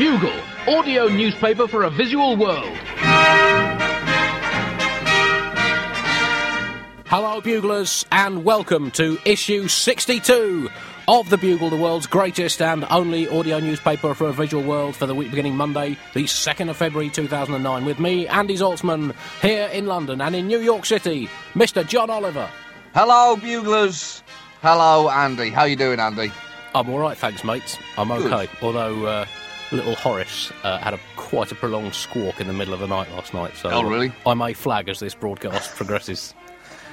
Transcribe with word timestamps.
Bugle, 0.00 0.32
audio 0.66 1.08
newspaper 1.08 1.68
for 1.68 1.82
a 1.82 1.90
visual 1.90 2.34
world. 2.34 2.74
Hello, 7.04 7.42
Buglers, 7.42 8.06
and 8.10 8.42
welcome 8.42 8.90
to 8.92 9.18
issue 9.26 9.68
62 9.68 10.70
of 11.06 11.28
The 11.28 11.36
Bugle, 11.36 11.68
the 11.68 11.76
world's 11.76 12.06
greatest 12.06 12.62
and 12.62 12.86
only 12.88 13.28
audio 13.28 13.60
newspaper 13.60 14.14
for 14.14 14.28
a 14.28 14.32
visual 14.32 14.62
world 14.62 14.96
for 14.96 15.04
the 15.04 15.14
week 15.14 15.28
beginning 15.28 15.54
Monday, 15.54 15.98
the 16.14 16.24
2nd 16.24 16.70
of 16.70 16.78
February 16.78 17.10
2009, 17.10 17.84
with 17.84 18.00
me, 18.00 18.26
Andy 18.26 18.56
Zaltzman, 18.56 19.14
here 19.42 19.66
in 19.66 19.84
London 19.84 20.22
and 20.22 20.34
in 20.34 20.46
New 20.46 20.60
York 20.60 20.86
City, 20.86 21.28
Mr. 21.52 21.86
John 21.86 22.08
Oliver. 22.08 22.48
Hello, 22.94 23.36
buglers. 23.36 24.22
Hello, 24.62 25.10
Andy. 25.10 25.50
How 25.50 25.64
you 25.64 25.76
doing, 25.76 26.00
Andy? 26.00 26.32
I'm 26.74 26.88
all 26.88 27.00
right, 27.00 27.18
thanks, 27.18 27.44
mates. 27.44 27.76
I'm 27.98 28.08
Good. 28.08 28.32
okay. 28.32 28.50
Although 28.62 29.04
uh, 29.04 29.26
little 29.72 29.94
Horace 29.94 30.52
uh, 30.64 30.78
had 30.78 30.94
a 30.94 31.00
quite 31.16 31.52
a 31.52 31.54
prolonged 31.54 31.94
squawk 31.94 32.40
in 32.40 32.46
the 32.46 32.52
middle 32.52 32.74
of 32.74 32.80
the 32.80 32.86
night 32.88 33.10
last 33.12 33.32
night. 33.34 33.56
So 33.56 33.70
Oh, 33.70 33.82
really? 33.82 34.12
I 34.26 34.34
may 34.34 34.52
flag 34.52 34.88
as 34.88 34.98
this 35.00 35.14
broadcast 35.14 35.70
progresses. 35.76 36.34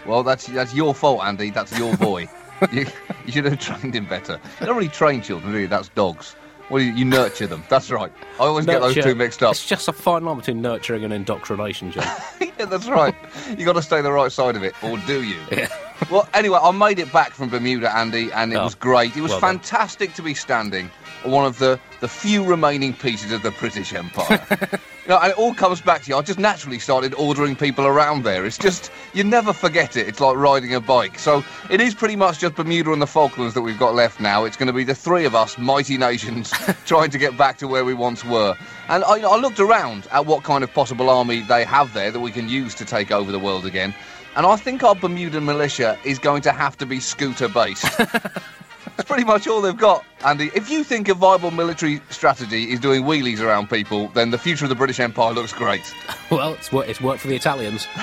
Well, 0.06 0.24
that's 0.24 0.46
that's 0.48 0.74
your 0.74 0.94
fault, 0.94 1.22
Andy. 1.24 1.50
That's 1.50 1.78
your 1.78 1.96
boy. 1.98 2.30
you, 2.72 2.86
you 3.26 3.32
should 3.32 3.46
have 3.46 3.60
trained 3.60 3.96
him 3.96 4.06
better. 4.06 4.40
You 4.60 4.66
don't 4.66 4.76
really 4.76 4.88
train 4.90 5.22
children, 5.22 5.52
do 5.54 5.60
you? 5.60 5.68
That's 5.68 5.90
dogs. 5.90 6.36
Well, 6.70 6.82
you, 6.82 6.92
you 6.92 7.06
nurture 7.06 7.48
them. 7.48 7.64
That's 7.70 7.90
right. 7.92 8.12
I 8.40 8.44
always 8.44 8.66
get 8.66 8.82
those 8.82 8.96
two 8.96 9.16
mixed 9.16 9.42
up. 9.42 9.52
It's 9.52 9.66
just 9.66 9.88
a 9.88 9.94
fine 9.94 10.26
line 10.26 10.38
between 10.38 10.62
nurturing 10.62 11.04
and 11.06 11.14
indoctrination, 11.14 11.92
John. 11.92 12.04
yeah, 12.42 12.66
that's 12.66 12.88
right. 12.90 13.16
You 13.58 13.64
got 13.64 13.74
to 13.74 13.82
stay 13.82 14.02
the 14.02 14.12
right 14.12 14.32
side 14.32 14.56
of 14.58 14.64
it, 14.64 14.74
or 14.84 14.98
do 15.08 15.24
you? 15.24 15.38
Yeah. 15.52 15.70
Well, 16.12 16.28
anyway, 16.34 16.60
I 16.62 16.72
made 16.72 17.00
it 17.00 17.12
back 17.14 17.32
from 17.32 17.50
Bermuda, 17.50 17.96
Andy, 17.96 18.32
and 18.34 18.52
it 18.52 18.58
Oh, 18.58 18.66
was 18.66 18.76
great. 18.76 19.16
It 19.16 19.22
was 19.22 19.32
well 19.32 19.40
done. 19.42 19.60
fantastic 19.60 20.14
to 20.16 20.22
be 20.22 20.34
standing 20.34 20.92
one 21.24 21.46
of 21.46 21.60
the, 21.60 21.80
the 22.00 22.08
few 22.08 22.44
remaining 22.44 22.94
pieces 22.94 23.32
of 23.32 23.44
the 23.44 23.52
British 23.52 23.94
Empire. 23.94 24.46
you 24.72 25.10
know, 25.10 25.20
and 25.20 25.32
it 25.32 25.38
all 25.38 25.54
comes 25.54 25.82
back 25.82 26.04
to 26.04 26.10
you. 26.10 26.18
I 26.18 26.22
just 26.22 26.40
naturally 26.40 26.80
started 26.80 27.14
ordering 27.16 27.56
people 27.56 27.86
around 27.86 28.24
there. 28.24 28.46
It's 28.46 28.58
just, 28.58 28.92
you 29.14 29.24
never 29.24 29.54
forget 29.54 29.96
it. 29.96 30.08
It's 30.08 30.20
like 30.20 30.36
riding 30.36 30.74
a 30.76 30.82
bike. 30.82 31.18
So 31.20 31.44
it 31.70 31.82
is 31.82 31.96
pretty 31.96 32.16
much 32.16 32.40
just 32.40 32.56
Bermuda 32.56 32.92
and 32.92 33.02
the 33.02 33.08
Falklands 33.08 33.54
that 33.54 33.62
we've 33.62 33.80
got 33.80 33.96
left 33.96 34.20
now. 34.20 34.44
It's 34.44 34.58
going 34.58 34.68
to 34.68 34.74
be 34.74 34.84
the 34.84 34.96
three 34.96 35.26
of 35.26 35.36
us, 35.36 35.58
mighty 35.58 35.98
nations, 35.98 36.52
trying 36.86 37.10
to 37.12 37.18
get 37.18 37.38
back 37.38 37.58
to 37.60 37.68
where 37.68 37.86
we 37.86 37.94
once 37.94 38.24
were. 38.24 38.56
And 38.90 39.04
I, 39.04 39.20
I 39.20 39.38
looked 39.38 39.60
around 39.60 40.08
at 40.12 40.26
what 40.26 40.44
kind 40.44 40.64
of 40.64 40.74
possible 40.74 41.10
army 41.10 41.42
they 41.42 41.64
have 41.64 41.94
there 41.94 42.12
that 42.12 42.20
we 42.20 42.32
can 42.32 42.50
use 42.50 42.76
to 42.76 42.86
take 42.86 43.12
over 43.12 43.32
the 43.32 43.40
world 43.40 43.66
again. 43.66 43.94
And 44.36 44.46
I 44.46 44.56
think 44.56 44.84
our 44.84 44.94
Bermudan 44.94 45.46
militia 45.46 45.98
is 46.04 46.20
going 46.20 46.44
to 46.44 46.52
have 46.52 46.78
to 46.78 46.86
be 46.86 47.00
scooter 47.00 47.48
based. 47.48 47.86
That's 48.98 49.08
pretty 49.08 49.26
much 49.26 49.48
all 49.48 49.62
they've 49.62 49.78
got, 49.78 50.04
Andy. 50.26 50.50
If 50.56 50.70
you 50.72 50.84
think 50.84 51.08
a 51.08 51.14
viable 51.14 51.52
military 51.52 52.02
strategy 52.10 52.72
is 52.72 52.80
doing 52.80 53.04
wheelies 53.04 53.40
around 53.40 53.70
people, 53.70 54.08
then 54.10 54.32
the 54.32 54.40
future 54.40 54.66
of 54.66 54.70
the 54.70 54.76
British 54.76 55.00
Empire 55.00 55.34
looks 55.34 55.54
great. 55.54 55.94
well, 56.32 56.54
it's, 56.54 56.72
wor- 56.72 56.86
it's 56.86 57.00
worked 57.00 57.22
for 57.22 57.28
the 57.28 57.36
Italians. 57.36 57.88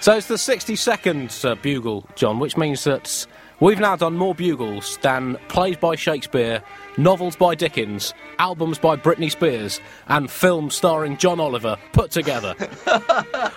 So 0.00 0.16
it's 0.16 0.28
the 0.28 0.36
62nd 0.36 1.44
uh, 1.44 1.56
bugle, 1.56 2.06
John, 2.14 2.38
which 2.38 2.56
means 2.56 2.84
that 2.84 3.26
we've 3.60 3.78
now 3.78 3.96
done 3.96 4.16
more 4.16 4.34
bugles 4.34 4.96
than 5.02 5.36
plays 5.48 5.76
by 5.76 5.94
Shakespeare, 5.94 6.62
novels 6.96 7.36
by 7.36 7.54
Dickens, 7.54 8.14
albums 8.38 8.78
by 8.78 8.96
Britney 8.96 9.30
Spears, 9.30 9.78
and 10.08 10.30
films 10.30 10.74
starring 10.74 11.18
John 11.18 11.38
Oliver 11.38 11.76
put 11.92 12.10
together. 12.12 12.54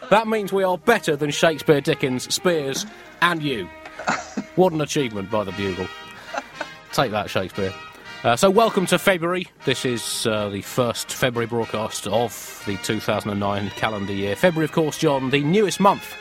that 0.09 0.25
means 0.27 0.51
we 0.51 0.65
are 0.65 0.77
better 0.77 1.15
than 1.15 1.31
Shakespeare, 1.31 1.79
Dickens, 1.79 2.31
Spears, 2.33 2.85
and 3.21 3.41
you. 3.41 3.69
What 4.55 4.71
an 4.71 4.81
achievement 4.81 5.31
by 5.31 5.43
the 5.43 5.51
bugle. 5.53 5.87
Take 6.91 7.09
that, 7.09 7.27
Shakespeare. 7.27 7.73
Uh, 8.23 8.35
so, 8.35 8.51
welcome 8.51 8.85
to 8.85 8.99
February. 8.99 9.47
This 9.65 9.83
is 9.83 10.27
uh, 10.27 10.49
the 10.49 10.61
first 10.61 11.11
February 11.11 11.47
broadcast 11.47 12.05
of 12.05 12.63
the 12.67 12.77
2009 12.77 13.69
calendar 13.71 14.13
year. 14.13 14.35
February, 14.35 14.65
of 14.65 14.71
course, 14.71 14.99
John, 14.99 15.31
the 15.31 15.43
newest 15.43 15.79
month 15.79 16.15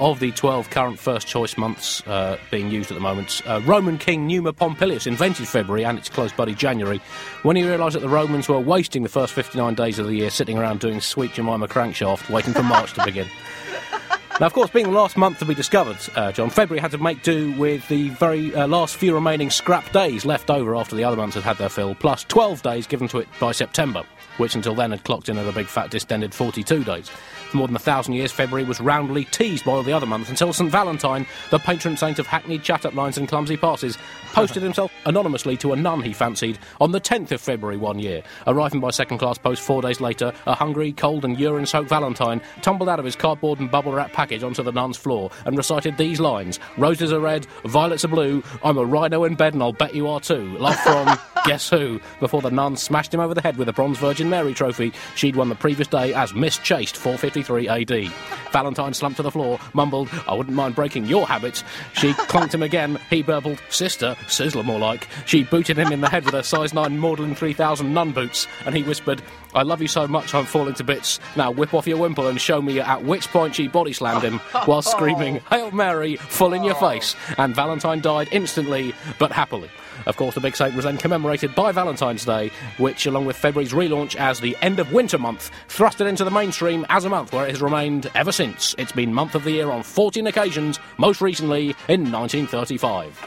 of 0.00 0.20
the 0.20 0.32
12 0.32 0.68
current 0.68 0.98
first 0.98 1.26
choice 1.26 1.56
months 1.56 2.06
uh, 2.06 2.36
being 2.50 2.70
used 2.70 2.90
at 2.90 2.94
the 2.94 3.00
moment. 3.00 3.40
Uh, 3.46 3.60
Roman 3.64 3.96
King 3.96 4.26
Numa 4.26 4.52
Pompilius 4.52 5.06
invented 5.06 5.48
February 5.48 5.84
and 5.84 5.98
its 5.98 6.10
close 6.10 6.30
buddy 6.30 6.54
January 6.54 7.00
when 7.42 7.56
he 7.56 7.66
realised 7.66 7.96
that 7.96 8.00
the 8.00 8.08
Romans 8.08 8.48
were 8.48 8.60
wasting 8.60 9.02
the 9.02 9.08
first 9.08 9.32
59 9.32 9.74
days 9.74 9.98
of 9.98 10.06
the 10.06 10.14
year 10.14 10.30
sitting 10.30 10.58
around 10.58 10.80
doing 10.80 11.00
Sweet 11.00 11.32
Jemima 11.32 11.66
Crankshaft, 11.66 12.30
waiting 12.30 12.52
for 12.52 12.62
March 12.62 12.92
to 12.92 13.04
begin. 13.04 13.26
Now, 14.40 14.46
of 14.46 14.52
course, 14.52 14.70
being 14.70 14.86
the 14.86 14.92
last 14.92 15.16
month 15.16 15.40
to 15.40 15.44
be 15.44 15.54
discovered, 15.54 15.96
uh, 16.14 16.30
John, 16.30 16.48
February 16.48 16.80
had 16.80 16.92
to 16.92 16.98
make 16.98 17.24
do 17.24 17.50
with 17.58 17.88
the 17.88 18.10
very 18.10 18.54
uh, 18.54 18.68
last 18.68 18.94
few 18.94 19.12
remaining 19.12 19.50
scrap 19.50 19.90
days 19.90 20.24
left 20.24 20.48
over 20.48 20.76
after 20.76 20.94
the 20.94 21.02
other 21.02 21.16
months 21.16 21.34
had 21.34 21.42
had 21.42 21.58
their 21.58 21.68
fill, 21.68 21.96
plus 21.96 22.22
12 22.22 22.62
days 22.62 22.86
given 22.86 23.08
to 23.08 23.18
it 23.18 23.26
by 23.40 23.50
September, 23.50 24.04
which 24.36 24.54
until 24.54 24.76
then 24.76 24.92
had 24.92 25.02
clocked 25.02 25.28
in 25.28 25.38
at 25.38 25.48
a 25.48 25.52
big 25.52 25.66
fat 25.66 25.90
distended 25.90 26.32
42 26.32 26.84
days. 26.84 27.10
For 27.50 27.56
more 27.56 27.66
than 27.66 27.76
a 27.76 27.80
thousand 27.80 28.12
years, 28.12 28.30
February 28.30 28.66
was 28.66 28.78
roundly 28.78 29.24
teased 29.24 29.64
by 29.64 29.72
all 29.72 29.82
the 29.82 29.92
other 29.92 30.04
months 30.04 30.28
until 30.28 30.52
St 30.52 30.70
Valentine, 30.70 31.26
the 31.50 31.58
patron 31.58 31.96
saint 31.96 32.18
of 32.18 32.26
hackneyed 32.26 32.62
chat-up 32.62 32.94
lines 32.94 33.16
and 33.16 33.26
clumsy 33.26 33.56
passes, 33.56 33.96
posted 34.32 34.62
himself 34.62 34.92
anonymously 35.06 35.56
to 35.56 35.72
a 35.72 35.76
nun 35.76 36.02
he 36.02 36.12
fancied 36.12 36.58
on 36.78 36.92
the 36.92 37.00
10th 37.00 37.32
of 37.32 37.40
February 37.40 37.78
one 37.78 37.98
year. 37.98 38.22
Arriving 38.46 38.80
by 38.80 38.90
second-class 38.90 39.38
post 39.38 39.62
four 39.62 39.80
days 39.80 39.98
later, 39.98 40.32
a 40.46 40.54
hungry, 40.54 40.92
cold 40.92 41.24
and 41.24 41.40
urine-soaked 41.40 41.88
Valentine 41.88 42.42
tumbled 42.60 42.88
out 42.88 42.98
of 42.98 43.04
his 43.06 43.16
cardboard 43.16 43.60
and 43.60 43.70
bubble 43.70 43.92
wrap 43.92 44.12
package 44.12 44.42
onto 44.42 44.62
the 44.62 44.72
nun's 44.72 44.98
floor 44.98 45.30
and 45.46 45.56
recited 45.56 45.96
these 45.96 46.20
lines: 46.20 46.60
"Roses 46.76 47.12
are 47.14 47.20
red, 47.20 47.46
violets 47.64 48.04
are 48.04 48.08
blue. 48.08 48.42
I'm 48.62 48.76
a 48.76 48.84
rhino 48.84 49.24
in 49.24 49.36
bed, 49.36 49.54
and 49.54 49.62
I'll 49.62 49.72
bet 49.72 49.94
you 49.94 50.06
are 50.08 50.20
too." 50.20 50.58
Love 50.58 50.78
from 50.80 51.18
guess 51.46 51.70
who? 51.70 51.98
Before 52.20 52.42
the 52.42 52.50
nun 52.50 52.76
smashed 52.76 53.14
him 53.14 53.20
over 53.20 53.32
the 53.32 53.40
head 53.40 53.56
with 53.56 53.70
a 53.70 53.72
bronze 53.72 53.96
Virgin 53.96 54.28
Mary 54.28 54.52
trophy 54.52 54.92
she'd 55.14 55.36
won 55.36 55.48
the 55.48 55.54
previous 55.54 55.88
day 55.88 56.12
as 56.12 56.34
Miss 56.34 56.58
Chaste, 56.58 56.96
453 57.42 57.68
AD. 57.68 58.37
Valentine 58.52 58.94
slumped 58.94 59.16
to 59.18 59.22
the 59.22 59.30
floor, 59.30 59.58
mumbled, 59.72 60.08
"I 60.26 60.34
wouldn't 60.34 60.56
mind 60.56 60.74
breaking 60.74 61.06
your 61.06 61.26
habits." 61.26 61.64
She 61.94 62.12
clunked 62.28 62.54
him 62.54 62.62
again. 62.62 62.98
He 63.10 63.22
burbled, 63.22 63.60
"Sister, 63.68 64.16
sizzler 64.26 64.64
more 64.64 64.78
like." 64.78 65.08
She 65.26 65.44
booted 65.44 65.78
him 65.78 65.92
in 65.92 66.00
the 66.00 66.08
head 66.08 66.24
with 66.24 66.34
her 66.34 66.42
size 66.42 66.74
nine 66.74 66.98
Maudlin 66.98 67.34
3000 67.34 67.92
nun 67.92 68.12
boots, 68.12 68.46
and 68.64 68.74
he 68.74 68.82
whispered, 68.82 69.22
"I 69.54 69.62
love 69.62 69.82
you 69.82 69.88
so 69.88 70.06
much, 70.06 70.34
I'm 70.34 70.46
falling 70.46 70.74
to 70.74 70.84
bits. 70.84 71.20
Now 71.36 71.50
whip 71.50 71.74
off 71.74 71.86
your 71.86 71.98
wimple 71.98 72.26
and 72.26 72.40
show 72.40 72.60
me." 72.62 72.80
At 72.80 73.04
which 73.04 73.28
point 73.28 73.54
she 73.54 73.68
body 73.68 73.92
slammed 73.92 74.22
him 74.22 74.38
while 74.64 74.82
screaming, 74.94 75.40
"Hail 75.50 75.70
Mary, 75.70 76.16
full 76.16 76.52
in 76.52 76.64
your 76.64 76.76
oh. 76.76 76.90
face!" 76.90 77.14
And 77.36 77.54
Valentine 77.54 78.00
died 78.00 78.28
instantly 78.32 78.94
but 79.18 79.32
happily. 79.32 79.70
Of 80.06 80.16
course, 80.16 80.34
the 80.34 80.40
big 80.40 80.56
saint 80.56 80.74
was 80.74 80.84
then 80.84 80.96
commemorated 80.96 81.54
by 81.54 81.72
Valentine's 81.72 82.24
Day, 82.24 82.50
which, 82.78 83.06
along 83.06 83.26
with 83.26 83.36
February's 83.36 83.72
relaunch 83.72 84.16
as 84.16 84.40
the 84.40 84.56
end 84.62 84.78
of 84.78 84.92
winter 84.92 85.18
month, 85.18 85.50
thrust 85.68 86.00
it 86.00 86.06
into 86.06 86.24
the 86.24 86.30
mainstream 86.30 86.86
as 86.88 87.04
a 87.04 87.08
month 87.08 87.32
where 87.32 87.44
it 87.44 87.50
has 87.50 87.62
remained 87.62 88.10
ever 88.14 88.32
since. 88.32 88.37
It's 88.40 88.92
been 88.92 89.12
month 89.12 89.34
of 89.34 89.42
the 89.42 89.50
year 89.50 89.68
on 89.68 89.82
14 89.82 90.28
occasions, 90.28 90.78
most 90.96 91.20
recently 91.20 91.74
in 91.88 92.12
1935. 92.12 93.20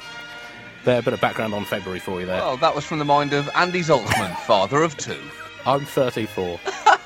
There, 0.86 1.00
a 1.00 1.02
bit 1.02 1.14
of 1.14 1.20
background 1.20 1.54
on 1.54 1.66
February 1.66 2.00
for 2.00 2.22
you 2.22 2.26
there. 2.26 2.38
Well, 2.40 2.56
that 2.58 2.74
was 2.74 2.86
from 2.86 3.00
the 3.00 3.04
mind 3.06 3.34
of 3.34 3.50
Andy 3.54 3.82
Zaltzman, 3.82 4.34
father 4.46 4.82
of 4.84 4.96
two. 4.96 5.20
I'm 5.66 5.84
34. 5.84 6.60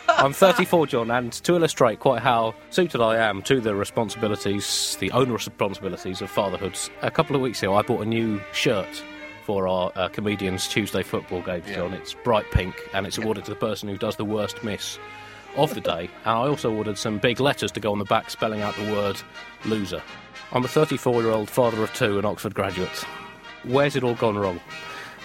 I'm 0.07 0.33
34, 0.33 0.85
John, 0.87 1.09
and 1.09 1.33
to 1.33 1.55
illustrate 1.55 1.99
quite 1.99 2.21
how 2.21 2.53
suited 2.69 3.01
I 3.01 3.17
am 3.17 3.41
to 3.41 3.59
the 3.59 3.73
responsibilities, 3.73 4.97
the 4.99 5.11
onerous 5.11 5.47
responsibilities 5.47 6.21
of 6.21 6.29
fatherhood, 6.29 6.77
a 7.01 7.09
couple 7.09 7.35
of 7.35 7.41
weeks 7.41 7.63
ago 7.63 7.73
I 7.73 7.81
bought 7.81 8.01
a 8.01 8.05
new 8.05 8.39
shirt 8.53 9.03
for 9.45 9.67
our 9.67 9.91
uh, 9.95 10.09
comedians' 10.09 10.67
Tuesday 10.67 11.01
football 11.01 11.41
games, 11.41 11.65
Yeah. 11.67 11.77
John. 11.77 11.93
It's 11.93 12.13
bright 12.13 12.45
pink, 12.51 12.75
and 12.93 13.07
it's 13.07 13.17
awarded 13.17 13.45
to 13.45 13.51
the 13.51 13.57
person 13.57 13.89
who 13.89 13.97
does 13.97 14.15
the 14.15 14.25
worst 14.25 14.63
miss 14.63 14.99
of 15.55 15.73
the 15.73 15.81
day. 15.81 16.09
And 16.25 16.29
I 16.37 16.47
also 16.47 16.71
ordered 16.73 16.97
some 16.97 17.17
big 17.17 17.39
letters 17.39 17.71
to 17.73 17.79
go 17.79 17.91
on 17.91 17.99
the 17.99 18.05
back 18.05 18.29
spelling 18.29 18.61
out 18.61 18.75
the 18.75 18.91
word 18.91 19.21
loser. 19.65 20.01
I'm 20.51 20.63
a 20.63 20.67
34 20.67 21.21
year 21.21 21.31
old 21.31 21.49
father 21.49 21.81
of 21.83 21.93
two 21.93 22.17
and 22.17 22.25
Oxford 22.25 22.53
graduate. 22.53 23.05
Where's 23.63 23.95
it 23.95 24.03
all 24.03 24.15
gone 24.15 24.37
wrong? 24.37 24.59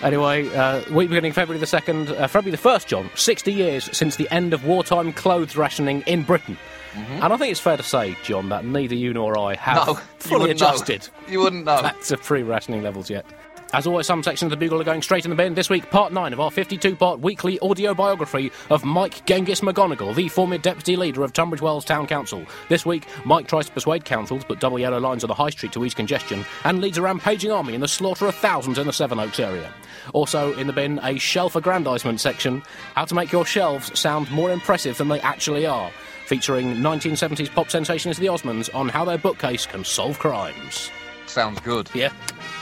Anyway, 0.02 0.48
uh, 0.56 0.80
week 0.94 1.10
beginning 1.10 1.32
February 1.32 1.58
the 1.60 1.66
2nd, 1.66 2.18
uh, 2.18 2.26
February 2.26 2.52
the 2.52 2.56
1st, 2.68 2.86
John, 2.86 3.10
60 3.14 3.52
years 3.52 3.90
since 3.96 4.16
the 4.16 4.26
end 4.30 4.54
of 4.54 4.64
wartime 4.64 5.12
clothes 5.12 5.56
rationing 5.58 6.00
in 6.06 6.22
Britain. 6.22 6.56
And 6.94 7.32
I 7.32 7.36
think 7.36 7.52
it's 7.52 7.60
fair 7.60 7.76
to 7.76 7.82
say, 7.84 8.16
John, 8.24 8.48
that 8.48 8.64
neither 8.64 8.96
you 8.96 9.12
nor 9.12 9.38
I 9.38 9.54
have 9.54 9.78
Mm-hmm. 9.86 9.92
No, 9.92 9.94
fully 10.18 10.44
know. 10.46 10.50
adjusted 10.52 11.08
You 11.28 11.38
wouldn't 11.40 11.64
know. 11.64 11.82
back 11.82 12.00
to 12.04 12.16
pre 12.16 12.42
rationing 12.42 12.82
levels 12.82 13.08
yet. 13.10 13.24
As 13.72 13.86
always, 13.86 14.06
some 14.06 14.24
sections 14.24 14.52
of 14.52 14.58
the 14.58 14.64
Bugle 14.64 14.80
are 14.80 14.84
going 14.84 15.00
straight 15.00 15.24
in 15.24 15.30
the 15.30 15.36
bin. 15.36 15.54
This 15.54 15.70
week, 15.70 15.90
part 15.90 16.12
9 16.12 16.32
of 16.32 16.40
our 16.40 16.50
52 16.50 16.96
part 16.96 17.20
weekly 17.20 17.56
audio 17.60 17.94
biography 17.94 18.50
of 18.68 18.84
Mike 18.84 19.24
Genghis 19.26 19.60
McGonigal, 19.60 20.12
the 20.12 20.28
former 20.28 20.58
deputy 20.58 20.96
leader 20.96 21.22
of 21.22 21.32
Tunbridge 21.32 21.62
Wells 21.62 21.84
Town 21.84 22.08
Council. 22.08 22.44
This 22.68 22.84
week, 22.84 23.06
Mike 23.24 23.46
tries 23.46 23.66
to 23.66 23.72
persuade 23.72 24.04
councils 24.04 24.42
put 24.42 24.58
double 24.58 24.80
yellow 24.80 24.98
lines 24.98 25.22
on 25.22 25.28
the 25.28 25.34
high 25.34 25.50
street 25.50 25.70
to 25.72 25.84
ease 25.84 25.94
congestion 25.94 26.44
and 26.64 26.80
leads 26.80 26.98
a 26.98 27.02
rampaging 27.02 27.52
army 27.52 27.74
in 27.74 27.80
the 27.80 27.86
slaughter 27.86 28.26
of 28.26 28.34
thousands 28.34 28.76
in 28.76 28.88
the 28.88 28.92
Sevenoaks 28.92 29.38
area. 29.38 29.72
Also 30.14 30.52
in 30.54 30.66
the 30.66 30.72
bin, 30.72 30.98
a 31.04 31.16
shelf 31.18 31.54
aggrandisement 31.54 32.18
section 32.18 32.64
how 32.96 33.04
to 33.04 33.14
make 33.14 33.30
your 33.30 33.46
shelves 33.46 33.96
sound 33.98 34.28
more 34.32 34.50
impressive 34.50 34.98
than 34.98 35.08
they 35.08 35.20
actually 35.20 35.64
are. 35.64 35.92
Featuring 36.26 36.74
1970s 36.76 37.54
pop 37.54 37.70
sensations 37.70 38.16
The 38.18 38.26
Osmonds 38.26 38.74
on 38.74 38.88
how 38.88 39.04
their 39.04 39.18
bookcase 39.18 39.64
can 39.64 39.84
solve 39.84 40.18
crimes. 40.18 40.90
Sounds 41.30 41.60
good. 41.60 41.88
Yeah. 41.94 42.12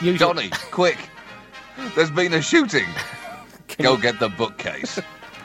Johnny, 0.01 0.51
quick. 0.69 0.99
There's 1.95 2.11
been 2.11 2.33
a 2.35 2.41
shooting. 2.41 2.85
Go 3.79 3.97
get 3.97 4.19
the 4.19 4.29
bookcase. 4.29 4.99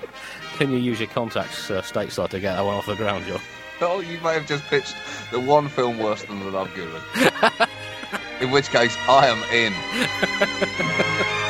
Can 0.56 0.70
you 0.70 0.76
use 0.76 1.00
your 1.00 1.08
contacts 1.08 1.70
uh, 1.70 1.80
stateside 1.80 2.28
to 2.30 2.40
get 2.40 2.54
that 2.54 2.64
one 2.64 2.74
off 2.74 2.84
the 2.84 2.96
ground, 2.96 3.24
John? 3.24 3.40
oh, 3.80 4.00
you 4.00 4.20
may 4.20 4.34
have 4.34 4.46
just 4.46 4.64
pitched 4.64 4.94
the 5.32 5.40
one 5.40 5.68
film 5.68 5.98
worse 5.98 6.22
than 6.24 6.40
the 6.40 6.50
Love 6.50 6.70
Guru. 6.74 7.00
In 8.40 8.50
which 8.50 8.68
case, 8.68 8.94
I 9.08 9.26
am 9.26 9.42
in. 9.52 11.40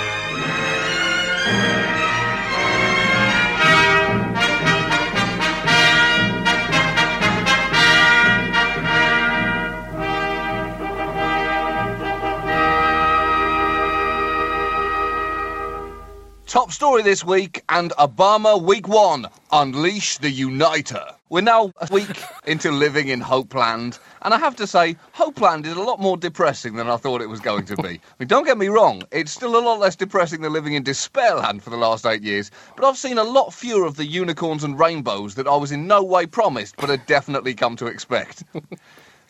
Story 16.84 17.00
this 17.00 17.24
week 17.24 17.64
and 17.70 17.92
Obama 17.92 18.60
week 18.60 18.86
one. 18.86 19.26
Unleash 19.50 20.18
the 20.18 20.28
Uniter. 20.28 21.06
We're 21.30 21.40
now 21.40 21.72
a 21.78 21.88
week 21.90 22.10
into 22.46 22.70
living 22.70 23.08
in 23.08 23.22
Hopeland, 23.22 23.98
and 24.20 24.34
I 24.34 24.38
have 24.38 24.54
to 24.56 24.66
say, 24.66 24.94
Hopeland 25.16 25.64
is 25.64 25.72
a 25.72 25.80
lot 25.80 25.98
more 25.98 26.18
depressing 26.18 26.74
than 26.74 26.90
I 26.90 26.98
thought 26.98 27.22
it 27.22 27.30
was 27.30 27.40
going 27.40 27.64
to 27.64 27.76
be. 27.76 27.88
I 27.88 28.00
mean, 28.18 28.28
don't 28.28 28.44
get 28.44 28.58
me 28.58 28.68
wrong, 28.68 29.02
it's 29.12 29.32
still 29.32 29.56
a 29.56 29.64
lot 29.64 29.80
less 29.80 29.96
depressing 29.96 30.42
than 30.42 30.52
living 30.52 30.74
in 30.74 30.84
Despairland 30.84 31.62
for 31.62 31.70
the 31.70 31.78
last 31.78 32.04
eight 32.04 32.22
years, 32.22 32.50
but 32.76 32.84
I've 32.84 32.98
seen 32.98 33.16
a 33.16 33.24
lot 33.24 33.54
fewer 33.54 33.86
of 33.86 33.96
the 33.96 34.04
unicorns 34.04 34.62
and 34.62 34.78
rainbows 34.78 35.36
that 35.36 35.48
I 35.48 35.56
was 35.56 35.72
in 35.72 35.86
no 35.86 36.02
way 36.02 36.26
promised, 36.26 36.76
but 36.76 36.90
had 36.90 37.06
definitely 37.06 37.54
come 37.54 37.76
to 37.76 37.86
expect. 37.86 38.44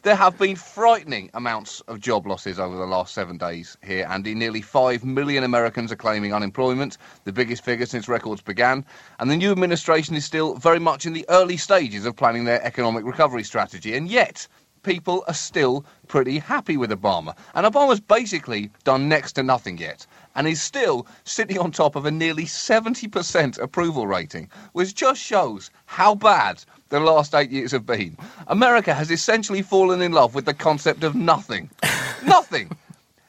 There 0.05 0.17
have 0.17 0.37
been 0.37 0.55
frightening 0.55 1.31
amounts 1.33 1.81
of 1.89 1.99
job 1.99 2.27
losses 2.27 2.61
over 2.61 2.77
the 2.77 2.85
last 2.85 3.15
seven 3.15 3.39
days 3.39 3.79
here, 3.83 4.07
Andy. 4.07 4.35
Nearly 4.35 4.61
5 4.61 5.03
million 5.03 5.45
Americans 5.45 5.91
are 5.91 5.97
claiming 5.97 6.35
unemployment, 6.35 6.99
the 7.25 7.33
biggest 7.33 7.65
figure 7.65 7.87
since 7.87 8.07
records 8.07 8.43
began. 8.43 8.85
And 9.19 9.31
the 9.31 9.37
new 9.37 9.51
administration 9.51 10.15
is 10.15 10.23
still 10.23 10.57
very 10.57 10.79
much 10.79 11.07
in 11.07 11.15
the 11.15 11.25
early 11.31 11.57
stages 11.57 12.05
of 12.05 12.17
planning 12.17 12.45
their 12.45 12.63
economic 12.63 13.07
recovery 13.07 13.45
strategy. 13.45 13.97
And 13.97 14.07
yet, 14.07 14.47
people 14.83 15.25
are 15.27 15.33
still 15.33 15.87
pretty 16.07 16.39
happy 16.39 16.77
with 16.77 16.91
Obama. 16.91 17.35
And 17.55 17.67
Obama's 17.67 18.01
basically 18.01 18.71
done 18.85 19.09
next 19.09 19.33
to 19.33 19.43
nothing 19.43 19.79
yet 19.79 20.07
and 20.35 20.47
is 20.47 20.63
still 20.63 21.07
sitting 21.25 21.59
on 21.59 21.71
top 21.71 21.97
of 21.97 22.05
a 22.05 22.11
nearly 22.11 22.45
70% 22.45 23.59
approval 23.59 24.07
rating, 24.07 24.51
which 24.73 24.95
just 24.95 25.21
shows 25.21 25.71
how 25.87 26.15
bad 26.15 26.63
the 26.89 27.01
last 27.01 27.35
eight 27.35 27.51
years 27.51 27.73
have 27.73 27.87
been. 27.87 28.17
America 28.49 28.95
has 28.95 29.11
essentially 29.11 29.63
fallen 29.63 30.03
in 30.03 30.13
love 30.13 30.35
with 30.35 30.45
the 30.45 30.55
concept 30.55 31.05
of 31.05 31.15
nothing. 31.15 31.71
nothing! 32.27 32.71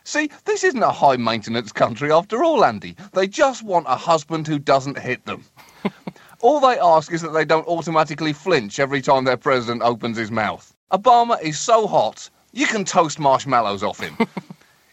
See, 0.04 0.30
this 0.46 0.63
isn't 0.63 0.84
a 0.84 0.92
high 0.92 1.18
maintenance 1.18 1.72
country 1.72 2.12
after 2.12 2.44
all, 2.44 2.63
Andy. 2.63 2.96
They 3.13 3.28
just 3.28 3.63
want 3.63 3.88
a 3.90 3.96
husband 3.96 4.48
who 4.48 4.60
doesn't 4.60 5.00
hit 5.00 5.25
them. 5.25 5.44
all 6.42 6.60
they 6.60 6.80
ask 6.80 7.12
is 7.12 7.22
that 7.24 7.34
they 7.34 7.46
don't 7.46 7.68
automatically 7.68 8.31
flinch 8.31 8.80
every 8.80 9.02
time 9.02 9.24
their 9.24 9.38
president 9.38 9.81
opens 9.81 10.18
his 10.18 10.30
mouth. 10.30 10.75
Obama 10.92 11.42
is 11.42 11.60
so 11.60 11.88
hot, 11.88 12.30
you 12.54 12.68
can 12.68 12.86
toast 12.86 13.19
marshmallows 13.19 13.84
off 13.84 14.00
him. 14.00 14.16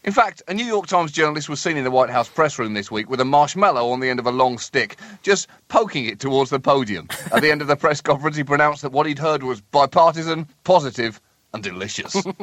In 0.03 0.11
fact, 0.11 0.43
a 0.49 0.53
New 0.53 0.65
York 0.65 0.87
Times 0.87 1.13
journalist 1.13 1.47
was 1.47 1.61
seen 1.61 1.77
in 1.77 1.85
the 1.85 1.91
White 1.91 2.09
House 2.09 2.27
press 2.27 2.59
room 2.59 2.73
this 2.73 2.91
week 2.91 3.09
with 3.09 3.21
a 3.21 3.25
marshmallow 3.25 3.89
on 3.89 4.01
the 4.01 4.09
end 4.09 4.19
of 4.19 4.27
a 4.27 4.31
long 4.31 4.57
stick, 4.57 4.97
just 5.21 5.47
poking 5.69 6.05
it 6.05 6.19
towards 6.19 6.49
the 6.49 6.59
podium. 6.59 7.07
At 7.31 7.41
the 7.41 7.49
end 7.49 7.61
of 7.61 7.67
the 7.67 7.77
press 7.77 8.01
conference, 8.01 8.35
he 8.35 8.43
pronounced 8.43 8.81
that 8.81 8.91
what 8.91 9.05
he'd 9.05 9.19
heard 9.19 9.43
was 9.43 9.61
bipartisan, 9.61 10.47
positive, 10.65 11.21
and 11.53 11.63
delicious. 11.63 12.15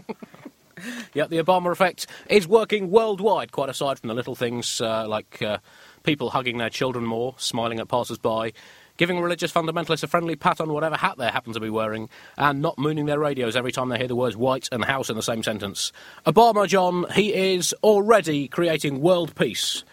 Yep, 1.13 1.29
the 1.29 1.37
Obama 1.37 1.71
effect 1.71 2.07
is 2.31 2.49
working 2.49 2.91
worldwide, 2.91 3.53
quite 3.53 3.69
aside 3.69 3.99
from 3.99 4.09
the 4.09 4.15
little 4.15 4.35
things 4.35 4.81
uh, 4.81 5.07
like 5.07 5.43
uh, 5.43 5.59
people 6.05 6.31
hugging 6.31 6.57
their 6.57 6.71
children 6.71 7.05
more, 7.05 7.35
smiling 7.37 7.81
at 7.81 7.89
passers 7.89 8.17
by, 8.17 8.53
giving 9.01 9.19
religious 9.19 9.51
fundamentalists 9.51 10.03
a 10.03 10.07
friendly 10.07 10.37
pat 10.37 10.61
on 10.61 10.71
whatever 10.75 10.95
hat 10.95 11.17
they 11.17 11.27
happen 11.27 11.55
to 11.55 11.59
be 11.59 11.71
wearing, 11.71 12.07
and 12.37 12.61
not 12.61 12.77
mooning 12.77 13.07
their 13.07 13.19
radios 13.19 13.57
every 13.57 13.73
time 13.73 13.89
they 13.89 13.97
hear 13.97 14.07
the 14.07 14.15
words 14.15 14.37
white 14.37 14.69
and 14.73 14.85
house 14.85 15.09
in 15.09 15.17
the 15.17 15.23
same 15.23 15.43
sentence. 15.43 15.91
Obama, 16.27 16.69
John, 16.69 17.07
he 17.15 17.33
is 17.55 17.73
already 17.83 18.47
creating 18.47 19.01
world 19.01 19.35
peace. 19.37 19.85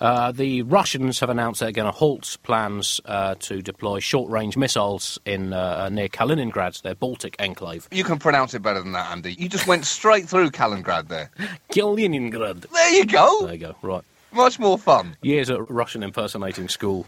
Uh, 0.00 0.32
the 0.32 0.62
Russians 0.62 1.20
have 1.20 1.30
announced 1.30 1.60
they're 1.60 1.70
going 1.70 1.90
to 1.90 1.96
halt 1.96 2.38
plans 2.42 3.00
uh, 3.04 3.36
to 3.38 3.62
deploy 3.62 4.00
short-range 4.00 4.56
missiles 4.56 5.16
in 5.24 5.52
uh, 5.52 5.88
near 5.88 6.08
Kaliningrad, 6.08 6.82
their 6.82 6.96
Baltic 6.96 7.36
enclave. 7.38 7.86
you 7.92 8.02
can 8.02 8.18
pronounce 8.18 8.52
it 8.52 8.62
better 8.62 8.82
than 8.82 8.92
that, 8.92 9.12
Andy. 9.12 9.34
You 9.34 9.48
just 9.48 9.68
went 9.68 9.86
straight 9.86 10.28
through 10.28 10.50
Kaliningrad 10.50 11.06
there. 11.06 11.30
Kaliningrad. 11.70 12.68
There 12.68 12.94
you 12.94 13.06
go. 13.06 13.46
There 13.46 13.54
you 13.54 13.60
go. 13.60 13.76
Right. 13.80 14.02
Much 14.32 14.58
more 14.58 14.76
fun. 14.76 15.16
Years 15.22 15.48
at 15.48 15.70
Russian 15.70 16.02
impersonating 16.02 16.68
school. 16.68 17.06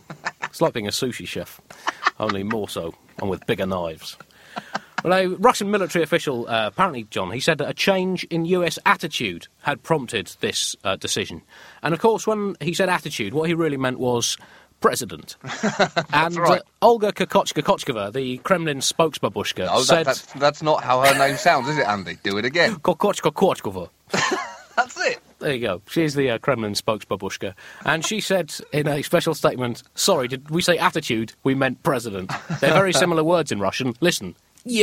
It's 0.59 0.61
like 0.61 0.73
being 0.73 0.89
a 0.89 0.91
sushi 0.91 1.25
chef, 1.25 1.61
only 2.19 2.43
more 2.43 2.69
so, 2.69 2.93
and 3.21 3.31
with 3.31 3.47
bigger 3.47 3.65
knives. 3.65 4.17
Well, 5.05 5.13
a 5.13 5.29
Russian 5.37 5.71
military 5.71 6.03
official, 6.03 6.49
uh, 6.49 6.67
apparently, 6.67 7.05
John, 7.05 7.31
he 7.31 7.39
said 7.39 7.59
that 7.59 7.69
a 7.71 7.75
change 7.75 8.25
in 8.25 8.45
US 8.47 8.77
attitude 8.85 9.47
had 9.63 9.85
prompted 9.85 10.33
this 10.41 10.75
uh, 10.83 10.97
decision. 10.97 11.43
And 11.85 11.95
of 11.95 12.01
course, 12.01 12.27
when 12.27 12.57
he 12.61 12.75
said 12.75 12.89
attitude, 12.89 13.35
what 13.35 13.49
he 13.49 13.55
really 13.55 13.77
meant 13.77 14.01
was 14.01 14.37
president. 14.81 15.37
and 16.13 16.35
right. 16.37 16.61
uh, 16.61 16.85
Olga 16.85 17.13
Kokochka-Kochkova, 17.13 18.13
the 18.13 18.39
Kremlin 18.39 18.79
spokesbabushka, 18.79 19.69
Oh, 19.71 19.83
said... 19.83 19.99
that, 19.99 20.07
that's, 20.07 20.33
that's 20.33 20.61
not 20.61 20.83
how 20.83 21.03
her 21.03 21.17
name 21.17 21.37
sounds, 21.37 21.69
is 21.69 21.79
it, 21.79 21.87
Andy? 21.87 22.19
Do 22.25 22.37
it 22.37 22.45
again. 22.45 22.75
Kokochka-Kochkova. 22.81 23.91
That's 24.75 25.07
it. 25.07 25.21
There 25.39 25.55
you 25.55 25.61
go. 25.61 25.83
She's 25.89 26.15
the 26.15 26.31
uh, 26.31 26.39
Kremlin 26.39 26.73
spokesbabushka. 26.73 27.55
And 27.85 28.05
she 28.05 28.21
said 28.21 28.53
in 28.73 28.89
a 28.89 29.03
special 29.03 29.35
statement, 29.35 29.85
sorry, 29.95 30.27
did 30.27 30.51
we 30.51 30.63
say 30.63 30.79
attitude? 30.79 31.33
We 31.45 31.55
meant 31.55 31.83
president. 31.83 32.33
They're 32.61 32.73
very 32.73 32.93
similar 33.05 33.23
words 33.23 33.53
in 33.53 33.61
Russian. 33.61 33.95
Listen. 34.01 34.35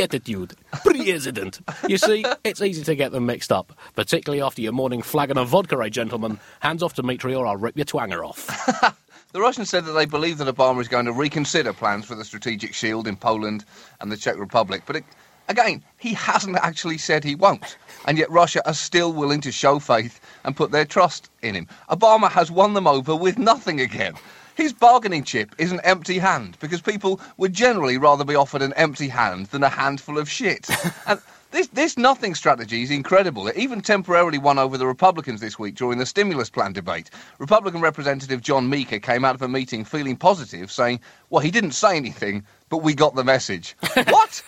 Attitude. 0.02 0.54
President. 0.84 1.60
You 1.86 1.98
see, 1.98 2.24
it's 2.42 2.62
easy 2.62 2.82
to 2.84 2.94
get 2.94 3.12
them 3.12 3.26
mixed 3.26 3.52
up, 3.52 3.72
particularly 3.94 4.42
after 4.42 4.62
your 4.62 4.72
morning 4.72 5.02
flagon 5.02 5.38
of 5.38 5.48
vodka, 5.48 5.78
eh, 5.78 5.90
gentlemen? 5.90 6.40
Hands 6.60 6.82
off 6.82 6.94
Dmitri 6.94 7.34
or 7.34 7.46
I'll 7.46 7.56
rip 7.56 7.76
your 7.76 7.84
twanger 7.84 8.26
off. 8.26 8.96
The 9.32 9.42
Russians 9.42 9.68
said 9.68 9.84
that 9.84 9.92
they 9.92 10.06
believe 10.06 10.38
that 10.38 10.48
Obama 10.48 10.80
is 10.80 10.88
going 10.88 11.04
to 11.04 11.12
reconsider 11.12 11.74
plans 11.74 12.06
for 12.06 12.14
the 12.14 12.24
strategic 12.24 12.72
shield 12.72 13.06
in 13.06 13.16
Poland 13.16 13.66
and 14.00 14.10
the 14.10 14.16
Czech 14.16 14.38
Republic. 14.38 14.84
But 14.86 14.96
it, 14.96 15.04
again, 15.48 15.84
he 15.98 16.14
hasn't 16.14 16.56
actually 16.56 16.96
said 16.96 17.22
he 17.22 17.34
won't. 17.34 17.76
And 18.06 18.18
yet 18.18 18.30
Russia 18.30 18.66
are 18.66 18.74
still 18.74 19.12
willing 19.12 19.40
to 19.42 19.52
show 19.52 19.78
faith 19.78 20.20
and 20.44 20.56
put 20.56 20.70
their 20.70 20.84
trust 20.84 21.30
in 21.42 21.54
him. 21.54 21.68
Obama 21.90 22.30
has 22.30 22.50
won 22.50 22.74
them 22.74 22.86
over 22.86 23.14
with 23.14 23.38
nothing 23.38 23.80
again. 23.80 24.14
His 24.56 24.72
bargaining 24.72 25.22
chip 25.22 25.54
is 25.58 25.70
an 25.70 25.80
empty 25.84 26.18
hand 26.18 26.56
because 26.60 26.80
people 26.80 27.20
would 27.36 27.52
generally 27.52 27.98
rather 27.98 28.24
be 28.24 28.34
offered 28.34 28.62
an 28.62 28.72
empty 28.72 29.08
hand 29.08 29.46
than 29.46 29.62
a 29.62 29.68
handful 29.68 30.18
of 30.18 30.30
shit. 30.30 30.66
and 31.06 31.20
this, 31.50 31.68
this 31.68 31.96
nothing 31.96 32.34
strategy 32.34 32.82
is 32.82 32.90
incredible. 32.90 33.48
It 33.48 33.56
even 33.56 33.80
temporarily 33.80 34.38
won 34.38 34.58
over 34.58 34.78
the 34.78 34.86
Republicans 34.86 35.40
this 35.40 35.58
week 35.58 35.74
during 35.74 35.98
the 35.98 36.06
stimulus 36.06 36.50
plan 36.50 36.72
debate. 36.72 37.10
Republican 37.38 37.80
Representative 37.80 38.40
John 38.40 38.68
Meeker 38.68 38.98
came 38.98 39.24
out 39.24 39.34
of 39.34 39.42
a 39.42 39.48
meeting 39.48 39.84
feeling 39.84 40.16
positive, 40.16 40.72
saying, 40.72 41.00
Well, 41.30 41.40
he 41.40 41.50
didn't 41.50 41.72
say 41.72 41.96
anything, 41.96 42.44
but 42.68 42.78
we 42.78 42.94
got 42.94 43.14
the 43.14 43.24
message. 43.24 43.76
what? 44.08 44.42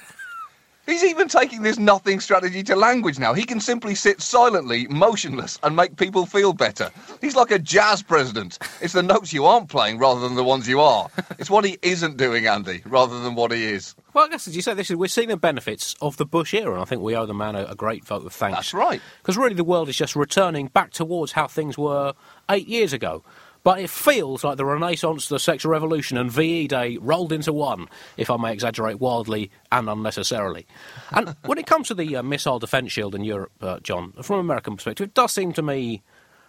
He's 0.89 1.05
even 1.05 1.29
taking 1.29 1.61
this 1.61 1.79
nothing 1.79 2.19
strategy 2.19 2.63
to 2.63 2.75
language 2.75 3.19
now. 3.19 3.35
He 3.35 3.45
can 3.45 3.61
simply 3.61 3.95
sit 3.95 4.23
silently, 4.23 4.87
motionless, 4.89 5.59
and 5.63 5.77
make 5.77 5.99
people 5.99 6.25
feel 6.25 6.55
better. 6.55 6.91
He's 7.21 7.37
like 7.37 7.51
a 7.51 7.59
jazz 7.59 8.03
president. 8.03 8.59
It's 8.81 8.95
the 8.95 9.03
notes 9.03 9.35
you 9.35 9.45
aren't 9.45 9.69
playing 9.69 9.99
rather 9.99 10.21
than 10.21 10.35
the 10.35 10.43
ones 10.43 10.67
you 10.67 10.81
are. 10.81 11.11
It's 11.39 11.51
what 11.51 11.67
he 11.67 11.77
isn't 11.83 12.17
doing, 12.17 12.47
Andy, 12.47 12.81
rather 12.87 13.21
than 13.21 13.35
what 13.35 13.53
he 13.53 13.65
is. 13.65 13.95
Well, 14.15 14.25
I 14.25 14.29
guess 14.31 14.49
as 14.49 14.57
you 14.57 14.63
say, 14.63 14.73
this 14.73 14.89
is 14.91 14.97
we're 14.97 15.09
seeing 15.09 15.29
the 15.29 15.37
benefits 15.37 15.95
of 16.01 16.17
the 16.17 16.25
Bush 16.25 16.55
era, 16.55 16.73
and 16.73 16.81
I 16.81 16.87
think 16.87 17.03
we 17.03 17.15
owe 17.15 17.27
the 17.27 17.35
man 17.35 17.55
a, 17.55 17.67
a 17.67 17.75
great 17.75 18.07
vote 18.07 18.25
of 18.25 18.33
thanks. 18.33 18.57
That's 18.57 18.73
right. 18.73 19.03
Because 19.21 19.37
really, 19.37 19.55
the 19.55 19.65
world 19.65 19.91
is 19.91 19.97
just 19.97 20.17
returning 20.17 20.69
back 20.69 20.93
towards 20.93 21.33
how 21.33 21.49
things 21.49 21.77
were 21.77 22.15
eight 22.49 22.67
years 22.67 22.95
ago. 22.95 23.23
But 23.69 23.81
it 23.81 23.91
feels 23.91 24.45
like 24.45 24.57
the 24.57 24.65
Renaissance, 24.65 25.29
the 25.29 25.39
sexual 25.39 25.71
revolution, 25.73 26.17
and 26.17 26.33
VE 26.33 26.69
Day 26.69 26.97
rolled 27.03 27.35
into 27.35 27.53
one, 27.53 27.87
if 28.17 28.31
I 28.31 28.39
may 28.39 28.51
exaggerate 28.51 28.99
wildly 28.99 29.51
and 29.71 29.91
unnecessarily. 29.91 30.67
And 31.11 31.37
when 31.45 31.59
it 31.59 31.67
comes 31.67 31.89
to 31.89 31.95
the 31.95 32.17
uh, 32.17 32.23
missile 32.23 32.59
defence 32.59 32.93
shield 32.93 33.15
in 33.15 33.25
Europe, 33.25 33.53
uh, 33.61 33.79
John, 33.81 34.13
from 34.23 34.37
an 34.37 34.41
American 34.41 34.77
perspective, 34.77 35.09
it 35.09 35.13
does 35.13 35.35
seem 35.35 35.53
to 35.53 35.61
me 35.61 36.03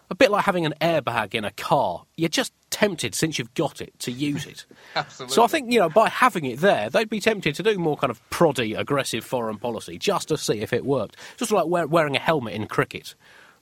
a 0.09 0.15
bit 0.15 0.31
like 0.31 0.45
having 0.45 0.65
an 0.65 0.73
airbag 0.79 1.35
in 1.35 1.43
a 1.43 1.51
car. 1.51 2.05
You're 2.15 2.29
just 2.29 2.53
tempted, 2.69 3.13
since 3.13 3.38
you've 3.38 3.53
got 3.53 3.81
it, 3.81 3.99
to 3.99 4.13
use 4.13 4.45
it. 4.45 4.65
Absolutely. 4.95 5.35
So 5.35 5.43
I 5.43 5.47
think, 5.47 5.73
you 5.73 5.79
know, 5.79 5.89
by 5.89 6.07
having 6.07 6.45
it 6.45 6.59
there, 6.59 6.89
they'd 6.89 7.09
be 7.09 7.19
tempted 7.19 7.53
to 7.55 7.63
do 7.63 7.77
more 7.77 7.97
kind 7.97 8.11
of 8.11 8.21
proddy, 8.29 8.79
aggressive 8.79 9.25
foreign 9.25 9.57
policy 9.57 9.97
just 9.97 10.29
to 10.29 10.38
see 10.38 10.61
if 10.61 10.71
it 10.71 10.85
worked. 10.85 11.17
Just 11.35 11.51
like 11.51 11.65
wear, 11.65 11.85
wearing 11.85 12.15
a 12.15 12.19
helmet 12.19 12.53
in 12.53 12.65
cricket. 12.67 13.13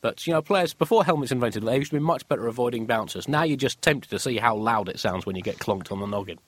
That, 0.07 0.25
you 0.25 0.31
know, 0.31 0.41
players, 0.41 0.73
before 0.73 1.03
helmets 1.03 1.33
invented, 1.33 1.63
they 1.63 1.75
used 1.75 1.91
to 1.91 1.97
be 1.97 2.01
much 2.01 2.25
better 2.29 2.47
avoiding 2.47 2.85
bouncers. 2.85 3.27
Now 3.27 3.43
you're 3.43 3.57
just 3.57 3.81
tempted 3.81 4.09
to 4.11 4.19
see 4.19 4.37
how 4.37 4.55
loud 4.55 4.87
it 4.87 5.01
sounds 5.01 5.25
when 5.25 5.35
you 5.35 5.41
get 5.41 5.57
clonked 5.57 5.91
on 5.91 5.99
the 5.99 6.05
noggin. 6.05 6.39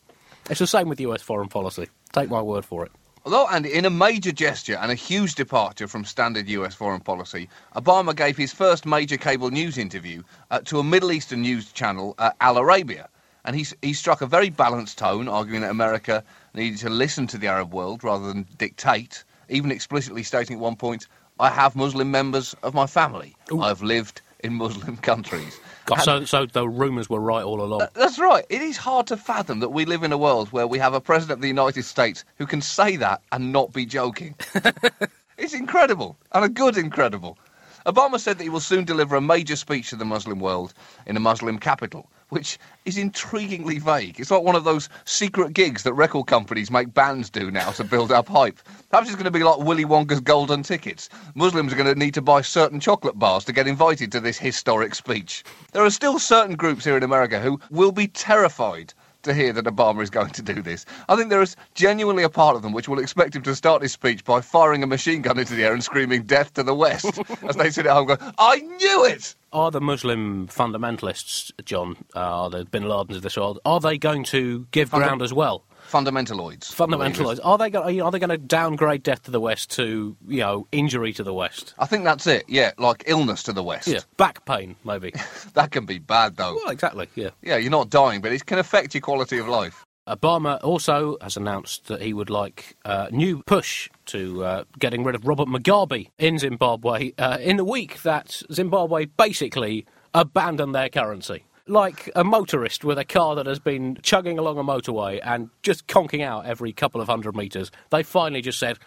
It's 0.49 0.59
the 0.59 0.65
same 0.65 0.87
with 0.87 1.01
US 1.01 1.21
foreign 1.21 1.49
policy. 1.49 1.89
Take 2.13 2.29
my 2.29 2.41
word 2.41 2.63
for 2.63 2.85
it. 2.85 2.91
Although, 3.25 3.47
Andy, 3.47 3.73
in 3.73 3.83
a 3.83 3.89
major 3.89 4.31
gesture 4.31 4.77
and 4.77 4.93
a 4.93 4.95
huge 4.95 5.35
departure 5.35 5.89
from 5.89 6.05
standard 6.05 6.47
US 6.47 6.73
foreign 6.73 7.01
policy, 7.01 7.49
Obama 7.75 8.15
gave 8.15 8.37
his 8.37 8.53
first 8.53 8.85
major 8.85 9.17
cable 9.17 9.51
news 9.51 9.77
interview 9.77 10.23
uh, 10.51 10.61
to 10.61 10.79
a 10.79 10.83
Middle 10.83 11.11
Eastern 11.11 11.41
news 11.41 11.69
channel, 11.73 12.15
uh, 12.17 12.31
Al 12.39 12.55
Arabiya. 12.55 13.07
And 13.43 13.57
he, 13.57 13.65
he 13.81 13.91
struck 13.91 14.21
a 14.21 14.25
very 14.25 14.49
balanced 14.49 14.99
tone, 14.99 15.27
arguing 15.27 15.63
that 15.63 15.71
America 15.71 16.23
needed 16.53 16.79
to 16.79 16.89
listen 16.89 17.27
to 17.27 17.37
the 17.37 17.47
Arab 17.47 17.73
world 17.73 18.05
rather 18.05 18.25
than 18.25 18.47
dictate, 18.57 19.25
even 19.49 19.69
explicitly 19.69 20.23
stating 20.23 20.55
at 20.55 20.61
one 20.61 20.77
point, 20.77 21.07
I 21.39 21.50
have 21.50 21.75
Muslim 21.75 22.12
members 22.12 22.53
of 22.63 22.74
my 22.74 22.86
family. 22.86 23.36
I've 23.62 23.81
lived 23.81 24.22
in 24.43 24.53
Muslim 24.55 24.98
countries. 25.12 25.60
God, 25.86 26.01
so, 26.01 26.25
so 26.25 26.46
the 26.46 26.67
rumours 26.67 27.10
were 27.10 27.19
right 27.19 27.43
all 27.43 27.62
along. 27.62 27.88
That's 27.96 28.19
right. 28.19 28.46
It 28.50 28.62
is 28.62 28.77
hard 28.77 29.08
to 29.08 29.17
fathom 29.17 29.60
that 29.62 29.69
we 29.69 29.86
live 29.86 30.03
in 30.03 30.12
a 30.12 30.17
world 30.17 30.51
where 30.51 30.67
we 30.67 30.77
have 30.79 30.93
a 30.93 31.01
president 31.01 31.38
of 31.38 31.41
the 31.41 31.48
United 31.48 31.84
States 31.84 32.25
who 32.38 32.46
can 32.46 32.62
say 32.62 32.98
that 32.98 33.22
and 33.31 33.51
not 33.53 33.74
be 33.74 33.86
joking. 33.86 34.36
it's 35.38 35.53
incredible, 35.53 36.17
and 36.34 36.46
a 36.46 36.50
good 36.50 36.77
incredible. 36.77 37.38
Obama 37.86 38.19
said 38.19 38.38
that 38.38 38.43
he 38.43 38.50
will 38.50 38.60
soon 38.60 38.84
deliver 38.84 39.15
a 39.15 39.22
major 39.22 39.55
speech 39.55 39.89
to 39.89 39.96
the 39.96 40.05
Muslim 40.05 40.39
world 40.39 40.74
in 41.08 41.15
a 41.17 41.19
Muslim 41.19 41.58
capital, 41.58 42.10
which 42.29 42.57
is 42.86 42.98
intriguingly 42.98 43.79
vague. 43.79 44.19
It's 44.19 44.31
like 44.31 44.43
one 44.43 44.55
of 44.55 44.63
those 44.63 44.89
secret 45.05 45.53
gigs 45.53 45.83
that 45.83 45.93
record 45.93 46.27
companies 46.27 46.71
make 46.71 46.93
bands 46.93 47.29
do 47.29 47.51
now 47.51 47.71
to 47.71 47.83
build 47.83 48.12
up 48.12 48.27
hype. 48.27 48.59
Perhaps 48.89 49.09
it's 49.09 49.15
going 49.15 49.25
to 49.25 49.31
be 49.31 49.43
like 49.43 49.59
Willy 49.59 49.86
Wonka's 49.86 50.19
golden 50.19 50.63
tickets. 50.63 51.09
Muslims 51.36 51.74
are 51.74 51.75
going 51.75 51.93
to 51.93 52.00
need 52.00 52.13
to 52.13 52.21
buy 52.21 52.41
certain 52.41 52.79
chocolate 52.79 53.19
bars 53.19 53.43
to 53.45 53.53
get 53.53 53.67
invited 53.67 54.12
to 54.12 54.19
this 54.19 54.38
historic 54.38 54.95
speech. 54.95 55.43
There 55.71 55.83
are 55.83 55.91
still 55.91 56.19
certain 56.19 56.55
groups 56.55 56.86
here 56.86 56.98
in 56.98 57.03
America 57.03 57.39
who 57.39 57.59
will 57.69 57.91
be 57.91 58.07
terrified 58.07 58.93
to 59.29 59.33
hear 59.33 59.53
that 59.53 59.65
Obama 59.65 60.01
is 60.01 60.09
going 60.09 60.31
to 60.31 60.41
do 60.41 60.62
this. 60.62 60.86
I 61.07 61.15
think 61.15 61.29
there 61.29 61.41
is 61.41 61.55
genuinely 61.74 62.24
a 62.24 62.29
part 62.29 62.55
of 62.55 62.62
them 62.62 62.74
which 62.74 62.89
will 62.89 63.00
expect 63.00 63.36
him 63.36 63.41
to 63.43 63.55
start 63.55 63.81
his 63.81 63.91
speech 63.91 64.24
by 64.25 64.41
firing 64.41 64.83
a 64.83 64.88
machine 64.88 65.21
gun 65.21 65.39
into 65.39 65.55
the 65.55 65.63
air 65.63 65.74
and 65.74 65.83
screaming 65.83 66.24
"Death 66.24 66.53
to 66.55 66.63
the 66.63 66.75
West" 66.75 67.19
as 67.48 67.55
they 67.55 67.69
sit 67.69 67.86
at 67.86 67.93
home 67.93 68.07
going, 68.07 68.19
"I 68.38 68.57
knew 68.57 69.05
it." 69.05 69.36
Are 69.51 69.71
the 69.71 69.81
Muslim 69.81 70.48
fundamentalists, 70.48 71.51
John, 71.65 71.98
uh, 72.15 72.19
are 72.19 72.50
the 72.50 72.65
Bin 72.65 72.83
Ladens 72.83 73.15
of 73.15 73.21
this 73.24 73.36
world, 73.36 73.59
are 73.65 73.79
they 73.79 73.98
going 73.98 74.24
to 74.25 74.67
give 74.71 74.91
ground 74.91 75.21
as 75.24 75.33
well? 75.33 75.63
Fundamentaloids. 75.89 76.74
Fundamentaloids. 76.74 77.39
Are 77.43 77.58
they 77.58 77.69
going? 77.69 78.01
Are 78.01 78.12
they 78.12 78.19
going 78.19 78.29
to 78.29 78.38
downgrade 78.38 79.03
death 79.03 79.24
to 79.24 79.31
the 79.31 79.39
West 79.39 79.72
to 79.72 80.15
you 80.27 80.39
know 80.39 80.67
injury 80.72 81.13
to 81.13 81.24
the 81.24 81.34
West? 81.34 81.74
I 81.79 81.86
think 81.86 82.03
that's 82.03 82.27
it. 82.27 82.46
Yeah, 82.48 82.72
like 82.77 83.03
illness 83.08 83.43
to 83.43 83.53
the 83.53 83.63
West. 83.63 83.88
Yeah, 83.88 84.01
back 84.17 84.46
pain 84.46 84.75
maybe. 84.84 85.13
That 85.53 85.72
can 85.72 85.86
be 85.86 86.00
bad 86.00 86.38
though. 86.38 86.55
well, 86.55 86.69
exactly. 86.69 87.08
Yeah. 87.15 87.29
Yeah, 87.41 87.58
you're 87.58 87.72
not 87.72 87.89
dying, 87.89 88.22
but 88.22 88.31
it 88.31 88.46
can 88.46 88.60
affect 88.60 88.93
your 88.93 89.01
quality 89.01 89.38
of 89.39 89.48
life. 89.48 89.84
Obama 90.08 90.60
also 90.63 91.17
has 91.22 91.38
announced 91.38 91.88
that 91.88 92.01
he 92.01 92.13
would 92.13 92.29
like 92.29 92.75
a 92.86 93.10
new 93.12 93.43
push 93.43 93.89
to 94.08 94.43
uh, 94.43 94.63
getting 94.79 95.03
rid 95.03 95.15
of 95.15 95.27
Robert 95.27 95.48
Mugabe 95.48 96.10
in 96.17 96.39
Zimbabwe 96.39 97.12
uh, 97.17 97.38
in 97.39 97.58
the 97.58 97.63
week 97.65 98.01
that 98.03 98.41
Zimbabwe 98.51 99.05
basically 99.05 99.86
abandoned 100.13 100.74
their 100.74 100.89
currency. 100.89 101.43
Like 101.69 102.09
a 102.15 102.23
motorist 102.23 102.83
with 102.83 102.97
a 102.97 103.05
car 103.05 103.35
that 103.35 103.45
has 103.45 103.59
been 103.59 103.99
chugging 104.01 104.39
along 104.39 104.57
a 104.57 104.63
motorway 104.63 105.19
and 105.23 105.51
just 105.61 105.85
conking 105.85 106.23
out 106.23 106.47
every 106.47 106.73
couple 106.73 106.99
of 106.99 107.07
hundred 107.07 107.35
metres, 107.35 107.69
they 107.91 108.01
finally 108.01 108.41
just 108.41 108.57
said 108.57 108.79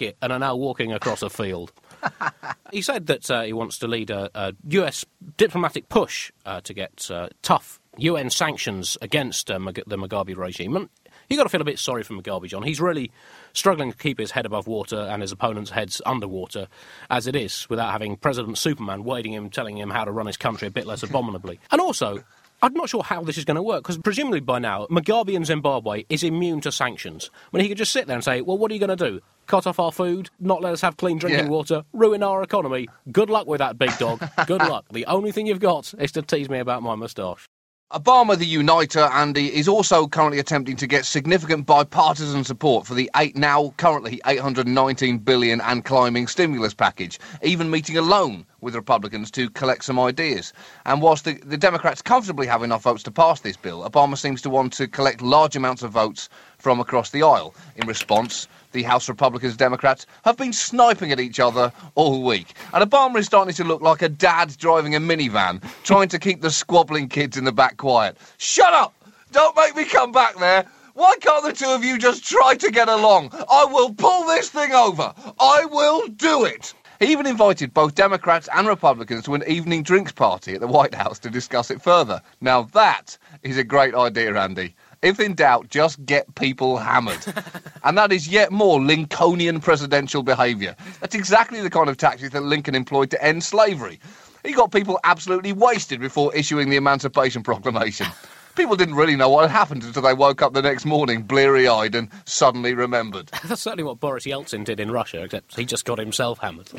"F- 0.00 0.06
it 0.06 0.16
and 0.22 0.32
are 0.32 0.38
now 0.38 0.56
walking 0.56 0.90
across 0.90 1.20
a 1.20 1.28
field. 1.28 1.70
he 2.72 2.80
said 2.80 3.08
that 3.08 3.30
uh, 3.30 3.42
he 3.42 3.52
wants 3.52 3.76
to 3.80 3.86
lead 3.86 4.08
a, 4.08 4.30
a 4.34 4.54
US 4.70 5.04
diplomatic 5.36 5.90
push 5.90 6.32
uh, 6.46 6.62
to 6.62 6.72
get 6.72 7.10
uh, 7.10 7.28
tough 7.42 7.78
UN 7.98 8.30
sanctions 8.30 8.96
against 9.02 9.50
uh, 9.50 9.58
the 9.58 9.98
Mugabe 9.98 10.34
regime. 10.34 10.76
And 10.76 10.88
you 11.34 11.38
got 11.38 11.44
to 11.44 11.50
feel 11.50 11.60
a 11.60 11.64
bit 11.64 11.78
sorry 11.78 12.02
for 12.04 12.14
Mugabe, 12.14 12.46
John. 12.48 12.62
He's 12.62 12.80
really 12.80 13.10
struggling 13.52 13.90
to 13.92 13.98
keep 13.98 14.18
his 14.18 14.30
head 14.30 14.46
above 14.46 14.66
water 14.66 14.96
and 14.98 15.20
his 15.20 15.32
opponent's 15.32 15.70
heads 15.70 16.00
underwater, 16.06 16.68
as 17.10 17.26
it 17.26 17.36
is, 17.36 17.68
without 17.68 17.90
having 17.92 18.16
President 18.16 18.56
Superman 18.58 19.04
wading 19.04 19.32
him, 19.32 19.50
telling 19.50 19.76
him 19.76 19.90
how 19.90 20.04
to 20.04 20.10
run 20.12 20.26
his 20.26 20.36
country 20.36 20.68
a 20.68 20.70
bit 20.70 20.86
less 20.86 21.02
abominably. 21.02 21.58
And 21.70 21.80
also. 21.80 22.22
I'm 22.62 22.72
not 22.72 22.88
sure 22.88 23.02
how 23.02 23.20
this 23.22 23.36
is 23.36 23.44
going 23.44 23.56
to 23.56 23.62
work 23.62 23.82
because 23.82 23.98
presumably 23.98 24.40
by 24.40 24.58
now 24.58 24.86
Mugabe 24.86 25.34
in 25.34 25.44
Zimbabwe 25.44 26.04
is 26.08 26.22
immune 26.22 26.62
to 26.62 26.72
sanctions. 26.72 27.28
When 27.50 27.60
he 27.62 27.68
could 27.68 27.76
just 27.76 27.92
sit 27.92 28.06
there 28.06 28.14
and 28.16 28.24
say, 28.24 28.40
"Well, 28.40 28.56
what 28.56 28.70
are 28.70 28.74
you 28.74 28.80
going 28.80 28.96
to 28.96 29.10
do? 29.10 29.20
Cut 29.46 29.66
off 29.66 29.78
our 29.78 29.92
food? 29.92 30.30
Not 30.40 30.62
let 30.62 30.72
us 30.72 30.80
have 30.80 30.96
clean 30.96 31.18
drinking 31.18 31.46
Yeah. 31.46 31.50
water? 31.50 31.84
Ruin 31.92 32.22
our 32.22 32.42
economy? 32.42 32.88
Good 33.12 33.28
luck 33.28 33.46
with 33.46 33.58
that, 33.58 33.76
big 33.76 33.94
dog. 33.98 34.26
Good 34.46 34.62
luck. 34.66 34.86
The 34.92 35.04
only 35.06 35.30
thing 35.30 35.46
you've 35.46 35.60
got 35.60 35.92
is 35.98 36.12
to 36.12 36.22
tease 36.22 36.48
me 36.48 36.58
about 36.58 36.82
my 36.82 36.94
moustache." 36.94 37.46
Obama, 37.92 38.36
the 38.36 38.46
uniter, 38.46 39.08
Andy, 39.12 39.54
is 39.54 39.68
also 39.68 40.08
currently 40.08 40.38
attempting 40.38 40.74
to 40.74 40.86
get 40.86 41.04
significant 41.04 41.66
bipartisan 41.66 42.42
support 42.42 42.86
for 42.86 42.94
the 42.94 43.10
eight 43.14 43.36
now 43.36 43.74
currently 43.76 44.20
819 44.26 45.18
billion 45.18 45.60
and 45.60 45.84
climbing 45.84 46.26
stimulus 46.26 46.72
package, 46.74 47.20
even 47.42 47.70
meeting 47.70 47.96
alone 47.96 48.46
with 48.62 48.74
Republicans 48.74 49.30
to 49.30 49.50
collect 49.50 49.84
some 49.84 50.00
ideas. 50.00 50.52
And 50.86 51.02
whilst 51.02 51.24
the, 51.24 51.34
the 51.44 51.58
Democrats 51.58 52.00
comfortably 52.00 52.46
have 52.46 52.62
enough 52.62 52.82
votes 52.82 53.02
to 53.04 53.12
pass 53.12 53.40
this 53.40 53.56
bill, 53.56 53.88
Obama 53.88 54.16
seems 54.16 54.40
to 54.42 54.50
want 54.50 54.72
to 54.72 54.88
collect 54.88 55.20
large 55.20 55.54
amounts 55.54 55.82
of 55.82 55.92
votes 55.92 56.30
from 56.58 56.80
across 56.80 57.10
the 57.10 57.22
aisle. 57.22 57.54
In 57.76 57.86
response, 57.86 58.48
the 58.74 58.82
House 58.82 59.08
Republicans 59.08 59.52
and 59.52 59.58
Democrats 59.58 60.04
have 60.24 60.36
been 60.36 60.52
sniping 60.52 61.10
at 61.12 61.20
each 61.20 61.40
other 61.40 61.72
all 61.94 62.22
week. 62.22 62.52
And 62.74 62.88
Obama 62.88 63.16
is 63.16 63.26
starting 63.26 63.54
to 63.54 63.64
look 63.64 63.80
like 63.80 64.02
a 64.02 64.08
dad 64.10 64.54
driving 64.58 64.94
a 64.94 65.00
minivan, 65.00 65.62
trying 65.84 66.08
to 66.08 66.18
keep 66.18 66.42
the 66.42 66.50
squabbling 66.50 67.08
kids 67.08 67.38
in 67.38 67.44
the 67.44 67.52
back 67.52 67.78
quiet. 67.78 68.18
Shut 68.36 68.74
up! 68.74 68.94
Don't 69.32 69.56
make 69.56 69.74
me 69.74 69.86
come 69.86 70.12
back 70.12 70.36
there! 70.36 70.66
Why 70.92 71.16
can't 71.20 71.44
the 71.44 71.52
two 71.52 71.70
of 71.70 71.82
you 71.84 71.98
just 71.98 72.24
try 72.24 72.54
to 72.56 72.70
get 72.70 72.88
along? 72.88 73.30
I 73.32 73.64
will 73.64 73.94
pull 73.94 74.26
this 74.26 74.50
thing 74.50 74.72
over! 74.72 75.14
I 75.40 75.64
will 75.64 76.06
do 76.08 76.44
it! 76.44 76.74
He 77.00 77.10
even 77.10 77.26
invited 77.26 77.74
both 77.74 77.94
Democrats 77.94 78.48
and 78.54 78.68
Republicans 78.68 79.24
to 79.24 79.34
an 79.34 79.42
evening 79.48 79.82
drinks 79.82 80.12
party 80.12 80.54
at 80.54 80.60
the 80.60 80.66
White 80.66 80.94
House 80.94 81.18
to 81.20 81.30
discuss 81.30 81.70
it 81.70 81.82
further. 81.82 82.22
Now 82.40 82.62
that 82.72 83.18
is 83.42 83.58
a 83.58 83.64
great 83.64 83.94
idea, 83.94 84.36
Andy. 84.36 84.74
If 85.04 85.20
in 85.20 85.34
doubt, 85.34 85.68
just 85.68 86.04
get 86.06 86.34
people 86.34 86.78
hammered. 86.78 87.22
and 87.84 87.98
that 87.98 88.10
is 88.10 88.26
yet 88.26 88.50
more 88.50 88.80
Lincolnian 88.80 89.60
presidential 89.60 90.22
behaviour. 90.22 90.74
That's 91.00 91.14
exactly 91.14 91.60
the 91.60 91.68
kind 91.68 91.90
of 91.90 91.98
tactic 91.98 92.32
that 92.32 92.42
Lincoln 92.42 92.74
employed 92.74 93.10
to 93.10 93.22
end 93.22 93.44
slavery. 93.44 94.00
He 94.42 94.54
got 94.54 94.72
people 94.72 94.98
absolutely 95.04 95.52
wasted 95.52 96.00
before 96.00 96.34
issuing 96.34 96.70
the 96.70 96.76
Emancipation 96.76 97.42
Proclamation. 97.42 98.06
People 98.56 98.76
didn't 98.76 98.94
really 98.94 99.16
know 99.16 99.28
what 99.28 99.42
had 99.42 99.50
happened 99.50 99.82
until 99.82 100.02
they 100.02 100.14
woke 100.14 100.40
up 100.40 100.52
the 100.52 100.62
next 100.62 100.84
morning 100.84 101.22
bleary 101.22 101.66
eyed 101.66 101.96
and 101.96 102.08
suddenly 102.24 102.72
remembered. 102.72 103.28
That's 103.44 103.60
certainly 103.60 103.82
what 103.82 103.98
Boris 103.98 104.24
Yeltsin 104.26 104.64
did 104.64 104.78
in 104.78 104.92
Russia, 104.92 105.24
except 105.24 105.56
he 105.56 105.64
just 105.64 105.84
got 105.84 105.98
himself 105.98 106.38
hammered 106.38 106.70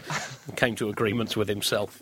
and 0.48 0.56
came 0.56 0.76
to 0.78 0.90
agreements 0.90 1.36
with 1.36 1.50
himself. 1.50 2.02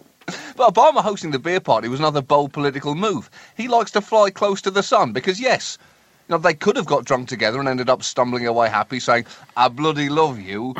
But 0.55 0.73
Obama 0.73 1.01
hosting 1.01 1.31
the 1.31 1.39
beer 1.39 1.59
party 1.59 1.87
was 1.87 1.99
another 1.99 2.21
bold 2.21 2.53
political 2.53 2.93
move. 2.93 3.31
He 3.57 3.67
likes 3.67 3.91
to 3.91 4.01
fly 4.01 4.29
close 4.29 4.61
to 4.61 4.71
the 4.71 4.83
sun 4.83 5.11
because, 5.11 5.39
yes, 5.39 5.79
you 6.27 6.33
know, 6.33 6.37
they 6.37 6.53
could 6.53 6.77
have 6.77 6.85
got 6.85 7.03
drunk 7.03 7.27
together 7.27 7.59
and 7.59 7.67
ended 7.67 7.89
up 7.89 8.01
stumbling 8.01 8.47
away 8.47 8.69
happy, 8.69 8.99
saying, 8.99 9.25
I 9.57 9.67
bloody 9.67 10.07
love 10.07 10.39
you. 10.39 10.73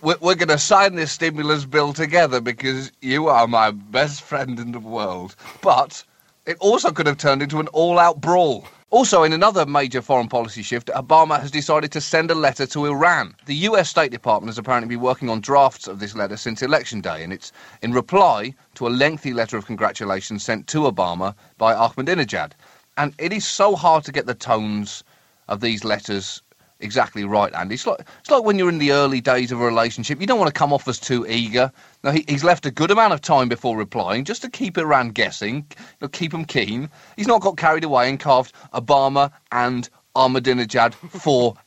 We're, 0.00 0.16
we're 0.20 0.34
going 0.34 0.48
to 0.48 0.58
sign 0.58 0.94
this 0.94 1.12
stimulus 1.12 1.66
bill 1.66 1.92
together 1.92 2.40
because 2.40 2.90
you 3.02 3.28
are 3.28 3.46
my 3.46 3.72
best 3.72 4.22
friend 4.22 4.58
in 4.58 4.72
the 4.72 4.80
world. 4.80 5.36
But 5.60 6.02
it 6.46 6.56
also 6.60 6.90
could 6.92 7.06
have 7.06 7.18
turned 7.18 7.42
into 7.42 7.60
an 7.60 7.68
all 7.68 7.98
out 7.98 8.22
brawl. 8.22 8.64
Also, 8.88 9.22
in 9.22 9.32
another 9.32 9.66
major 9.66 10.02
foreign 10.02 10.28
policy 10.28 10.62
shift, 10.62 10.88
Obama 10.96 11.38
has 11.38 11.50
decided 11.50 11.92
to 11.92 12.00
send 12.00 12.30
a 12.30 12.34
letter 12.34 12.66
to 12.66 12.86
Iran. 12.86 13.36
The 13.46 13.54
US 13.68 13.90
State 13.90 14.10
Department 14.10 14.48
has 14.48 14.58
apparently 14.58 14.88
been 14.96 15.04
working 15.04 15.28
on 15.28 15.40
drafts 15.40 15.86
of 15.86 16.00
this 16.00 16.16
letter 16.16 16.36
since 16.36 16.62
Election 16.62 17.00
Day, 17.00 17.22
and 17.22 17.32
it's 17.32 17.52
in 17.82 17.92
reply 17.92 18.54
to 18.74 18.88
a 18.88 18.90
lengthy 18.90 19.32
letter 19.32 19.56
of 19.56 19.66
congratulations 19.66 20.42
sent 20.42 20.66
to 20.68 20.90
Obama 20.90 21.34
by 21.58 21.72
Ahmadinejad. 21.74 22.52
And 23.00 23.14
it 23.16 23.32
is 23.32 23.46
so 23.46 23.76
hard 23.76 24.04
to 24.04 24.12
get 24.12 24.26
the 24.26 24.34
tones 24.34 25.04
of 25.48 25.62
these 25.62 25.84
letters 25.84 26.42
exactly 26.80 27.24
right, 27.24 27.50
Andy. 27.54 27.76
It's 27.76 27.86
like, 27.86 28.00
it's 28.20 28.30
like 28.30 28.44
when 28.44 28.58
you're 28.58 28.68
in 28.68 28.76
the 28.76 28.92
early 28.92 29.22
days 29.22 29.50
of 29.50 29.58
a 29.58 29.64
relationship, 29.64 30.20
you 30.20 30.26
don't 30.26 30.38
want 30.38 30.52
to 30.54 30.58
come 30.58 30.70
off 30.70 30.86
as 30.86 30.98
too 30.98 31.26
eager. 31.26 31.72
Now, 32.04 32.10
he, 32.10 32.26
he's 32.28 32.44
left 32.44 32.66
a 32.66 32.70
good 32.70 32.90
amount 32.90 33.14
of 33.14 33.22
time 33.22 33.48
before 33.48 33.74
replying, 33.74 34.26
just 34.26 34.42
to 34.42 34.50
keep 34.50 34.76
it 34.76 34.82
Iran 34.82 35.12
guessing, 35.12 35.64
you 35.78 35.86
know, 36.02 36.08
keep 36.08 36.34
him 36.34 36.44
keen. 36.44 36.90
He's 37.16 37.26
not 37.26 37.40
got 37.40 37.56
carried 37.56 37.84
away 37.84 38.10
and 38.10 38.20
carved 38.20 38.52
Obama 38.74 39.32
and 39.50 39.88
Ahmadinejad 40.14 40.92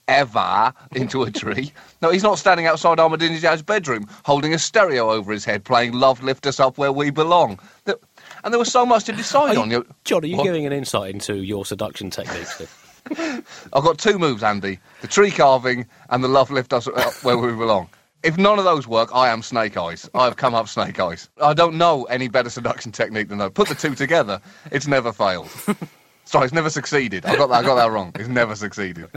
forever 0.05 0.71
into 0.91 1.23
a 1.23 1.31
tree. 1.31 1.73
No, 2.03 2.11
he's 2.11 2.21
not 2.21 2.37
standing 2.37 2.67
outside 2.67 2.99
Ahmadinejad's 2.99 3.63
bedroom, 3.63 4.07
holding 4.23 4.53
a 4.53 4.59
stereo 4.59 5.09
over 5.09 5.31
his 5.31 5.45
head, 5.45 5.63
playing 5.63 5.93
Love 5.93 6.21
Lift 6.21 6.45
Us 6.45 6.59
Up 6.59 6.77
Where 6.77 6.91
We 6.91 7.09
Belong. 7.09 7.59
And 8.43 8.53
there 8.53 8.59
was 8.59 8.71
so 8.71 8.85
much 8.85 9.05
to 9.05 9.13
decide 9.13 9.57
on. 9.57 9.69
you, 9.71 9.77
You- 9.77 9.95
John, 10.03 10.23
are 10.23 10.27
you 10.27 10.37
What? 10.37 10.43
giving 10.43 10.65
an 10.65 10.73
insight 10.73 11.13
into 11.13 11.35
your 11.35 11.65
seduction 11.65 12.09
techniques? 12.09 12.61
I've 13.73 13.83
got 13.83 13.97
two 13.97 14.17
moves, 14.17 14.43
Andy: 14.43 14.79
the 15.01 15.07
tree 15.07 15.31
carving 15.31 15.85
and 16.09 16.23
the 16.23 16.27
love 16.27 16.51
lift 16.51 16.73
us 16.73 16.87
uh, 16.87 17.11
where 17.21 17.37
we 17.37 17.51
belong. 17.51 17.89
If 18.23 18.37
none 18.37 18.57
of 18.57 18.63
those 18.63 18.87
work, 18.87 19.09
I 19.13 19.27
am 19.29 19.41
Snake 19.41 19.75
Eyes. 19.75 20.09
I've 20.13 20.37
come 20.37 20.55
up 20.55 20.69
Snake 20.69 20.97
Eyes. 20.99 21.29
I 21.41 21.53
don't 21.53 21.77
know 21.77 22.05
any 22.05 22.29
better 22.29 22.49
seduction 22.49 22.93
technique 22.93 23.27
than 23.27 23.39
that. 23.39 23.53
Put 23.53 23.67
the 23.67 23.75
two 23.75 23.95
together, 23.95 24.39
it's 24.71 24.87
never 24.87 25.11
failed. 25.11 25.49
Sorry, 26.25 26.45
it's 26.45 26.53
never 26.53 26.69
succeeded. 26.69 27.25
I 27.25 27.35
got 27.35 27.47
that. 27.47 27.63
I 27.63 27.63
got 27.63 27.75
that 27.75 27.91
wrong. 27.91 28.11
It's 28.15 28.29
never 28.29 28.55
succeeded. 28.55 29.07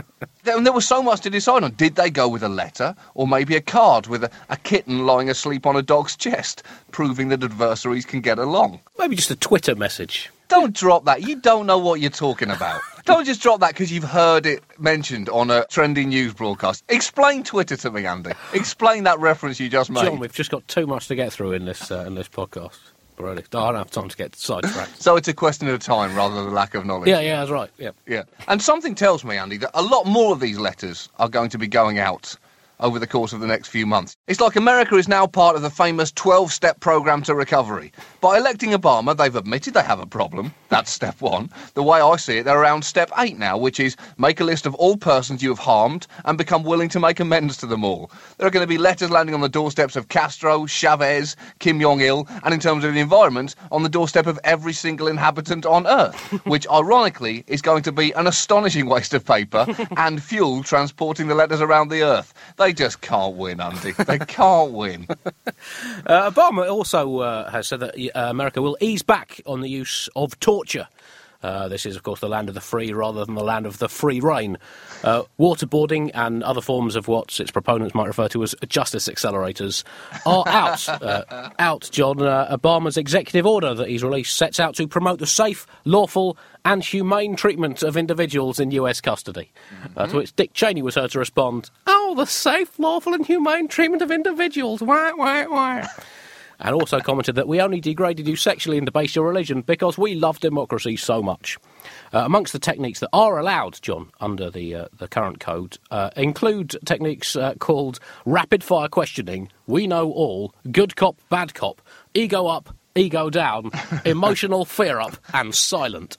There, 0.42 0.56
and 0.56 0.66
there 0.66 0.72
was 0.72 0.86
so 0.86 1.02
much 1.02 1.20
to 1.22 1.30
decide 1.30 1.64
on. 1.64 1.72
Did 1.72 1.94
they 1.96 2.10
go 2.10 2.28
with 2.28 2.42
a 2.42 2.48
letter 2.48 2.94
or 3.14 3.26
maybe 3.26 3.56
a 3.56 3.60
card 3.60 4.06
with 4.06 4.24
a, 4.24 4.30
a 4.48 4.56
kitten 4.56 5.06
lying 5.06 5.30
asleep 5.30 5.66
on 5.66 5.76
a 5.76 5.82
dog's 5.82 6.16
chest, 6.16 6.62
proving 6.92 7.28
that 7.28 7.42
adversaries 7.42 8.04
can 8.04 8.20
get 8.20 8.38
along? 8.38 8.80
Maybe 8.98 9.16
just 9.16 9.30
a 9.30 9.36
Twitter 9.36 9.74
message. 9.74 10.30
Don't 10.48 10.74
drop 10.74 11.04
that. 11.06 11.22
You 11.22 11.36
don't 11.36 11.66
know 11.66 11.78
what 11.78 12.00
you're 12.00 12.10
talking 12.10 12.50
about. 12.50 12.80
Don't 13.04 13.24
just 13.24 13.40
drop 13.40 13.60
that 13.60 13.70
because 13.72 13.90
you've 13.90 14.04
heard 14.04 14.46
it 14.46 14.62
mentioned 14.78 15.28
on 15.28 15.50
a 15.50 15.64
trending 15.66 16.08
news 16.10 16.34
broadcast. 16.34 16.84
Explain 16.88 17.42
Twitter 17.44 17.76
to 17.76 17.90
me, 17.90 18.04
Andy. 18.06 18.32
Explain 18.52 19.04
that 19.04 19.18
reference 19.20 19.58
you 19.58 19.68
just 19.68 19.90
made. 19.90 20.04
John, 20.04 20.18
we've 20.18 20.32
just 20.32 20.50
got 20.50 20.66
too 20.68 20.86
much 20.86 21.08
to 21.08 21.14
get 21.14 21.32
through 21.32 21.52
in 21.52 21.64
this 21.64 21.90
uh, 21.90 22.04
in 22.06 22.14
this 22.14 22.28
podcast. 22.28 22.78
I 23.18 23.72
don't 23.72 23.74
have 23.76 23.90
time 23.90 24.08
to 24.08 24.16
get 24.16 24.36
sidetracked. 24.36 25.02
So 25.02 25.16
it's 25.16 25.28
a 25.28 25.34
question 25.34 25.68
of 25.68 25.80
time 25.80 26.14
rather 26.16 26.34
than 26.34 26.52
lack 26.52 26.74
of 26.74 26.84
knowledge. 26.84 27.08
yeah, 27.08 27.20
yeah, 27.20 27.38
that's 27.38 27.50
right. 27.50 27.70
Yeah. 27.78 27.90
Yeah. 28.06 28.22
And 28.48 28.60
something 28.60 28.94
tells 28.94 29.24
me, 29.24 29.36
Andy, 29.36 29.56
that 29.58 29.70
a 29.74 29.82
lot 29.82 30.06
more 30.06 30.32
of 30.32 30.40
these 30.40 30.58
letters 30.58 31.08
are 31.18 31.28
going 31.28 31.50
to 31.50 31.58
be 31.58 31.66
going 31.66 31.98
out 31.98 32.36
over 32.80 32.98
the 32.98 33.06
course 33.06 33.32
of 33.32 33.40
the 33.40 33.46
next 33.46 33.68
few 33.68 33.86
months. 33.86 34.16
It's 34.26 34.40
like 34.40 34.56
America 34.56 34.96
is 34.96 35.08
now 35.08 35.26
part 35.26 35.56
of 35.56 35.62
the 35.62 35.70
famous 35.70 36.12
12 36.12 36.52
step 36.52 36.80
program 36.80 37.22
to 37.22 37.34
recovery. 37.34 37.92
By 38.20 38.38
electing 38.38 38.70
Obama, 38.70 39.16
they've 39.16 39.34
admitted 39.34 39.74
they 39.74 39.82
have 39.82 40.00
a 40.00 40.06
problem. 40.06 40.52
That's 40.68 40.90
step 40.96 41.20
one. 41.20 41.50
The 41.74 41.82
way 41.82 42.00
I 42.00 42.16
see 42.16 42.38
it, 42.38 42.44
they're 42.44 42.60
around 42.60 42.82
step 42.84 43.10
eight 43.18 43.38
now, 43.38 43.56
which 43.56 43.80
is 43.80 43.96
make 44.18 44.40
a 44.40 44.44
list 44.44 44.66
of 44.66 44.74
all 44.74 44.96
persons 44.96 45.42
you 45.42 45.48
have 45.50 45.58
harmed 45.58 46.06
and 46.24 46.36
become 46.36 46.64
willing 46.64 46.88
to 46.90 47.00
make 47.00 47.20
amends 47.20 47.56
to 47.58 47.66
them 47.66 47.84
all. 47.84 48.10
There 48.38 48.46
are 48.46 48.50
going 48.50 48.64
to 48.64 48.68
be 48.68 48.78
letters 48.78 49.10
landing 49.10 49.34
on 49.34 49.40
the 49.40 49.48
doorsteps 49.48 49.96
of 49.96 50.08
Castro, 50.08 50.66
Chavez, 50.66 51.36
Kim 51.58 51.80
Jong 51.80 52.00
il, 52.00 52.26
and 52.44 52.52
in 52.52 52.60
terms 52.60 52.84
of 52.84 52.94
the 52.94 53.00
environment, 53.00 53.54
on 53.70 53.82
the 53.82 53.88
doorstep 53.88 54.26
of 54.26 54.38
every 54.44 54.72
single 54.72 55.08
inhabitant 55.08 55.66
on 55.66 55.86
Earth, 55.86 56.16
which 56.46 56.66
ironically 56.68 57.44
is 57.46 57.62
going 57.62 57.82
to 57.82 57.92
be 57.92 58.12
an 58.12 58.26
astonishing 58.26 58.86
waste 58.86 59.14
of 59.14 59.24
paper 59.24 59.66
and 59.96 60.22
fuel 60.22 60.62
transporting 60.62 61.28
the 61.28 61.34
letters 61.34 61.60
around 61.60 61.88
the 61.88 62.02
Earth. 62.02 62.34
They 62.56 62.65
just 62.72 63.00
can't 63.00 63.36
win, 63.36 63.60
Andy. 63.60 63.92
They 63.92 64.18
can't 64.18 64.72
win. 64.72 65.06
Uh, 66.06 66.30
Obama 66.30 66.70
also 66.70 67.18
uh, 67.20 67.50
has 67.50 67.66
said 67.66 67.80
that 67.80 67.94
uh, 68.14 68.30
America 68.30 68.62
will 68.62 68.76
ease 68.80 69.02
back 69.02 69.40
on 69.46 69.60
the 69.60 69.68
use 69.68 70.08
of 70.14 70.38
torture. 70.38 70.86
Uh, 71.42 71.68
this 71.68 71.84
is, 71.86 71.96
of 71.96 72.02
course, 72.02 72.20
the 72.20 72.28
land 72.28 72.48
of 72.48 72.54
the 72.54 72.60
free 72.60 72.92
rather 72.92 73.24
than 73.24 73.34
the 73.34 73.44
land 73.44 73.66
of 73.66 73.78
the 73.78 73.88
free 73.88 74.20
reign. 74.20 74.56
Uh, 75.04 75.22
waterboarding 75.38 76.10
and 76.14 76.42
other 76.42 76.60
forms 76.60 76.96
of 76.96 77.08
what 77.08 77.38
its 77.40 77.50
proponents 77.50 77.94
might 77.94 78.06
refer 78.06 78.28
to 78.28 78.42
as 78.42 78.54
justice 78.68 79.08
accelerators 79.08 79.84
are 80.24 80.44
out. 80.48 80.88
uh, 80.88 81.50
out, 81.58 81.88
John. 81.92 82.22
Uh, 82.22 82.56
Obama's 82.56 82.96
executive 82.96 83.46
order 83.46 83.74
that 83.74 83.88
he's 83.88 84.02
released 84.02 84.36
sets 84.36 84.58
out 84.58 84.74
to 84.76 84.88
promote 84.88 85.18
the 85.18 85.26
safe, 85.26 85.66
lawful, 85.84 86.36
and 86.64 86.82
humane 86.82 87.36
treatment 87.36 87.82
of 87.82 87.96
individuals 87.96 88.58
in 88.58 88.70
US 88.72 89.00
custody. 89.00 89.52
Uh, 89.96 90.06
to 90.06 90.16
which 90.16 90.34
Dick 90.36 90.52
Cheney 90.52 90.82
was 90.82 90.94
heard 90.94 91.10
to 91.12 91.18
respond, 91.18 91.70
The 92.14 92.26
safe, 92.26 92.78
lawful, 92.78 93.14
and 93.14 93.26
humane 93.26 93.68
treatment 93.68 94.02
of 94.02 94.10
individuals. 94.10 94.80
Wah, 94.80 95.12
wah, 95.16 95.46
wah 95.48 95.86
and 96.60 96.74
also 96.74 97.00
commented 97.00 97.34
that 97.34 97.48
we 97.48 97.60
only 97.60 97.80
degraded 97.80 98.26
you 98.26 98.36
sexually 98.36 98.78
and 98.78 98.86
debased 98.86 99.16
your 99.16 99.26
religion 99.26 99.62
because 99.62 99.98
we 99.98 100.14
love 100.14 100.40
democracy 100.40 100.96
so 100.96 101.22
much. 101.22 101.58
Uh, 102.12 102.20
amongst 102.20 102.52
the 102.52 102.58
techniques 102.58 103.00
that 103.00 103.10
are 103.12 103.38
allowed, 103.38 103.80
John, 103.82 104.10
under 104.20 104.50
the 104.50 104.74
uh, 104.74 104.88
the 104.96 105.08
current 105.08 105.40
code, 105.40 105.78
uh, 105.90 106.10
include 106.16 106.76
techniques 106.84 107.36
uh, 107.36 107.54
called 107.58 108.00
rapid 108.24 108.64
fire 108.64 108.88
questioning, 108.88 109.50
we 109.66 109.86
know 109.86 110.10
all, 110.10 110.54
good 110.70 110.96
cop, 110.96 111.16
bad 111.28 111.54
cop, 111.54 111.82
ego 112.14 112.46
up, 112.46 112.74
ego 112.94 113.30
down, 113.30 113.70
emotional 114.04 114.64
fear 114.64 114.98
up, 114.98 115.16
and 115.34 115.54
silent. 115.54 116.16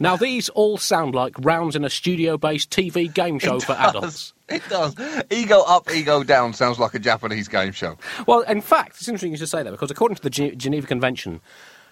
Now, 0.00 0.16
these 0.16 0.48
all 0.50 0.78
sound 0.78 1.14
like 1.14 1.34
rounds 1.38 1.76
in 1.76 1.84
a 1.84 1.90
studio 1.90 2.36
based 2.36 2.70
TV 2.70 3.12
game 3.12 3.38
show 3.38 3.60
for 3.60 3.72
adults. 3.72 4.32
It 4.48 4.62
does. 4.68 4.94
Ego 5.30 5.62
up, 5.66 5.90
ego 5.90 6.22
down 6.22 6.52
sounds 6.52 6.78
like 6.78 6.94
a 6.94 6.98
Japanese 6.98 7.48
game 7.48 7.72
show. 7.72 7.96
Well, 8.26 8.42
in 8.42 8.60
fact, 8.60 8.96
it's 8.98 9.08
interesting 9.08 9.32
you 9.32 9.38
should 9.38 9.48
say 9.48 9.62
that 9.62 9.70
because 9.70 9.90
according 9.90 10.16
to 10.16 10.22
the 10.22 10.30
Gen- 10.30 10.56
Geneva 10.58 10.86
Convention, 10.86 11.40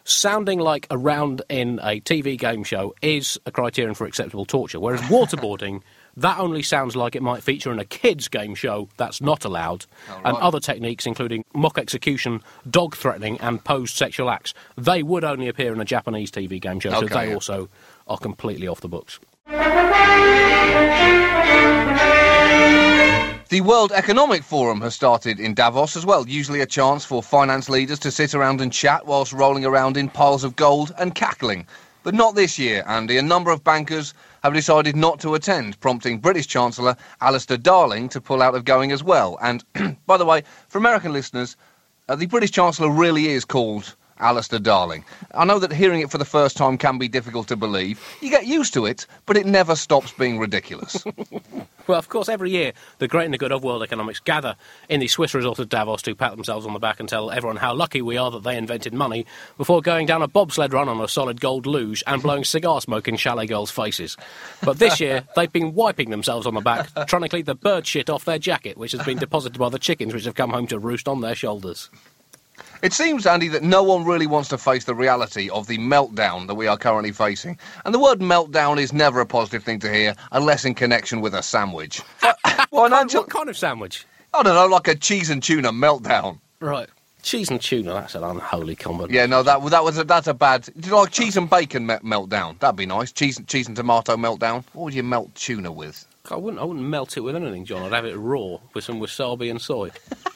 sounding 0.04 0.58
like 0.60 0.86
a 0.90 0.98
round 0.98 1.42
in 1.48 1.80
a 1.82 2.00
TV 2.00 2.38
game 2.38 2.62
show 2.62 2.94
is 3.02 3.38
a 3.46 3.50
criterion 3.50 3.94
for 3.94 4.06
acceptable 4.06 4.44
torture, 4.44 4.78
whereas 4.80 5.00
waterboarding. 5.10 5.82
That 6.16 6.38
only 6.38 6.62
sounds 6.62 6.94
like 6.94 7.16
it 7.16 7.22
might 7.24 7.42
feature 7.42 7.72
in 7.72 7.80
a 7.80 7.84
kids' 7.84 8.28
game 8.28 8.54
show 8.54 8.88
that's 8.96 9.20
not 9.20 9.44
allowed, 9.44 9.84
Oh, 10.08 10.20
and 10.24 10.36
other 10.36 10.60
techniques, 10.60 11.06
including 11.06 11.44
mock 11.54 11.76
execution, 11.76 12.40
dog 12.70 12.94
threatening, 12.94 13.40
and 13.40 13.64
posed 13.64 13.96
sexual 13.96 14.30
acts, 14.30 14.54
they 14.78 15.02
would 15.02 15.24
only 15.24 15.48
appear 15.48 15.72
in 15.72 15.80
a 15.80 15.84
Japanese 15.84 16.30
TV 16.30 16.60
game 16.60 16.78
show, 16.78 16.90
so 17.00 17.08
they 17.08 17.34
also 17.34 17.68
are 18.06 18.18
completely 18.18 18.68
off 18.68 18.80
the 18.80 18.88
books. 18.88 19.18
The 23.48 23.60
World 23.60 23.92
Economic 23.92 24.42
Forum 24.42 24.80
has 24.80 24.94
started 24.94 25.38
in 25.38 25.54
Davos 25.54 25.96
as 25.96 26.04
well, 26.04 26.26
usually 26.26 26.60
a 26.60 26.66
chance 26.66 27.04
for 27.04 27.22
finance 27.22 27.68
leaders 27.68 27.98
to 28.00 28.10
sit 28.10 28.34
around 28.34 28.60
and 28.60 28.72
chat 28.72 29.06
whilst 29.06 29.32
rolling 29.32 29.64
around 29.64 29.96
in 29.96 30.08
piles 30.08 30.42
of 30.42 30.56
gold 30.56 30.92
and 30.98 31.14
cackling. 31.14 31.66
But 32.02 32.14
not 32.14 32.34
this 32.34 32.58
year, 32.58 32.84
Andy. 32.86 33.16
A 33.16 33.22
number 33.22 33.50
of 33.50 33.62
bankers 33.62 34.12
have 34.42 34.54
decided 34.54 34.96
not 34.96 35.20
to 35.20 35.34
attend, 35.34 35.78
prompting 35.80 36.18
British 36.18 36.46
Chancellor 36.46 36.96
Alistair 37.20 37.56
Darling 37.56 38.08
to 38.10 38.20
pull 38.20 38.42
out 38.42 38.54
of 38.54 38.64
going 38.64 38.92
as 38.92 39.02
well. 39.02 39.38
And, 39.40 39.64
by 40.06 40.16
the 40.16 40.26
way, 40.26 40.42
for 40.68 40.78
American 40.78 41.12
listeners, 41.12 41.56
uh, 42.08 42.16
the 42.16 42.26
British 42.26 42.50
Chancellor 42.50 42.90
really 42.90 43.28
is 43.28 43.44
called 43.44 43.94
Alistair 44.18 44.58
Darling. 44.58 45.04
I 45.34 45.44
know 45.44 45.58
that 45.58 45.72
hearing 45.72 46.00
it 46.00 46.10
for 46.10 46.18
the 46.18 46.24
first 46.24 46.56
time 46.56 46.78
can 46.78 46.98
be 46.98 47.08
difficult 47.08 47.48
to 47.48 47.56
believe. 47.56 48.00
You 48.20 48.30
get 48.30 48.46
used 48.46 48.74
to 48.74 48.86
it, 48.86 49.06
but 49.26 49.36
it 49.36 49.46
never 49.46 49.76
stops 49.76 50.12
being 50.12 50.38
ridiculous. 50.38 51.04
Well, 51.86 51.98
of 51.98 52.08
course, 52.08 52.30
every 52.30 52.50
year 52.50 52.72
the 52.98 53.08
great 53.08 53.26
and 53.26 53.34
the 53.34 53.38
good 53.38 53.52
of 53.52 53.62
world 53.62 53.82
economics 53.82 54.18
gather 54.20 54.56
in 54.88 55.00
the 55.00 55.08
Swiss 55.08 55.34
resort 55.34 55.58
of 55.58 55.68
Davos 55.68 56.00
to 56.02 56.14
pat 56.14 56.34
themselves 56.34 56.64
on 56.64 56.72
the 56.72 56.78
back 56.78 56.98
and 56.98 57.06
tell 57.06 57.30
everyone 57.30 57.56
how 57.56 57.74
lucky 57.74 58.00
we 58.00 58.16
are 58.16 58.30
that 58.30 58.42
they 58.42 58.56
invented 58.56 58.94
money 58.94 59.26
before 59.58 59.82
going 59.82 60.06
down 60.06 60.22
a 60.22 60.28
bobsled 60.28 60.72
run 60.72 60.88
on 60.88 61.00
a 61.00 61.08
solid 61.08 61.42
gold 61.42 61.66
luge 61.66 62.02
and 62.06 62.22
blowing 62.22 62.44
cigar 62.44 62.80
smoke 62.80 63.06
in 63.06 63.16
chalet 63.16 63.46
girls' 63.46 63.70
faces. 63.70 64.16
But 64.62 64.78
this 64.78 64.98
year 64.98 65.24
they've 65.36 65.52
been 65.52 65.74
wiping 65.74 66.08
themselves 66.08 66.46
on 66.46 66.54
the 66.54 66.62
back, 66.62 66.88
trying 67.06 67.22
to 67.22 67.28
clean 67.28 67.44
the 67.44 67.54
bird 67.54 67.86
shit 67.86 68.08
off 68.08 68.24
their 68.24 68.38
jacket, 68.38 68.78
which 68.78 68.92
has 68.92 69.04
been 69.04 69.18
deposited 69.18 69.58
by 69.58 69.68
the 69.68 69.78
chickens 69.78 70.14
which 70.14 70.24
have 70.24 70.34
come 70.34 70.50
home 70.50 70.66
to 70.68 70.78
roost 70.78 71.06
on 71.06 71.20
their 71.20 71.34
shoulders. 71.34 71.90
It 72.84 72.92
seems, 72.92 73.24
Andy, 73.24 73.48
that 73.48 73.62
no 73.62 73.82
one 73.82 74.04
really 74.04 74.26
wants 74.26 74.50
to 74.50 74.58
face 74.58 74.84
the 74.84 74.94
reality 74.94 75.48
of 75.48 75.66
the 75.68 75.78
meltdown 75.78 76.46
that 76.48 76.54
we 76.54 76.66
are 76.66 76.76
currently 76.76 77.12
facing. 77.12 77.58
And 77.86 77.94
the 77.94 77.98
word 77.98 78.20
meltdown 78.20 78.78
is 78.78 78.92
never 78.92 79.20
a 79.20 79.26
positive 79.26 79.64
thing 79.64 79.78
to 79.78 79.90
hear 79.90 80.14
unless 80.32 80.66
in 80.66 80.74
connection 80.74 81.22
with 81.22 81.34
a 81.34 81.42
sandwich. 81.42 82.02
Financial, 82.70 83.22
What 83.22 83.30
kind 83.30 83.48
of 83.48 83.56
sandwich? 83.56 84.04
I 84.34 84.42
don't 84.42 84.54
know, 84.54 84.66
like 84.66 84.86
a 84.86 84.94
cheese 84.94 85.30
and 85.30 85.42
tuna 85.42 85.72
meltdown. 85.72 86.40
Right. 86.60 86.90
Cheese 87.22 87.48
and 87.50 87.58
tuna, 87.58 87.94
that's 87.94 88.16
an 88.16 88.22
unholy 88.22 88.76
combo. 88.76 89.08
Yeah, 89.08 89.24
no, 89.24 89.42
that 89.42 89.64
that 89.70 89.82
was 89.82 89.96
a, 89.96 90.04
that's 90.04 90.26
a 90.26 90.34
bad. 90.34 90.68
Do 90.78 90.90
you 90.90 90.94
like 90.94 91.10
cheese 91.10 91.38
and 91.38 91.48
bacon 91.48 91.86
me- 91.86 91.94
meltdown? 92.04 92.58
That'd 92.58 92.76
be 92.76 92.84
nice. 92.84 93.12
Cheese 93.12 93.38
and 93.38 93.48
cheese 93.48 93.66
and 93.66 93.74
tomato 93.74 94.14
meltdown. 94.18 94.62
What 94.74 94.84
would 94.84 94.94
you 94.94 95.02
melt 95.04 95.34
tuna 95.34 95.72
with? 95.72 96.06
I 96.30 96.36
wouldn't, 96.36 96.60
I 96.60 96.66
wouldn't 96.66 96.84
melt 96.84 97.16
it 97.16 97.20
with 97.20 97.34
anything, 97.34 97.64
John. 97.64 97.82
I'd 97.82 97.94
have 97.96 98.04
it 98.04 98.16
raw 98.16 98.58
with 98.74 98.84
some 98.84 99.00
wasabi 99.00 99.50
and 99.50 99.58
soy. 99.60 99.90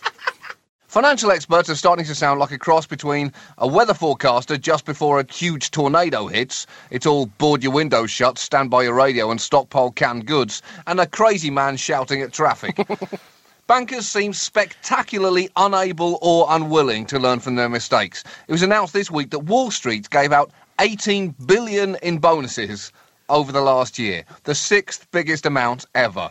Financial 0.88 1.30
experts 1.30 1.68
are 1.68 1.74
starting 1.74 2.06
to 2.06 2.14
sound 2.14 2.40
like 2.40 2.50
a 2.50 2.56
cross 2.56 2.86
between 2.86 3.30
a 3.58 3.68
weather 3.68 3.92
forecaster 3.92 4.56
just 4.56 4.86
before 4.86 5.20
a 5.20 5.30
huge 5.30 5.70
tornado 5.70 6.28
hits, 6.28 6.66
it's 6.90 7.04
all 7.04 7.26
board 7.26 7.62
your 7.62 7.72
windows 7.72 8.10
shut, 8.10 8.38
stand 8.38 8.70
by 8.70 8.84
your 8.84 8.94
radio 8.94 9.30
and 9.30 9.38
stockpile 9.38 9.90
canned 9.90 10.24
goods, 10.24 10.62
and 10.86 10.98
a 10.98 11.06
crazy 11.06 11.50
man 11.50 11.76
shouting 11.76 12.22
at 12.22 12.32
traffic. 12.32 12.78
Bankers 13.66 14.08
seem 14.08 14.32
spectacularly 14.32 15.50
unable 15.56 16.18
or 16.22 16.46
unwilling 16.48 17.04
to 17.04 17.18
learn 17.18 17.40
from 17.40 17.56
their 17.56 17.68
mistakes. 17.68 18.24
It 18.48 18.52
was 18.52 18.62
announced 18.62 18.94
this 18.94 19.10
week 19.10 19.28
that 19.32 19.40
Wall 19.40 19.70
Street 19.70 20.08
gave 20.08 20.32
out 20.32 20.50
18 20.80 21.34
billion 21.44 21.96
in 21.96 22.16
bonuses 22.16 22.92
over 23.28 23.52
the 23.52 23.60
last 23.60 23.98
year, 23.98 24.24
the 24.44 24.54
sixth 24.54 25.06
biggest 25.10 25.44
amount 25.44 25.84
ever. 25.94 26.30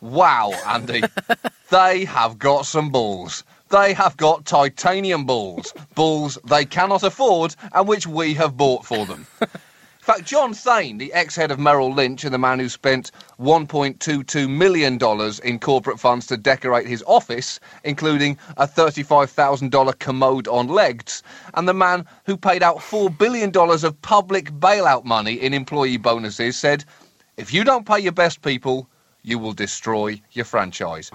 Wow, 0.00 0.50
Andy. 0.66 1.02
they 1.70 2.04
have 2.04 2.36
got 2.40 2.66
some 2.66 2.90
balls. 2.90 3.44
They 3.72 3.94
have 3.94 4.18
got 4.18 4.44
titanium 4.44 5.24
balls. 5.24 5.72
Balls 5.94 6.36
they 6.44 6.66
cannot 6.66 7.02
afford 7.02 7.56
and 7.72 7.88
which 7.88 8.06
we 8.06 8.34
have 8.34 8.54
bought 8.54 8.84
for 8.84 9.06
them. 9.06 9.26
In 9.40 9.48
fact, 9.98 10.24
John 10.24 10.52
Thain, 10.52 10.98
the 10.98 11.10
ex-head 11.14 11.50
of 11.50 11.58
Merrill 11.58 11.90
Lynch 11.90 12.24
and 12.24 12.34
the 12.34 12.38
man 12.38 12.58
who 12.58 12.68
spent 12.68 13.12
$1.22 13.40 14.46
million 14.50 14.98
in 15.42 15.58
corporate 15.58 15.98
funds 15.98 16.26
to 16.26 16.36
decorate 16.36 16.86
his 16.86 17.02
office, 17.06 17.60
including 17.82 18.36
a 18.58 18.68
$35,000 18.68 19.98
commode 19.98 20.48
on 20.48 20.68
legs, 20.68 21.22
and 21.54 21.66
the 21.66 21.72
man 21.72 22.04
who 22.26 22.36
paid 22.36 22.62
out 22.62 22.76
$4 22.76 23.16
billion 23.16 23.56
of 23.56 24.02
public 24.02 24.50
bailout 24.52 25.06
money 25.06 25.34
in 25.34 25.54
employee 25.54 25.96
bonuses, 25.96 26.58
said, 26.58 26.84
if 27.38 27.54
you 27.54 27.64
don't 27.64 27.86
pay 27.86 28.00
your 28.00 28.12
best 28.12 28.42
people, 28.42 28.86
you 29.22 29.38
will 29.38 29.54
destroy 29.54 30.20
your 30.32 30.44
franchise. 30.44 31.10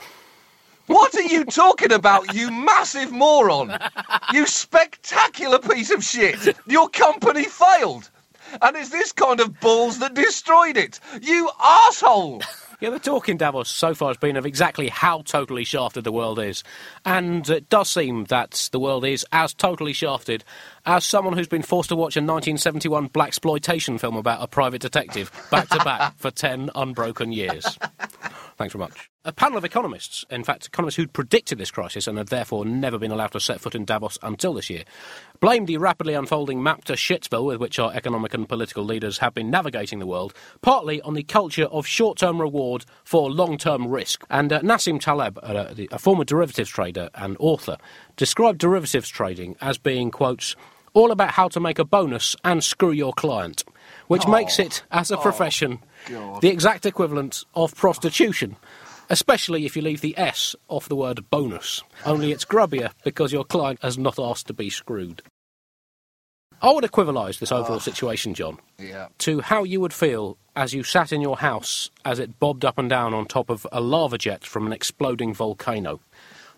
What 0.87 1.13
are 1.15 1.21
you 1.21 1.43
talking 1.45 1.91
about, 1.91 2.33
you 2.33 2.49
massive 2.49 3.11
moron? 3.11 3.77
You 4.33 4.47
spectacular 4.47 5.59
piece 5.59 5.91
of 5.91 6.03
shit. 6.03 6.55
Your 6.65 6.89
company 6.89 7.43
failed. 7.43 8.09
And 8.61 8.77
it's 8.77 8.89
this 8.89 9.11
kind 9.11 9.41
of 9.41 9.59
balls 9.59 9.99
that 9.99 10.13
destroyed 10.13 10.77
it. 10.77 11.01
You 11.21 11.49
asshole. 11.61 12.41
Yeah, 12.79 12.91
the 12.91 12.99
talk 12.99 13.27
in 13.27 13.37
Davos 13.37 13.69
so 13.69 13.95
far 13.95 14.09
has 14.09 14.17
been 14.17 14.37
of 14.37 14.45
exactly 14.45 14.87
how 14.87 15.23
totally 15.23 15.63
shafted 15.63 16.03
the 16.03 16.11
world 16.11 16.37
is. 16.37 16.63
And 17.03 17.49
it 17.49 17.69
does 17.69 17.89
seem 17.89 18.25
that 18.25 18.69
the 18.71 18.79
world 18.79 19.03
is 19.03 19.25
as 19.31 19.53
totally 19.55 19.93
shafted 19.93 20.43
as 20.85 21.03
someone 21.03 21.35
who's 21.35 21.47
been 21.47 21.63
forced 21.63 21.89
to 21.89 21.95
watch 21.95 22.15
a 22.15 22.21
1971 22.21 23.07
black 23.07 23.29
exploitation 23.29 23.97
film 23.97 24.15
about 24.15 24.43
a 24.43 24.47
private 24.47 24.81
detective 24.81 25.31
back 25.49 25.67
to 25.69 25.83
back 25.83 26.13
for 26.17 26.29
10 26.29 26.69
unbroken 26.75 27.31
years. 27.31 27.79
Thanks 28.57 28.73
very 28.73 28.85
much. 28.85 29.11
A 29.23 29.31
panel 29.31 29.59
of 29.59 29.65
economists, 29.65 30.25
in 30.31 30.43
fact, 30.43 30.65
economists 30.65 30.95
who'd 30.95 31.13
predicted 31.13 31.59
this 31.59 31.69
crisis 31.69 32.07
and 32.07 32.17
had 32.17 32.29
therefore 32.29 32.65
never 32.65 32.97
been 32.97 33.11
allowed 33.11 33.33
to 33.33 33.39
set 33.39 33.61
foot 33.61 33.75
in 33.75 33.85
Davos 33.85 34.17
until 34.23 34.55
this 34.55 34.67
year, 34.67 34.83
blamed 35.39 35.67
the 35.67 35.77
rapidly 35.77 36.15
unfolding 36.15 36.63
map 36.63 36.83
to 36.85 36.93
shitspill 36.93 37.45
with 37.45 37.59
which 37.59 37.77
our 37.77 37.93
economic 37.93 38.33
and 38.33 38.49
political 38.49 38.83
leaders 38.83 39.19
have 39.19 39.35
been 39.35 39.51
navigating 39.51 39.99
the 39.99 40.07
world, 40.07 40.33
partly 40.61 40.99
on 41.03 41.13
the 41.13 41.21
culture 41.21 41.65
of 41.65 41.85
short 41.85 42.17
term 42.17 42.41
reward 42.41 42.83
for 43.03 43.29
long 43.29 43.59
term 43.59 43.87
risk. 43.87 44.23
And 44.31 44.51
uh, 44.51 44.61
Nassim 44.61 44.99
Taleb, 44.99 45.37
uh, 45.43 45.75
a 45.91 45.99
former 45.99 46.23
derivatives 46.23 46.69
trader 46.71 47.09
and 47.13 47.37
author, 47.39 47.77
described 48.15 48.57
derivatives 48.57 49.07
trading 49.07 49.55
as 49.61 49.77
being, 49.77 50.09
quotes, 50.09 50.55
all 50.93 51.11
about 51.11 51.29
how 51.31 51.47
to 51.49 51.59
make 51.59 51.77
a 51.77 51.85
bonus 51.85 52.35
and 52.43 52.63
screw 52.63 52.89
your 52.91 53.13
client, 53.13 53.63
which 54.07 54.25
Oh. 54.25 54.31
makes 54.31 54.57
it, 54.57 54.81
as 54.89 55.11
a 55.11 55.17
profession, 55.17 55.77
God. 56.09 56.41
the 56.41 56.49
exact 56.49 56.85
equivalent 56.85 57.43
of 57.55 57.75
prostitution. 57.75 58.55
Especially 59.09 59.65
if 59.65 59.75
you 59.77 59.81
leave 59.81 60.01
the 60.01 60.17
S 60.17 60.53
off 60.67 60.89
the 60.89 60.95
word 60.95 61.29
bonus. 61.29 61.81
Only 62.05 62.33
it's 62.33 62.43
grubbier 62.43 62.91
because 63.05 63.31
your 63.31 63.45
client 63.45 63.79
has 63.81 63.97
not 63.97 64.19
asked 64.19 64.47
to 64.47 64.53
be 64.53 64.69
screwed. 64.69 65.21
I 66.61 66.71
would 66.73 66.83
equivalise 66.83 67.39
this 67.39 67.51
overall 67.51 67.77
ah. 67.77 67.79
situation, 67.79 68.33
John, 68.33 68.57
Yeah. 68.79 69.07
to 69.19 69.41
how 69.41 69.63
you 69.63 69.79
would 69.79 69.93
feel 69.93 70.37
as 70.55 70.73
you 70.73 70.83
sat 70.83 71.13
in 71.13 71.21
your 71.21 71.37
house 71.37 71.91
as 72.03 72.19
it 72.19 72.39
bobbed 72.39 72.65
up 72.65 72.77
and 72.77 72.89
down 72.89 73.13
on 73.13 73.27
top 73.27 73.49
of 73.49 73.67
a 73.71 73.79
lava 73.79 74.17
jet 74.17 74.43
from 74.43 74.65
an 74.65 74.73
exploding 74.73 75.33
volcano. 75.33 75.99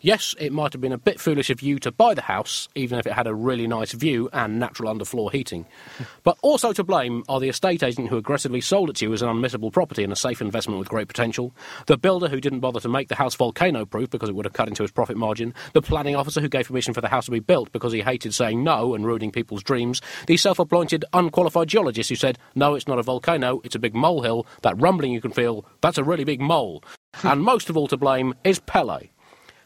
Yes, 0.01 0.33
it 0.39 0.53
might 0.53 0.71
have 0.71 0.81
been 0.81 0.93
a 0.93 0.97
bit 0.97 1.19
foolish 1.19 1.49
of 1.49 1.61
you 1.61 1.77
to 1.79 1.91
buy 1.91 2.13
the 2.13 2.21
house, 2.21 2.69
even 2.73 2.99
if 2.99 3.05
it 3.05 3.11
had 3.11 3.27
a 3.27 3.35
really 3.35 3.67
nice 3.67 3.91
view 3.91 4.29
and 4.31 4.57
natural 4.57 4.93
underfloor 4.93 5.29
heating. 5.29 5.65
But 6.23 6.37
also 6.41 6.73
to 6.73 6.83
blame 6.83 7.23
are 7.27 7.39
the 7.39 7.49
estate 7.49 7.81
agent 7.81 8.09
who 8.09 8.17
aggressively 8.17 8.61
sold 8.61 8.89
it 8.89 8.97
to 8.97 9.05
you 9.05 9.13
as 9.13 9.21
an 9.21 9.29
unmissable 9.29 9.73
property 9.73 10.03
and 10.03 10.13
a 10.13 10.17
safe 10.17 10.41
investment 10.41 10.79
with 10.79 10.89
great 10.89 11.07
potential, 11.07 11.53
the 11.87 11.97
builder 11.97 12.27
who 12.27 12.39
didn't 12.39 12.59
bother 12.59 12.79
to 12.79 12.89
make 12.89 13.07
the 13.07 13.15
house 13.15 13.35
volcano 13.35 13.85
proof 13.85 14.09
because 14.09 14.29
it 14.29 14.35
would 14.35 14.45
have 14.45 14.53
cut 14.53 14.67
into 14.67 14.83
his 14.83 14.91
profit 14.91 15.17
margin, 15.17 15.53
the 15.73 15.81
planning 15.81 16.15
officer 16.15 16.39
who 16.39 16.49
gave 16.49 16.67
permission 16.67 16.93
for 16.93 17.01
the 17.01 17.07
house 17.07 17.25
to 17.25 17.31
be 17.31 17.39
built 17.39 17.71
because 17.71 17.91
he 17.91 18.01
hated 18.01 18.33
saying 18.33 18.63
no 18.63 18.93
and 18.93 19.05
ruining 19.05 19.31
people's 19.31 19.63
dreams, 19.63 20.01
the 20.27 20.37
self 20.37 20.59
appointed 20.59 21.03
unqualified 21.13 21.67
geologist 21.67 22.09
who 22.09 22.15
said, 22.15 22.37
No, 22.55 22.75
it's 22.75 22.87
not 22.87 22.99
a 22.99 23.03
volcano, 23.03 23.59
it's 23.63 23.75
a 23.75 23.79
big 23.79 23.95
molehill, 23.95 24.45
that 24.61 24.79
rumbling 24.79 25.11
you 25.11 25.21
can 25.21 25.31
feel, 25.31 25.65
that's 25.81 25.97
a 25.97 26.03
really 26.03 26.23
big 26.23 26.39
mole. 26.39 26.83
and 27.23 27.41
most 27.41 27.69
of 27.69 27.77
all 27.77 27.87
to 27.87 27.97
blame 27.97 28.35
is 28.43 28.59
Pele 28.59 29.09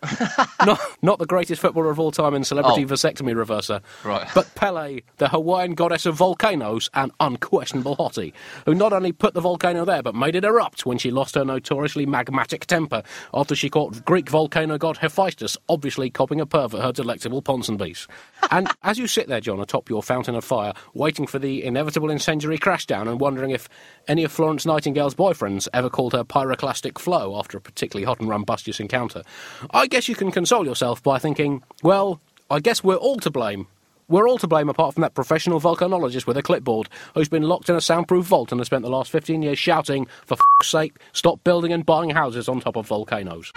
not, 0.66 0.80
not 1.02 1.20
the 1.20 1.26
greatest 1.26 1.62
footballer 1.62 1.90
of 1.90 2.00
all 2.00 2.12
time 2.12 2.34
and 2.34 2.46
celebrity 2.46 2.84
Oh. 2.84 2.88
vasectomy 2.88 3.34
reverser, 3.34 3.82
Right. 4.04 4.28
but 4.36 4.54
Pele, 4.56 5.02
the 5.18 5.30
Hawaiian 5.30 5.74
goddess 5.76 6.06
of 6.06 6.16
volcanoes 6.16 6.90
and 6.94 7.12
unquestionable 7.20 7.96
hottie, 7.98 8.34
who 8.66 8.74
not 8.76 8.94
only 8.94 9.12
put 9.12 9.34
the 9.34 9.42
volcano 9.42 9.86
there 9.86 10.02
but 10.04 10.16
made 10.16 10.36
it 10.36 10.44
erupt 10.44 10.86
when 10.86 10.98
she 10.98 11.12
lost 11.12 11.36
her 11.36 11.46
notoriously 11.46 12.06
magmatic 12.06 12.66
temper 12.66 13.04
after 13.34 13.56
she 13.56 13.70
caught 13.70 14.04
Greek 14.06 14.30
volcano 14.30 14.78
god 14.78 14.98
Hephaestus 14.98 15.58
obviously 15.70 16.10
copying 16.10 16.42
a 16.42 16.46
pervert 16.46 16.82
her 16.82 16.92
delectable 16.92 17.42
Ponsonby's. 17.42 18.08
And 18.52 18.68
as 18.84 18.98
you 19.00 19.08
sit 19.08 19.28
there, 19.28 19.40
John, 19.42 19.60
atop 19.60 19.90
your 19.90 20.04
fountain 20.04 20.36
of 20.36 20.44
fire, 20.44 20.74
waiting 20.94 21.28
for 21.28 21.40
the 21.40 21.64
inevitable 21.64 22.10
incendiary 22.10 22.58
crashdown 22.58 23.08
and 23.08 23.20
wondering 23.20 23.52
if 23.52 23.70
any 24.08 24.24
of 24.24 24.32
Florence 24.32 24.66
Nightingale's 24.66 25.16
boyfriends 25.16 25.68
ever 25.74 25.90
called 25.90 26.14
her 26.14 26.24
pyroclastic 26.24 26.98
flow 26.98 27.38
after 27.38 27.58
a 27.58 27.62
particularly 27.62 28.06
hot 28.06 28.20
and 28.20 28.30
rumbustious 28.30 28.80
encounter, 28.80 29.24
I 29.72 29.88
guess 29.94 30.10
you 30.10 30.16
can 30.16 30.32
console 30.32 30.66
yourself 30.66 31.04
by 31.04 31.20
thinking, 31.20 31.62
well, 31.84 32.20
I 32.50 32.60
guess 32.60 32.84
we're 32.84 32.96
all 32.96 33.18
to 33.18 33.30
blame. 33.30 33.68
We're 34.08 34.28
all 34.28 34.40
to 34.40 34.48
blame 34.48 34.68
apart 34.68 34.96
from 34.96 35.02
that 35.02 35.14
professional 35.14 35.62
volcanologist 35.62 36.26
with 36.26 36.36
a 36.36 36.42
clipboard 36.42 36.90
who's 37.14 37.30
been 37.30 37.44
locked 37.44 37.70
in 37.70 37.76
a 37.76 37.82
soundproof 37.82 38.26
vault 38.26 38.52
and 38.52 38.60
has 38.60 38.66
spent 38.66 38.82
the 38.82 38.90
last 38.90 39.12
15 39.12 39.44
years 39.44 39.60
shouting, 39.60 40.08
for 40.26 40.34
f***'s 40.34 40.68
sake, 40.68 40.96
stop 41.12 41.44
building 41.44 41.72
and 41.72 41.86
buying 41.86 42.10
houses 42.10 42.50
on 42.50 42.60
top 42.60 42.76
of 42.76 42.88
volcanoes. 42.88 43.52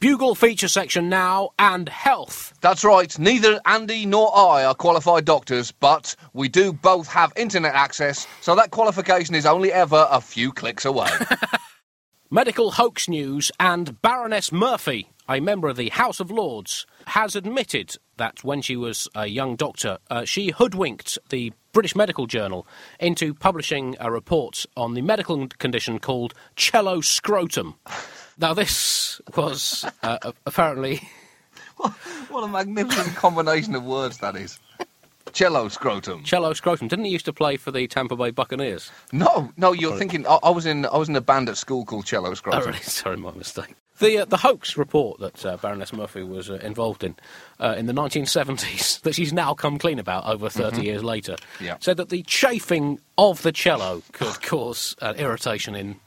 Bugle 0.00 0.34
feature 0.34 0.66
section 0.66 1.08
now 1.08 1.50
and 1.60 1.88
health. 1.88 2.54
That's 2.60 2.82
right. 2.82 3.16
Neither 3.20 3.60
Andy 3.66 4.04
nor 4.04 4.36
I 4.36 4.64
are 4.64 4.74
qualified 4.74 5.26
doctors, 5.26 5.70
but 5.70 6.16
we 6.32 6.48
do 6.48 6.72
both 6.72 7.06
have 7.06 7.32
internet 7.36 7.76
access, 7.76 8.26
so 8.40 8.56
that 8.56 8.72
qualification 8.72 9.36
is 9.36 9.46
only 9.46 9.72
ever 9.72 10.08
a 10.10 10.20
few 10.20 10.50
clicks 10.50 10.84
away. 10.84 11.08
Medical 12.34 12.72
hoax 12.72 13.08
news 13.08 13.52
and 13.60 14.02
Baroness 14.02 14.50
Murphy, 14.50 15.08
a 15.28 15.38
member 15.38 15.68
of 15.68 15.76
the 15.76 15.90
House 15.90 16.18
of 16.18 16.32
Lords, 16.32 16.84
has 17.06 17.36
admitted 17.36 17.94
that 18.16 18.42
when 18.42 18.60
she 18.60 18.74
was 18.74 19.06
a 19.14 19.26
young 19.26 19.54
doctor, 19.54 19.98
uh, 20.10 20.24
she 20.24 20.50
hoodwinked 20.50 21.16
the 21.28 21.52
British 21.72 21.94
Medical 21.94 22.26
Journal 22.26 22.66
into 22.98 23.34
publishing 23.34 23.94
a 24.00 24.10
report 24.10 24.66
on 24.76 24.94
the 24.94 25.00
medical 25.00 25.46
condition 25.46 26.00
called 26.00 26.34
cello 26.56 27.00
scrotum. 27.00 27.76
Now, 28.36 28.52
this 28.52 29.20
was 29.36 29.84
uh, 30.02 30.32
apparently. 30.44 31.08
what 31.76 32.42
a 32.42 32.48
magnificent 32.48 33.14
combination 33.14 33.76
of 33.76 33.84
words 33.84 34.18
that 34.18 34.34
is. 34.34 34.58
Cello 35.34 35.68
scrotum. 35.68 36.22
Cello 36.22 36.52
scrotum. 36.54 36.88
Didn't 36.88 37.04
he 37.04 37.10
used 37.10 37.24
to 37.26 37.32
play 37.32 37.56
for 37.56 37.70
the 37.72 37.86
Tampa 37.88 38.16
Bay 38.16 38.30
Buccaneers? 38.30 38.90
No, 39.12 39.52
no, 39.56 39.72
you're 39.72 39.98
thinking. 39.98 40.26
I, 40.26 40.38
I 40.44 40.50
was 40.50 40.64
in. 40.64 40.86
I 40.86 40.96
was 40.96 41.08
in 41.08 41.16
a 41.16 41.20
band 41.20 41.48
at 41.48 41.56
school 41.56 41.84
called 41.84 42.06
Cello 42.06 42.32
Scrotum. 42.34 42.44
Oh, 42.54 42.60
Scrotum. 42.60 42.72
really? 42.72 42.82
Sorry, 42.84 43.16
my 43.16 43.32
mistake. 43.32 43.74
The, 44.00 44.18
uh, 44.18 44.24
the 44.24 44.38
hoax 44.38 44.76
report 44.76 45.20
that 45.20 45.44
uh, 45.46 45.56
Baroness 45.56 45.92
Murphy 45.92 46.22
was 46.24 46.50
uh, 46.50 46.54
involved 46.54 47.04
in 47.04 47.14
uh, 47.60 47.74
in 47.78 47.86
the 47.86 47.92
1970s, 47.92 49.00
that 49.02 49.14
she's 49.14 49.32
now 49.32 49.54
come 49.54 49.78
clean 49.78 49.98
about 50.00 50.26
over 50.26 50.48
30 50.48 50.82
years 50.82 51.04
later, 51.04 51.36
Yeah. 51.60 51.76
said 51.80 51.96
that 51.98 52.08
the 52.08 52.22
chafing 52.24 52.98
of 53.18 53.42
the 53.42 53.52
cello 53.52 54.02
could 54.12 54.40
cause 54.42 54.96
uh, 55.00 55.14
irritation 55.16 55.76
in, 55.76 56.00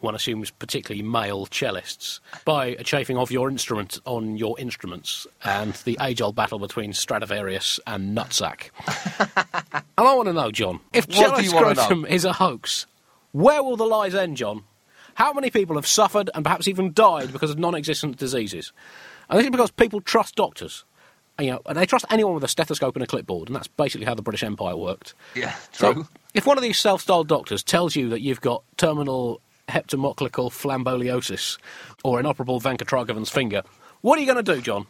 one 0.00 0.14
assumes, 0.14 0.50
particularly 0.50 1.02
male 1.02 1.46
cellists, 1.46 2.20
by 2.44 2.66
a 2.66 2.84
chafing 2.84 3.18
of 3.18 3.30
your 3.30 3.50
instrument 3.50 3.98
on 4.04 4.36
your 4.36 4.58
instruments 4.58 5.26
and 5.42 5.74
the 5.84 5.98
age 6.00 6.20
old 6.20 6.36
battle 6.36 6.58
between 6.58 6.92
Stradivarius 6.92 7.80
and 7.86 8.16
Nutsack. 8.16 8.70
and 9.74 9.82
I 9.96 10.14
want 10.14 10.28
to 10.28 10.32
know, 10.32 10.50
John, 10.50 10.80
if 10.92 11.08
cello 11.08 11.40
scrotum 11.42 12.06
is 12.06 12.24
a 12.24 12.34
hoax, 12.34 12.86
where 13.32 13.62
will 13.62 13.76
the 13.76 13.86
lies 13.86 14.14
end, 14.14 14.36
John? 14.36 14.64
How 15.14 15.32
many 15.32 15.50
people 15.50 15.74
have 15.74 15.86
suffered 15.86 16.30
and 16.32 16.44
perhaps 16.44 16.68
even 16.68 16.92
died 16.92 17.32
because 17.32 17.50
of 17.50 17.58
non 17.58 17.74
existent 17.74 18.18
diseases? 18.18 18.72
And 19.28 19.38
this 19.38 19.46
is 19.46 19.50
because 19.50 19.72
people 19.72 20.00
trust 20.00 20.36
doctors. 20.36 20.84
And, 21.36 21.46
you 21.46 21.52
know, 21.52 21.62
and 21.66 21.76
they 21.76 21.86
trust 21.86 22.04
anyone 22.10 22.34
with 22.34 22.44
a 22.44 22.48
stethoscope 22.48 22.94
and 22.96 23.02
a 23.02 23.06
clipboard, 23.06 23.48
and 23.48 23.56
that's 23.56 23.68
basically 23.68 24.06
how 24.06 24.14
the 24.14 24.22
British 24.22 24.42
Empire 24.42 24.76
worked. 24.76 25.14
Yeah, 25.34 25.54
So, 25.72 26.06
if 26.34 26.46
one 26.46 26.56
of 26.56 26.62
these 26.62 26.78
self 26.78 27.02
styled 27.02 27.28
doctors 27.28 27.62
tells 27.64 27.96
you 27.96 28.08
that 28.10 28.20
you've 28.20 28.40
got 28.40 28.62
terminal 28.76 29.40
heptomoclical 29.68 30.50
flamboliosis 30.50 31.58
or 32.04 32.20
inoperable 32.20 32.60
Venkatragavan's 32.60 33.30
finger, 33.30 33.62
what 34.00 34.18
are 34.18 34.20
you 34.22 34.32
going 34.32 34.44
to 34.44 34.54
do, 34.54 34.60
John? 34.60 34.86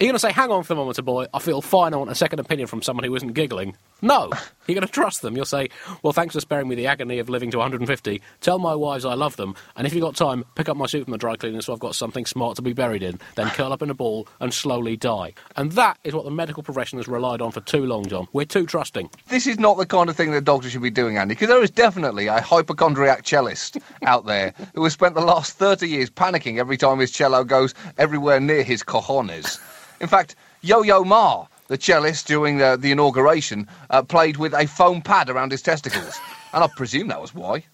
Are 0.00 0.04
you 0.04 0.08
going 0.08 0.14
to 0.14 0.18
say, 0.18 0.32
hang 0.32 0.50
on, 0.50 0.64
thermometer 0.64 1.02
boy, 1.02 1.26
I 1.32 1.38
feel 1.38 1.62
fine, 1.62 1.94
I 1.94 1.96
want 1.96 2.10
a 2.10 2.14
second 2.16 2.40
opinion 2.40 2.66
from 2.66 2.82
someone 2.82 3.04
who 3.04 3.14
isn't 3.14 3.34
giggling? 3.34 3.76
No. 4.00 4.30
You're 4.66 4.74
going 4.74 4.86
to 4.86 4.92
trust 4.92 5.22
them. 5.22 5.36
You'll 5.36 5.44
say, 5.44 5.68
well, 6.02 6.12
thanks 6.12 6.34
for 6.34 6.40
sparing 6.40 6.66
me 6.66 6.74
the 6.74 6.88
agony 6.88 7.20
of 7.20 7.28
living 7.28 7.52
to 7.52 7.58
150. 7.58 8.20
Tell 8.40 8.58
my 8.58 8.74
wives 8.74 9.04
I 9.04 9.14
love 9.14 9.36
them, 9.36 9.54
and 9.76 9.86
if 9.86 9.94
you've 9.94 10.02
got 10.02 10.16
time, 10.16 10.44
pick 10.56 10.68
up 10.68 10.76
my 10.76 10.86
suit 10.86 11.04
from 11.04 11.12
the 11.12 11.18
dry 11.18 11.36
cleaner 11.36 11.62
so 11.62 11.72
I've 11.72 11.78
got 11.78 11.94
something 11.94 12.26
smart 12.26 12.56
to 12.56 12.62
be 12.62 12.72
buried 12.72 13.04
in, 13.04 13.20
then 13.36 13.48
curl 13.50 13.72
up 13.72 13.82
in 13.82 13.90
a 13.90 13.94
ball 13.94 14.26
and 14.40 14.52
slowly 14.52 14.96
die. 14.96 15.34
And 15.54 15.70
that 15.72 15.98
is 16.02 16.14
what 16.14 16.24
the 16.24 16.32
medical 16.32 16.64
profession 16.64 16.98
has 16.98 17.06
relied 17.06 17.40
on 17.40 17.52
for 17.52 17.60
too 17.60 17.86
long, 17.86 18.06
John. 18.06 18.26
We're 18.32 18.44
too 18.44 18.66
trusting. 18.66 19.08
This 19.28 19.46
is 19.46 19.60
not 19.60 19.76
the 19.76 19.86
kind 19.86 20.10
of 20.10 20.16
thing 20.16 20.32
that 20.32 20.44
doctors 20.44 20.72
should 20.72 20.82
be 20.82 20.90
doing, 20.90 21.16
Andy, 21.16 21.34
because 21.34 21.48
there 21.48 21.62
is 21.62 21.70
definitely 21.70 22.26
a 22.26 22.40
hypochondriac 22.40 23.24
cellist 23.24 23.78
out 24.02 24.26
there 24.26 24.52
who 24.74 24.82
has 24.82 24.94
spent 24.94 25.14
the 25.14 25.20
last 25.20 25.52
30 25.52 25.88
years 25.88 26.10
panicking 26.10 26.58
every 26.58 26.76
time 26.76 26.98
his 26.98 27.12
cello 27.12 27.44
goes 27.44 27.72
everywhere 27.98 28.40
near 28.40 28.64
his 28.64 28.82
cojones. 28.82 29.60
In 30.02 30.08
fact, 30.08 30.34
Yo 30.62 30.82
Yo 30.82 31.04
Ma, 31.04 31.46
the 31.68 31.78
cellist 31.78 32.26
during 32.26 32.58
the, 32.58 32.76
the 32.78 32.90
inauguration, 32.90 33.68
uh, 33.88 34.02
played 34.02 34.36
with 34.36 34.52
a 34.52 34.66
foam 34.66 35.00
pad 35.00 35.30
around 35.30 35.52
his 35.52 35.62
testicles. 35.62 36.18
And 36.52 36.62
I 36.62 36.66
presume 36.66 37.08
that 37.08 37.20
was 37.20 37.34
why. 37.34 37.64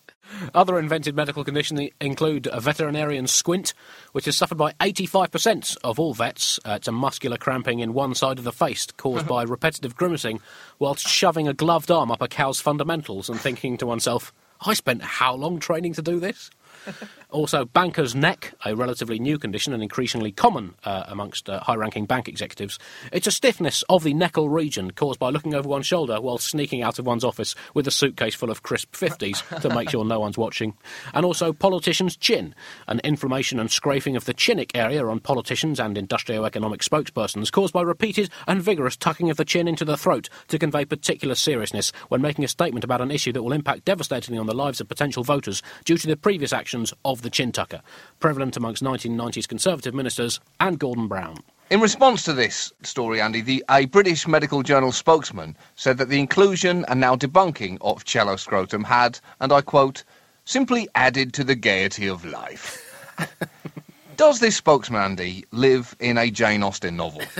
Other 0.55 0.79
invented 0.79 1.17
medical 1.17 1.43
conditions 1.43 1.91
include 2.03 2.47
a 2.53 2.61
veterinarian 2.61 3.27
squint, 3.27 3.73
which 4.13 4.29
is 4.29 4.37
suffered 4.37 4.59
by 4.59 4.73
85% 4.75 5.79
of 5.83 5.99
all 5.99 6.13
vets. 6.13 6.61
Uh, 6.67 6.73
it's 6.73 6.87
a 6.87 6.93
muscular 6.93 7.39
cramping 7.39 7.81
in 7.81 7.95
one 7.95 8.15
side 8.15 8.39
of 8.39 8.45
the 8.45 8.53
face 8.53 8.87
caused 8.99 9.27
by 9.27 9.43
repetitive 9.43 9.97
grimacing 9.97 10.41
whilst 10.79 11.09
shoving 11.09 11.49
a 11.49 11.55
gloved 11.55 11.91
arm 11.91 12.11
up 12.11 12.21
a 12.21 12.29
cow's 12.29 12.61
fundamentals 12.61 13.31
and 13.31 13.41
thinking 13.41 13.79
to 13.79 13.87
oneself, 13.87 14.35
I 14.61 14.75
spent 14.75 15.03
how 15.03 15.35
long 15.35 15.61
training 15.61 15.95
to 15.95 16.03
do 16.03 16.21
this? 16.21 16.51
Also, 17.31 17.67
banker's 17.67 18.15
neck, 18.15 18.55
a 18.65 18.75
relatively 18.75 19.19
new 19.19 19.39
condition 19.39 19.75
and 19.75 19.83
increasingly 19.83 20.33
common 20.33 20.75
uh, 20.85 21.05
amongst 21.09 21.51
uh, 21.51 21.61
high 21.61 21.75
ranking 21.75 22.07
bank 22.07 22.27
executives. 22.27 22.79
It's 23.13 23.27
a 23.27 23.31
stiffness 23.31 23.85
of 23.91 24.03
the 24.03 24.15
neckle 24.15 24.49
region 24.49 24.93
caused 24.93 25.19
by 25.19 25.29
looking 25.29 25.55
over 25.55 25.69
one's 25.69 25.87
shoulder 25.87 26.23
while 26.23 26.39
sneaking 26.39 26.83
out 26.83 26.99
of 26.99 27.07
one's 27.07 27.25
office 27.25 27.55
with 27.75 27.87
a 27.87 27.91
suitcase 27.91 28.35
full 28.35 28.51
of 28.51 28.63
crisp 28.63 28.95
50s 28.95 29.61
to 29.61 29.75
make 29.75 29.91
sure 29.91 30.07
no 30.07 30.21
one's 30.21 30.39
watching. 30.39 30.75
And 31.13 31.27
also, 31.27 31.53
politician's 31.53 32.17
chin, 32.17 32.55
an 32.87 33.01
inflammation 33.05 33.61
and 33.61 33.71
scraping 33.71 34.17
of 34.17 34.25
the 34.25 34.33
chinic 34.33 34.71
area 34.75 35.07
on 35.07 35.21
politicians 35.21 35.79
and 35.79 35.99
industrial 35.99 36.47
economic 36.47 36.81
spokespersons 36.81 37.53
caused 37.53 37.75
by 37.75 37.83
repeated 37.83 38.31
and 38.47 38.63
vigorous 38.63 38.97
tucking 38.97 39.29
of 39.29 39.37
the 39.37 39.45
chin 39.45 39.69
into 39.69 39.85
the 39.85 39.99
throat 39.99 40.31
to 40.49 40.59
convey 40.59 40.87
particular 40.87 41.35
seriousness 41.35 41.93
when 42.09 42.23
making 42.23 42.45
a 42.45 42.49
statement 42.49 42.85
about 42.85 43.03
an 43.03 43.11
issue 43.11 43.33
that 43.33 43.43
will 43.43 43.53
impact 43.53 43.85
devastatingly 43.85 44.39
on 44.39 44.47
the 44.47 44.55
lives 44.55 44.81
of 44.81 44.89
potential 44.89 45.25
voters 45.25 45.63
due 45.85 45.99
to 45.99 46.07
the 46.07 46.17
previous 46.17 46.53
of 47.05 47.23
the 47.23 47.31
chin 47.31 47.53
tucker, 47.53 47.81
prevalent 48.21 48.57
amongst 48.57 48.83
1990s 48.83 49.49
Conservative 49.49 49.95
ministers 49.95 50.41
and 50.61 50.79
Gordon 50.79 51.09
Brown. 51.09 51.39
In 51.71 51.81
response 51.81 52.23
to 52.23 52.33
this 52.33 52.73
story, 52.83 53.21
Andy, 53.21 53.41
the, 53.43 53.65
a 53.71 53.85
British 53.87 54.27
medical 54.27 54.63
journal 54.63 54.91
spokesman 54.91 55.57
said 55.77 55.99
that 55.99 56.09
the 56.09 56.19
inclusion 56.19 56.85
and 56.89 56.99
now 56.99 57.15
debunking 57.15 57.77
of 57.83 58.05
cello 58.05 58.37
scrotum 58.37 58.85
had, 58.85 59.21
and 59.41 59.53
I 59.53 59.61
quote, 59.61 60.05
simply 60.47 60.89
added 60.95 61.35
to 61.35 61.45
the 61.45 61.55
gaiety 61.55 62.09
of 62.09 62.25
life. 62.25 62.85
Does 64.17 64.41
this 64.41 64.57
spokesman, 64.57 65.03
Andy, 65.03 65.45
live 65.53 65.95
in 66.01 66.17
a 66.17 66.31
Jane 66.31 66.63
Austen 66.63 66.97
novel? 66.97 67.23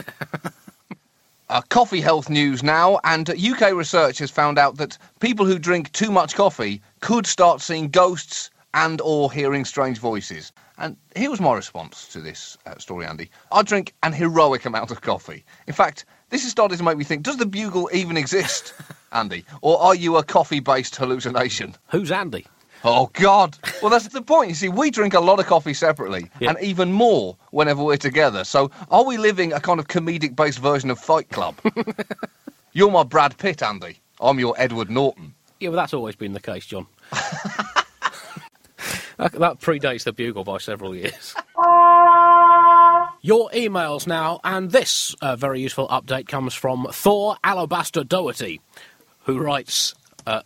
Uh, 1.51 1.63
coffee 1.71 2.03
health 2.03 2.29
news 2.29 2.63
now, 2.63 3.01
and 3.05 3.31
UK 3.31 3.73
research 3.73 4.19
has 4.19 4.31
found 4.31 4.59
out 4.59 4.77
that 4.77 4.99
people 5.19 5.47
who 5.47 5.59
drink 5.59 5.91
too 5.93 6.11
much 6.11 6.35
coffee 6.35 6.83
could 7.01 7.27
start 7.27 7.63
seeing 7.63 7.89
ghosts 7.89 8.51
and 8.75 9.01
or 9.01 9.33
hearing 9.33 9.65
strange 9.65 9.99
voices. 9.99 10.53
And 10.79 10.97
here 11.17 11.31
was 11.31 11.41
my 11.41 11.55
response 11.55 12.07
to 12.09 12.21
this 12.21 12.57
uh, 12.67 12.79
story, 12.79 13.07
Andy. 13.07 13.31
I 13.51 13.63
drink 13.63 13.95
an 14.03 14.13
heroic 14.13 14.65
amount 14.65 14.91
of 14.91 15.01
coffee. 15.01 15.45
In 15.67 15.75
fact, 15.75 16.05
this 16.31 16.43
has 16.43 16.51
started 16.53 16.77
to 16.79 16.85
make 16.85 16.97
me 16.97 17.05
think, 17.05 17.23
does 17.23 17.37
the 17.39 17.47
bugle 17.47 17.89
even 17.93 18.17
exist, 18.17 18.75
Andy? 19.13 19.45
Or 19.63 19.81
are 19.81 19.95
you 19.95 20.17
a 20.17 20.23
coffee-based 20.23 20.95
hallucination? 20.95 21.75
Who's 21.91 22.13
Andy? 22.13 22.47
Oh, 22.85 23.11
God. 23.15 23.59
Well, 23.83 23.91
that's 23.91 24.07
the 24.07 24.23
point. 24.23 24.51
You 24.51 24.55
see, 24.55 24.69
we 24.69 24.93
drink 24.93 25.15
a 25.15 25.21
lot 25.21 25.41
of 25.41 25.47
coffee 25.47 25.75
separately, 25.75 26.31
Yeah. 26.39 26.51
and 26.51 26.61
even 26.61 26.93
more 26.93 27.37
whenever 27.51 27.83
we're 27.83 27.97
together. 27.97 28.45
So, 28.45 28.71
are 28.91 29.05
we 29.05 29.17
living 29.17 29.53
a 29.53 29.59
kind 29.59 29.81
of 29.81 29.89
comedic 29.89 30.37
based 30.37 30.61
version 30.61 30.89
of 30.91 30.99
Fight 31.01 31.29
Club? 31.31 31.57
You're 32.73 32.91
my 32.93 33.03
Brad 33.03 33.37
Pitt, 33.39 33.63
Andy. 33.65 33.99
I'm 34.21 34.39
your 34.39 34.55
Edward 34.59 34.91
Norton. 34.91 35.35
Yeah, 35.59 35.71
well, 35.71 35.77
that's 35.79 35.93
always 35.95 36.15
been 36.15 36.35
the 36.35 36.41
case, 36.41 36.67
John. 36.67 36.87
that, 39.19 39.33
that 39.33 39.61
predates 39.61 40.05
the 40.05 40.13
bugle 40.13 40.45
by 40.45 40.59
several 40.59 40.95
years. 40.95 41.35
Your 43.21 43.51
emails 43.51 44.07
now, 44.07 44.41
and 44.45 44.71
this 44.71 45.15
uh, 45.21 45.37
very 45.37 45.61
useful 45.61 45.89
update 45.89 46.29
comes 46.29 46.55
from 46.55 46.87
Thor 46.93 47.37
Alabaster 47.43 48.05
Doherty, 48.05 48.61
who 49.25 49.39
writes, 49.39 49.95
uh, 50.27 50.43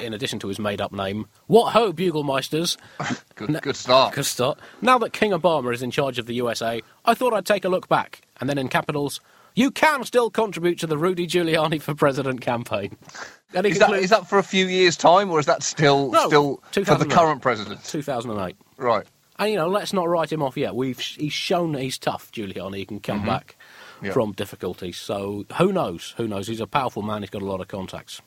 in 0.00 0.14
addition 0.14 0.38
to 0.40 0.48
his 0.48 0.58
made 0.58 0.80
up 0.80 0.90
name, 0.90 1.26
What 1.46 1.72
ho, 1.72 1.92
Buglemeisters! 1.92 2.76
Good, 3.34 3.60
good 3.62 3.76
start. 3.76 4.14
Good 4.14 4.24
start. 4.24 4.58
Now 4.80 4.96
that 4.98 5.12
King 5.12 5.32
Obama 5.32 5.74
is 5.74 5.82
in 5.82 5.90
charge 5.90 6.18
of 6.18 6.26
the 6.26 6.34
USA, 6.34 6.80
I 7.04 7.14
thought 7.14 7.34
I'd 7.34 7.46
take 7.46 7.64
a 7.64 7.68
look 7.68 7.88
back. 7.88 8.22
And 8.40 8.48
then 8.48 8.58
in 8.58 8.68
capitals, 8.68 9.20
you 9.54 9.70
can 9.70 10.04
still 10.04 10.30
contribute 10.30 10.78
to 10.80 10.86
the 10.86 10.96
Rudy 10.98 11.26
Giuliani 11.26 11.80
for 11.82 11.94
President 11.94 12.40
campaign. 12.40 12.96
And 13.54 13.66
Is 13.66 13.78
that, 13.78 13.92
is 13.94 14.10
that 14.10 14.28
for 14.28 14.38
a 14.38 14.42
few 14.42 14.66
years' 14.66 14.96
time, 14.96 15.30
or 15.30 15.38
is 15.38 15.46
that 15.46 15.62
still 15.62 16.10
No, 16.10 16.26
still 16.26 16.84
for 16.84 16.96
the 16.96 17.06
current 17.06 17.40
president? 17.42 17.84
2008. 17.84 18.56
Right. 18.76 19.06
And 19.38 19.50
you 19.50 19.56
know, 19.56 19.68
let's 19.68 19.92
not 19.92 20.08
write 20.08 20.32
him 20.32 20.42
off 20.42 20.56
yet. 20.56 20.74
We've 20.74 20.98
he's 20.98 21.32
shown 21.32 21.72
that 21.72 21.82
he's 21.82 21.98
tough, 21.98 22.30
Giuliani. 22.32 22.76
He 22.78 22.84
can 22.86 23.00
come 23.00 23.24
back 23.24 23.56
Mm-hmm. 23.96 24.06
Yeah. 24.06 24.12
from 24.12 24.32
difficulties. 24.32 24.96
So 24.96 25.46
who 25.56 25.72
knows? 25.72 26.14
Who 26.16 26.26
knows? 26.26 26.48
He's 26.48 26.60
a 26.60 26.66
powerful 26.66 27.00
man. 27.02 27.22
He's 27.22 27.30
got 27.30 27.42
a 27.42 27.46
lot 27.46 27.60
of 27.60 27.68
contacts. 27.68 28.20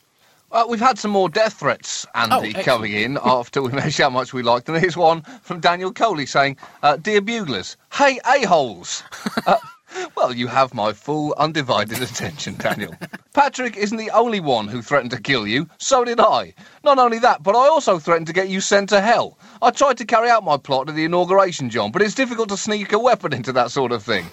Uh, 0.50 0.64
we've 0.68 0.80
had 0.80 0.98
some 0.98 1.12
more 1.12 1.28
death 1.28 1.56
threats, 1.60 2.06
Andy, 2.16 2.54
Oh, 2.58 2.64
coming 2.64 2.94
in 2.94 3.18
after 3.24 3.62
we 3.62 3.70
mentioned 3.74 4.04
how 4.06 4.10
much 4.10 4.34
we 4.34 4.42
liked 4.44 4.70
And 4.70 4.78
Here's 4.78 4.96
one 4.96 5.22
from 5.42 5.60
Daniel 5.60 5.92
Coley 5.92 6.26
saying, 6.26 6.56
uh, 6.84 6.96
Dear 6.96 7.20
Buglers, 7.22 7.76
hey, 7.92 8.18
a-holes. 8.26 9.04
Uh, 9.46 9.58
well, 10.16 10.34
you 10.34 10.48
have 10.48 10.74
my 10.74 10.94
full, 10.94 11.34
undivided 11.38 12.02
attention, 12.02 12.56
Daniel. 12.58 12.96
Patrick 13.34 13.78
isn't 13.78 13.98
the 13.98 14.12
only 14.12 14.40
one 14.40 14.68
who 14.68 14.82
threatened 14.82 15.12
to 15.12 15.22
kill 15.22 15.48
you. 15.48 15.70
So 15.78 16.04
did 16.04 16.20
I. 16.20 16.54
Not 16.84 17.00
only 17.00 17.20
that, 17.20 17.44
but 17.44 17.56
I 17.56 17.68
also 17.68 18.00
threatened 18.00 18.28
to 18.28 18.34
get 18.34 18.50
you 18.50 18.62
sent 18.62 18.90
to 18.90 19.02
hell. 19.02 19.38
I 19.62 19.72
tried 19.72 19.98
to 19.98 20.06
carry 20.06 20.30
out 20.30 20.44
my 20.44 20.58
plot 20.58 20.90
at 20.90 20.96
the 20.96 21.06
inauguration, 21.06 21.70
John, 21.70 21.92
but 21.92 22.02
it's 22.02 22.16
difficult 22.16 22.50
to 22.50 22.58
sneak 22.58 22.92
a 22.94 23.00
weapon 23.00 23.34
into 23.34 23.54
that 23.54 23.72
sort 23.72 23.92
of 23.92 24.04
thing. 24.04 24.26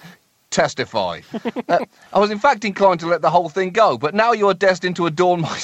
Testify. 0.51 1.21
Uh, 1.67 1.79
I 2.13 2.19
was 2.19 2.31
in 2.31 2.39
fact 2.39 2.65
inclined 2.65 3.01
to 3.01 3.07
let 3.07 3.23
the 3.23 3.31
whole 3.31 3.49
thing 3.49 3.71
go, 3.71 3.97
but 3.97 4.15
now 4.15 4.33
you 4.33 4.49
are 4.49 4.55
destined 4.55 4.97
to 4.97 5.07
adorn 5.07 5.41
my 5.41 5.59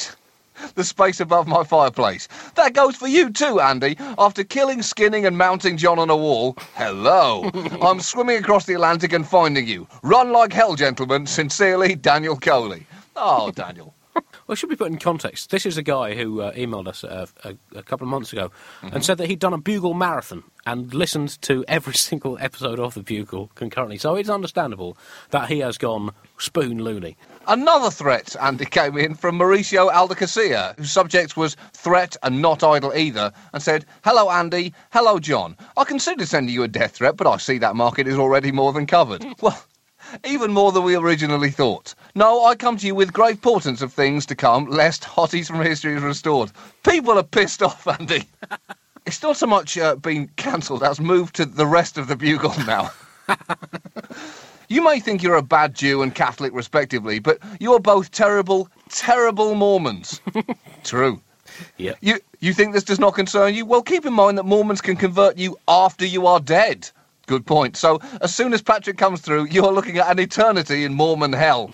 the 0.75 0.85
space 0.85 1.21
above 1.21 1.47
my 1.47 1.65
fireplace. 1.65 2.29
That 2.55 2.75
goes 2.75 2.97
for 2.97 3.09
you 3.09 3.31
too, 3.31 3.61
Andy. 3.61 3.97
After 4.19 4.45
killing, 4.45 4.83
skinning, 4.83 5.27
and 5.27 5.37
mounting 5.37 5.77
John 5.77 5.99
on 5.99 6.11
a 6.11 6.17
wall, 6.17 6.57
hello. 6.75 7.51
I'm 7.83 8.01
swimming 8.01 8.39
across 8.39 8.67
the 8.67 8.75
Atlantic 8.75 9.13
and 9.13 9.27
finding 9.27 9.67
you. 9.67 9.87
Run 10.03 10.33
like 10.33 10.53
hell, 10.53 10.75
gentlemen. 10.77 11.27
Sincerely, 11.27 11.95
Daniel 11.95 12.37
Coley. 12.37 12.87
Oh, 13.17 13.51
Daniel. 13.51 13.95
Well, 14.51 14.57
should 14.57 14.69
be 14.69 14.75
put 14.75 14.91
in 14.91 14.99
context. 14.99 15.51
This 15.51 15.65
is 15.65 15.79
a 15.79 15.83
guy 15.83 16.17
who 16.17 16.41
uh, 16.41 16.53
emailed 16.55 16.89
us 16.89 17.05
uh, 17.05 17.27
a, 17.45 17.55
a 17.73 17.85
couple 17.85 18.05
of 18.05 18.11
months 18.11 18.33
ago 18.33 18.51
Mm-hmm. 18.83 18.95
and 18.97 19.05
said 19.05 19.19
that 19.19 19.29
he'd 19.29 19.39
done 19.39 19.53
a 19.53 19.59
Bugle 19.59 19.95
marathon 19.95 20.43
and 20.67 20.93
listened 20.93 21.41
to 21.43 21.65
every 21.69 21.95
single 22.09 22.37
episode 22.41 22.81
of 22.81 22.95
the 22.95 23.03
Bugle 23.05 23.51
concurrently. 23.55 23.97
So 23.99 24.17
it's 24.17 24.29
understandable 24.29 24.97
that 25.31 25.49
he 25.49 25.61
has 25.61 25.79
gone 25.79 26.11
spoon 26.39 26.83
loony. 26.83 27.17
Another 27.47 27.91
threat, 27.91 28.35
Andy, 28.41 28.65
came 28.65 28.97
in 28.97 29.15
from 29.15 29.39
Mauricio 29.39 29.93
Aldacacia, 29.93 30.77
whose 30.79 30.91
subject 30.91 31.37
was 31.37 31.57
threat 31.73 32.17
and 32.25 32.43
not 32.43 32.65
idle 32.65 32.93
either, 32.95 33.33
and 33.53 33.63
said, 33.63 33.85
Hello, 34.03 34.31
Andy. 34.31 34.73
Hello, 34.93 35.21
John. 35.21 35.57
I 35.77 35.85
considered 35.85 36.27
sending 36.27 36.55
you 36.55 36.65
a 36.65 36.69
death 36.69 36.97
threat, 36.97 37.17
but 37.17 37.27
I 37.29 37.37
see 37.37 37.59
that 37.59 37.77
market 37.77 38.09
is 38.09 38.19
already 38.19 38.51
more 38.51 38.73
than 38.73 38.87
covered. 38.87 39.25
well, 39.41 39.63
even 40.25 40.53
more 40.53 40.73
than 40.73 40.85
we 40.85 40.95
originally 40.97 41.51
thought. 41.51 41.95
No, 42.15 42.45
I 42.45 42.55
come 42.55 42.77
to 42.79 42.87
you 42.87 42.95
with 42.95 43.13
grave 43.13 43.41
portents 43.41 43.83
of 43.83 43.93
things 43.93 44.27
to 44.27 44.35
come, 44.35 44.67
lest 44.67 45.03
Hotties 45.03 45.47
from 45.49 45.61
History 45.63 45.95
is 45.95 46.03
restored. 46.03 46.53
People 46.85 47.19
are 47.19 47.23
pissed 47.23 47.63
off, 47.69 47.87
Andy. 47.87 48.25
it's 49.07 49.23
not 49.23 49.37
so 49.37 49.47
much 49.47 49.79
uh, 49.79 49.97
been 49.97 50.29
cancelled 50.37 50.83
as 50.83 51.01
moved 51.01 51.37
to 51.37 51.45
the 51.47 51.67
rest 51.67 51.99
of 51.99 52.09
the 52.09 52.17
Bugle 52.17 52.55
now. 52.67 52.91
You 54.71 54.83
may 54.85 55.01
think 55.01 55.21
you're 55.21 55.35
a 55.35 55.43
bad 55.43 55.75
Jew 55.75 56.01
and 56.01 56.15
Catholic, 56.15 56.53
respectively, 56.55 57.19
but 57.19 57.39
you're 57.59 57.81
both 57.81 58.13
terrible, 58.13 58.69
terrible 58.89 59.57
Mormons. 59.57 60.21
True. 60.85 61.21
Yeah. 61.77 61.95
You 62.01 62.21
you 62.39 62.55
think 62.55 62.73
this 62.73 62.85
does 62.85 63.01
not 63.01 63.17
concern 63.17 63.53
you? 63.53 63.67
Well, 63.67 63.83
keep 63.83 64.07
in 64.07 64.13
mind 64.13 64.39
that 64.39 64.45
Mormons 64.45 64.81
can 64.81 64.95
convert 64.95 65.37
you 65.37 65.59
after 65.67 66.07
you 66.07 66.29
are 66.29 66.39
dead. 66.39 66.89
Good 67.31 67.47
point. 67.47 67.77
So 67.77 68.01
as 68.23 68.35
soon 68.35 68.53
as 68.53 68.61
Patrick 68.61 68.99
comes 68.99 69.21
through, 69.21 69.45
you're 69.53 69.73
looking 69.73 69.99
at 69.99 70.11
an 70.11 70.19
eternity 70.19 70.83
in 70.83 70.95
Mormon 70.95 71.33
hell. 71.33 71.71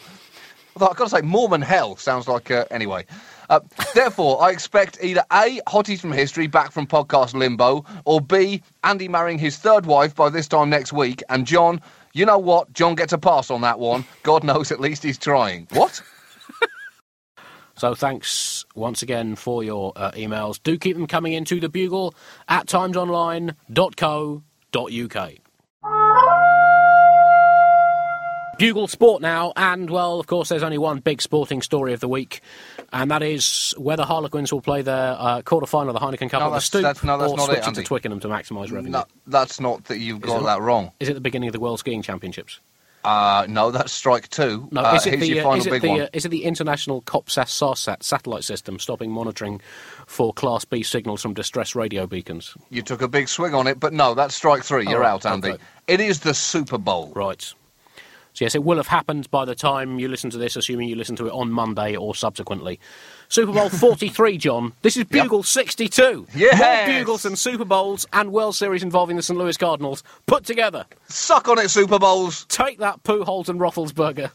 Although 0.75 0.89
I've 0.89 0.97
got 0.97 1.05
to 1.05 1.11
say, 1.17 1.23
Mormon 1.23 1.63
hell 1.63 1.97
sounds 1.97 2.29
like 2.29 2.51
uh, 2.51 2.67
anyway. 2.71 3.07
Uh, 3.49 3.61
therefore, 3.95 4.43
I 4.43 4.51
expect 4.51 4.99
either 5.03 5.25
A, 5.33 5.63
Hotties 5.67 6.01
from 6.01 6.13
History 6.13 6.47
back 6.47 6.73
from 6.73 6.87
podcast 6.87 7.33
limbo, 7.33 7.87
or 8.05 8.21
B, 8.21 8.61
Andy 8.85 9.09
marrying 9.09 9.39
his 9.39 9.57
third 9.57 9.87
wife 9.87 10.15
by 10.15 10.29
this 10.29 10.47
time 10.47 10.69
next 10.69 10.93
week, 10.93 11.23
and 11.31 11.47
John, 11.47 11.81
you 12.13 12.27
know 12.27 12.37
what? 12.37 12.71
John 12.75 12.95
gets 12.95 13.15
a 13.15 13.19
pass 13.19 13.51
on 13.51 13.63
that 13.63 13.79
one. 13.79 14.05
God 14.25 14.45
knows 14.45 14.71
at 14.71 14.79
least 14.79 15.05
he's 15.05 15.17
trying. 15.17 15.69
What? 15.71 16.03
So 17.79 17.95
thanks 17.95 18.65
once 18.75 19.03
again 19.03 19.37
for 19.37 19.63
your 19.63 19.93
uh, 19.97 20.11
emails. 20.13 20.59
Do 20.63 20.79
keep 20.79 20.97
them 20.97 21.07
coming 21.07 21.35
into 21.35 21.61
the 21.61 21.69
bugle 21.69 22.15
at 22.49 22.69
timesonline.co.uk. 22.69 25.46
Bugle 28.59 28.89
Sport 28.89 29.21
now, 29.21 29.53
and 29.55 29.91
well, 29.91 30.19
of 30.19 30.27
course, 30.27 30.49
there's 30.49 30.63
only 30.63 30.79
one 30.79 31.01
big 31.01 31.21
sporting 31.21 31.61
story 31.61 31.93
of 31.93 32.01
the 32.01 32.09
week, 32.09 32.41
and 32.91 33.11
that 33.11 33.23
is 33.23 33.75
whether 33.77 34.03
Harlequins 34.03 34.51
will 34.51 34.63
play 34.63 34.81
their 34.81 35.15
uh, 35.19 35.43
quarter 35.43 35.67
final 35.67 35.95
of 35.95 36.01
the 36.01 36.07
Heineken 36.07 36.31
Cup 36.31 36.41
No, 36.41 36.47
at 36.47 36.55
the 36.55 36.61
Stoop 36.61 36.81
that's- 36.83 37.05
no, 37.05 37.19
that's 37.19 37.33
or 37.33 37.37
not 37.37 37.51
it, 37.51 37.57
switch 37.57 37.69
into 37.69 37.83
Twickenham 37.83 38.19
to 38.21 38.29
maximise 38.29 38.73
revenue. 38.73 38.93
No, 38.93 39.05
that's 39.27 39.61
not 39.61 39.85
that 39.85 39.99
you've 39.99 40.23
got 40.23 40.41
it 40.41 40.45
that 40.45 40.63
wrong. 40.63 40.91
Is 41.01 41.11
it 41.11 41.15
the 41.15 41.21
beginning 41.21 41.51
of 41.51 41.53
the 41.53 41.61
World 41.61 41.81
Skiing 41.81 42.01
Championships? 42.01 42.61
Uh, 43.07 43.47
no, 43.49 43.71
that's 43.71 43.93
strike 43.93 44.29
two. 44.29 44.69
No, 44.73 44.81
uh, 44.81 44.95
is, 44.97 45.07
it 45.07 45.21
the, 45.21 45.39
uh, 45.39 45.43
final 45.45 45.61
is, 45.61 45.67
it 45.69 45.83
the, 45.83 46.01
uh, 46.01 46.09
is 46.13 46.25
it 46.25 46.31
the 46.31 46.43
international 46.43 47.03
COSPAS 47.03 47.51
SARSAT 47.51 48.03
satellite 48.03 48.43
system 48.43 48.81
stopping 48.81 49.13
monitoring 49.13 49.61
for 50.07 50.33
Class 50.35 50.65
B 50.65 50.83
signals 50.83 51.23
from 51.23 51.33
distress 51.33 51.77
radio 51.77 52.09
beacons? 52.09 52.57
You 52.69 52.83
took 52.83 53.03
a 53.03 53.09
big 53.09 53.29
swing 53.29 53.55
on 53.55 53.69
it, 53.69 53.79
but 53.79 53.93
no, 53.93 54.15
that's 54.15 54.35
strike 54.35 54.65
three. 54.65 54.89
You're 54.89 55.01
right, 55.01 55.11
out, 55.11 55.25
Andy. 55.25 55.51
okay. 55.51 55.63
It 55.87 56.01
is 56.01 56.21
the 56.21 56.35
Super 56.35 56.79
Bowl. 56.79 57.13
Right. 57.15 57.55
So, 58.37 58.45
yes, 58.45 58.55
it 58.55 58.63
will 58.65 58.77
have 58.77 58.89
happened 58.89 59.31
by 59.31 59.47
the 59.47 59.55
time 59.55 59.99
you 59.99 60.09
listen 60.09 60.29
to 60.29 60.37
this, 60.37 60.57
assuming 60.57 60.91
you 60.91 60.95
listen 60.95 61.17
to 61.17 61.27
it 61.27 61.33
on 61.33 61.51
Monday 61.51 61.97
or 61.97 62.15
subsequently. 62.15 62.79
Super 63.31 63.51
Bowl 63.51 63.69
43, 63.71 64.37
John. 64.37 64.75
This 64.83 64.99
is 64.99 65.05
Bugle 65.05 65.43
62. 65.43 66.27
Yes. 66.37 66.59
More 66.87 66.99
Bugles 66.99 67.25
and 67.25 67.39
Super 67.39 67.65
Bowls 67.65 68.07
and 68.13 68.31
World 68.33 68.55
Series 68.55 68.83
involving 68.83 69.17
the 69.17 69.23
St. 69.23 69.39
Louis 69.39 69.57
Cardinals 69.57 70.03
put 70.27 70.45
together. 70.45 70.85
Suck 71.09 71.49
on 71.49 71.59
it, 71.59 71.71
Super 71.71 71.99
Bowls. 71.99 72.45
Take 72.51 72.79
that, 72.81 73.03
Pujols 73.05 73.49
and 73.49 73.59
Roethlisberger. 73.59 74.31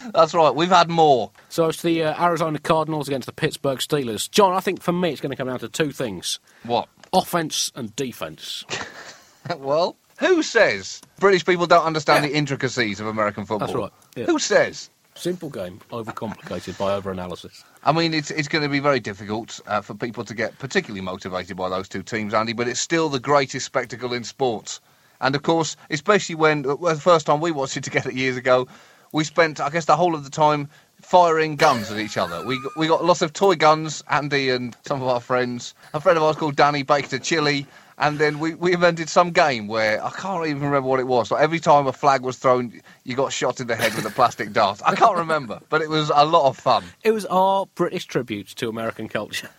That's 0.14 0.32
right. 0.32 0.54
We've 0.54 0.68
had 0.68 0.88
more. 0.88 1.32
So 1.48 1.66
it's 1.66 1.82
the 1.82 2.04
uh, 2.04 2.24
Arizona 2.24 2.60
Cardinals 2.60 3.08
against 3.08 3.26
the 3.26 3.32
Pittsburgh 3.32 3.80
Steelers. 3.80 4.30
John, 4.30 4.52
I 4.52 4.60
think 4.60 4.80
for 4.80 4.92
me 4.92 5.10
it's 5.10 5.20
going 5.20 5.30
to 5.30 5.36
come 5.36 5.48
down 5.48 5.58
to 5.58 5.68
two 5.68 5.90
things 5.90 6.38
What? 6.62 6.88
offense 7.12 7.72
and 7.74 7.96
defense. 7.96 8.64
well, 9.58 9.96
who 10.20 10.42
says 10.42 11.00
British 11.18 11.44
people 11.44 11.66
don't 11.66 11.84
understand 11.84 12.24
the 12.24 12.32
intricacies 12.32 13.00
of 13.00 13.06
American 13.06 13.44
football? 13.44 13.66
That's 13.66 13.78
right, 13.78 13.92
yeah. 14.16 14.24
Who 14.26 14.38
says? 14.38 14.90
Simple 15.16 15.50
game, 15.50 15.80
overcomplicated 15.90 16.78
by 16.78 16.98
overanalysis. 16.98 17.64
I 17.82 17.92
mean, 17.92 18.14
it's 18.14 18.30
it's 18.30 18.46
going 18.46 18.62
to 18.62 18.68
be 18.68 18.78
very 18.78 19.00
difficult 19.00 19.60
uh, 19.66 19.80
for 19.80 19.94
people 19.94 20.24
to 20.24 20.34
get 20.34 20.58
particularly 20.58 21.00
motivated 21.00 21.56
by 21.56 21.68
those 21.68 21.88
two 21.88 22.02
teams, 22.02 22.32
Andy. 22.32 22.52
But 22.52 22.68
it's 22.68 22.80
still 22.80 23.08
the 23.08 23.18
greatest 23.18 23.66
spectacle 23.66 24.12
in 24.12 24.22
sports. 24.22 24.80
And 25.20 25.34
of 25.34 25.42
course, 25.42 25.76
especially 25.90 26.36
when 26.36 26.62
well, 26.62 26.94
the 26.94 27.00
first 27.00 27.26
time 27.26 27.40
we 27.40 27.50
watched 27.50 27.76
it 27.76 27.84
together 27.90 28.12
years 28.12 28.36
ago, 28.36 28.68
we 29.12 29.24
spent, 29.24 29.60
I 29.60 29.70
guess, 29.70 29.86
the 29.86 29.96
whole 29.96 30.14
of 30.14 30.24
the 30.24 30.30
time 30.30 30.68
firing 31.02 31.56
guns 31.56 31.90
at 31.90 31.98
each 31.98 32.16
other. 32.16 32.44
We 32.46 32.60
we 32.76 32.86
got 32.86 33.04
lots 33.04 33.22
of 33.22 33.32
toy 33.32 33.56
guns, 33.56 34.04
Andy 34.10 34.50
and 34.50 34.76
some 34.86 35.02
of 35.02 35.08
our 35.08 35.20
friends. 35.20 35.74
A 35.94 36.00
friend 36.00 36.16
of 36.16 36.22
ours 36.22 36.36
called 36.36 36.56
Danny 36.56 36.82
baked 36.82 37.12
a 37.12 37.18
chili. 37.18 37.66
And 38.00 38.18
then 38.18 38.38
we, 38.38 38.54
we 38.54 38.72
invented 38.72 39.10
some 39.10 39.30
game 39.30 39.68
where 39.68 40.02
I 40.02 40.10
can't 40.10 40.46
even 40.46 40.62
remember 40.62 40.88
what 40.88 41.00
it 41.00 41.06
was. 41.06 41.30
Like 41.30 41.42
every 41.42 41.60
time 41.60 41.86
a 41.86 41.92
flag 41.92 42.22
was 42.22 42.38
thrown, 42.38 42.80
you 43.04 43.14
got 43.14 43.30
shot 43.30 43.60
in 43.60 43.66
the 43.66 43.76
head 43.76 43.94
with 43.94 44.06
a 44.06 44.10
plastic 44.10 44.52
dart. 44.54 44.80
I 44.84 44.94
can't 44.94 45.18
remember, 45.18 45.60
but 45.68 45.82
it 45.82 45.90
was 45.90 46.10
a 46.14 46.24
lot 46.24 46.48
of 46.48 46.56
fun. 46.56 46.82
It 47.04 47.12
was 47.12 47.26
our 47.26 47.66
British 47.74 48.06
tribute 48.06 48.48
to 48.56 48.70
American 48.70 49.06
culture. 49.06 49.50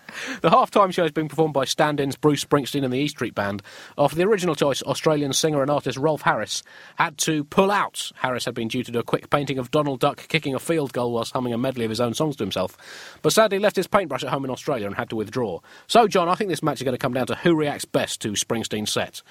The 0.41 0.49
halftime 0.49 0.91
show 0.91 1.03
has 1.03 1.11
been 1.11 1.29
performed 1.29 1.53
by 1.53 1.65
stand 1.65 1.99
ins 1.99 2.17
Bruce 2.17 2.43
Springsteen 2.43 2.83
and 2.83 2.91
the 2.91 2.97
E 2.97 3.07
Street 3.07 3.33
Band. 3.33 3.61
After 3.97 4.17
the 4.17 4.23
original 4.23 4.55
choice, 4.55 4.81
Australian 4.83 5.31
singer 5.33 5.61
and 5.61 5.71
artist 5.71 5.97
Rolf 5.97 6.23
Harris 6.23 6.63
had 6.95 7.17
to 7.19 7.43
pull 7.45 7.71
out. 7.71 8.11
Harris 8.15 8.45
had 8.45 8.53
been 8.53 8.67
due 8.67 8.83
to 8.83 8.91
do 8.91 8.99
a 8.99 9.03
quick 9.03 9.29
painting 9.29 9.57
of 9.57 9.71
Donald 9.71 9.99
Duck 9.99 10.27
kicking 10.27 10.53
a 10.53 10.59
field 10.59 10.91
goal 10.91 11.13
whilst 11.13 11.31
humming 11.33 11.53
a 11.53 11.57
medley 11.57 11.85
of 11.85 11.89
his 11.89 12.01
own 12.01 12.13
songs 12.13 12.35
to 12.37 12.43
himself. 12.43 12.75
But 13.21 13.33
sadly 13.33 13.59
left 13.59 13.75
his 13.75 13.87
paintbrush 13.87 14.23
at 14.23 14.31
home 14.31 14.43
in 14.43 14.51
Australia 14.51 14.87
and 14.87 14.95
had 14.95 15.09
to 15.11 15.15
withdraw. 15.15 15.59
So, 15.87 16.07
John, 16.07 16.27
I 16.27 16.35
think 16.35 16.49
this 16.49 16.63
match 16.63 16.79
is 16.81 16.83
going 16.83 16.93
to 16.93 16.97
come 16.97 17.13
down 17.13 17.27
to 17.27 17.35
who 17.35 17.55
reacts 17.55 17.85
best 17.85 18.21
to 18.21 18.30
Springsteen's 18.35 18.91
set. 18.91 19.21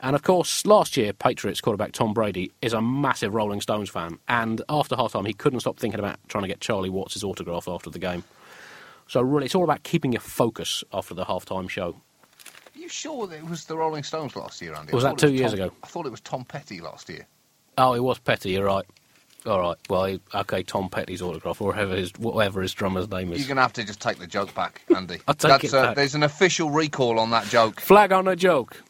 And 0.00 0.16
of 0.16 0.22
course, 0.22 0.64
last 0.66 0.96
year, 0.96 1.12
Patriots 1.12 1.60
quarterback 1.60 1.92
Tom 1.92 2.12
Brady 2.12 2.52
is 2.62 2.72
a 2.72 2.80
massive 2.80 3.34
Rolling 3.34 3.60
Stones 3.60 3.90
fan. 3.90 4.18
And 4.28 4.62
after 4.68 4.96
halftime, 4.96 5.26
he 5.26 5.32
couldn't 5.32 5.60
stop 5.60 5.78
thinking 5.78 6.00
about 6.00 6.18
trying 6.28 6.42
to 6.42 6.48
get 6.48 6.60
Charlie 6.60 6.90
Watts' 6.90 7.22
autograph 7.22 7.68
after 7.68 7.90
the 7.90 7.98
game. 7.98 8.24
So 9.06 9.20
really, 9.20 9.46
it's 9.46 9.54
all 9.54 9.64
about 9.64 9.82
keeping 9.82 10.12
your 10.12 10.20
focus 10.20 10.84
after 10.92 11.14
the 11.14 11.24
halftime 11.24 11.68
show. 11.68 11.96
Are 12.74 12.78
you 12.78 12.88
sure 12.88 13.26
that 13.26 13.36
it 13.36 13.48
was 13.48 13.64
the 13.64 13.76
Rolling 13.76 14.04
Stones 14.04 14.36
last 14.36 14.62
year, 14.62 14.74
Andy? 14.74 14.92
I 14.92 14.94
Was 14.94 15.04
that 15.04 15.18
two 15.18 15.32
years 15.32 15.50
Tom- 15.50 15.60
ago? 15.60 15.72
I 15.82 15.86
thought 15.88 16.06
it 16.06 16.10
was 16.10 16.20
Tom 16.20 16.44
Petty 16.44 16.80
last 16.80 17.08
year. 17.08 17.26
Oh, 17.76 17.94
it 17.94 18.02
was 18.02 18.18
Petty. 18.18 18.50
You're 18.52 18.66
right. 18.66 18.86
All 19.46 19.60
right. 19.60 19.76
Well, 19.88 20.18
okay, 20.34 20.62
Tom 20.62 20.88
Petty's 20.90 21.22
autograph, 21.22 21.60
or 21.60 21.68
whatever 21.68 21.94
his 21.96 22.12
whatever 22.18 22.60
his 22.60 22.74
drummer's 22.74 23.08
name 23.10 23.32
is. 23.32 23.38
You're 23.38 23.48
going 23.48 23.56
to 23.56 23.62
have 23.62 23.72
to 23.74 23.84
just 23.84 24.00
take 24.00 24.18
the 24.18 24.26
joke 24.26 24.54
back, 24.54 24.82
Andy. 24.94 25.18
I'll 25.28 25.34
take 25.34 25.62
That's, 25.62 25.64
it 25.64 25.74
uh, 25.74 25.82
back. 25.86 25.96
There's 25.96 26.14
an 26.14 26.22
official 26.22 26.70
recall 26.70 27.18
on 27.18 27.30
that 27.30 27.46
joke. 27.46 27.80
Flag 27.80 28.12
on 28.12 28.28
a 28.28 28.36
joke. 28.36 28.82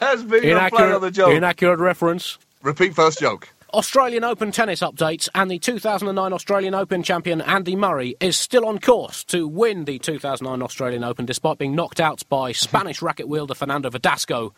Has 0.00 0.22
been 0.22 0.44
Inaccurate, 0.44 0.94
on 0.94 1.00
the 1.00 1.10
joke. 1.10 1.32
inaccurate 1.34 1.78
reference. 1.78 2.38
Repeat 2.62 2.94
first 2.94 3.18
joke. 3.20 3.48
Australian 3.74 4.24
Open 4.24 4.50
tennis 4.50 4.80
updates, 4.80 5.28
and 5.34 5.50
the 5.50 5.58
2009 5.58 6.32
Australian 6.32 6.74
Open 6.74 7.02
champion 7.02 7.42
Andy 7.42 7.76
Murray 7.76 8.16
is 8.18 8.38
still 8.38 8.64
on 8.64 8.78
course 8.78 9.22
to 9.24 9.46
win 9.46 9.84
the 9.84 9.98
2009 9.98 10.62
Australian 10.62 11.04
Open 11.04 11.26
despite 11.26 11.58
being 11.58 11.74
knocked 11.74 12.00
out 12.00 12.22
by 12.30 12.52
Spanish 12.52 13.02
racket 13.02 13.28
wielder 13.28 13.54
Fernando 13.54 13.90
Verdasco 13.90 14.52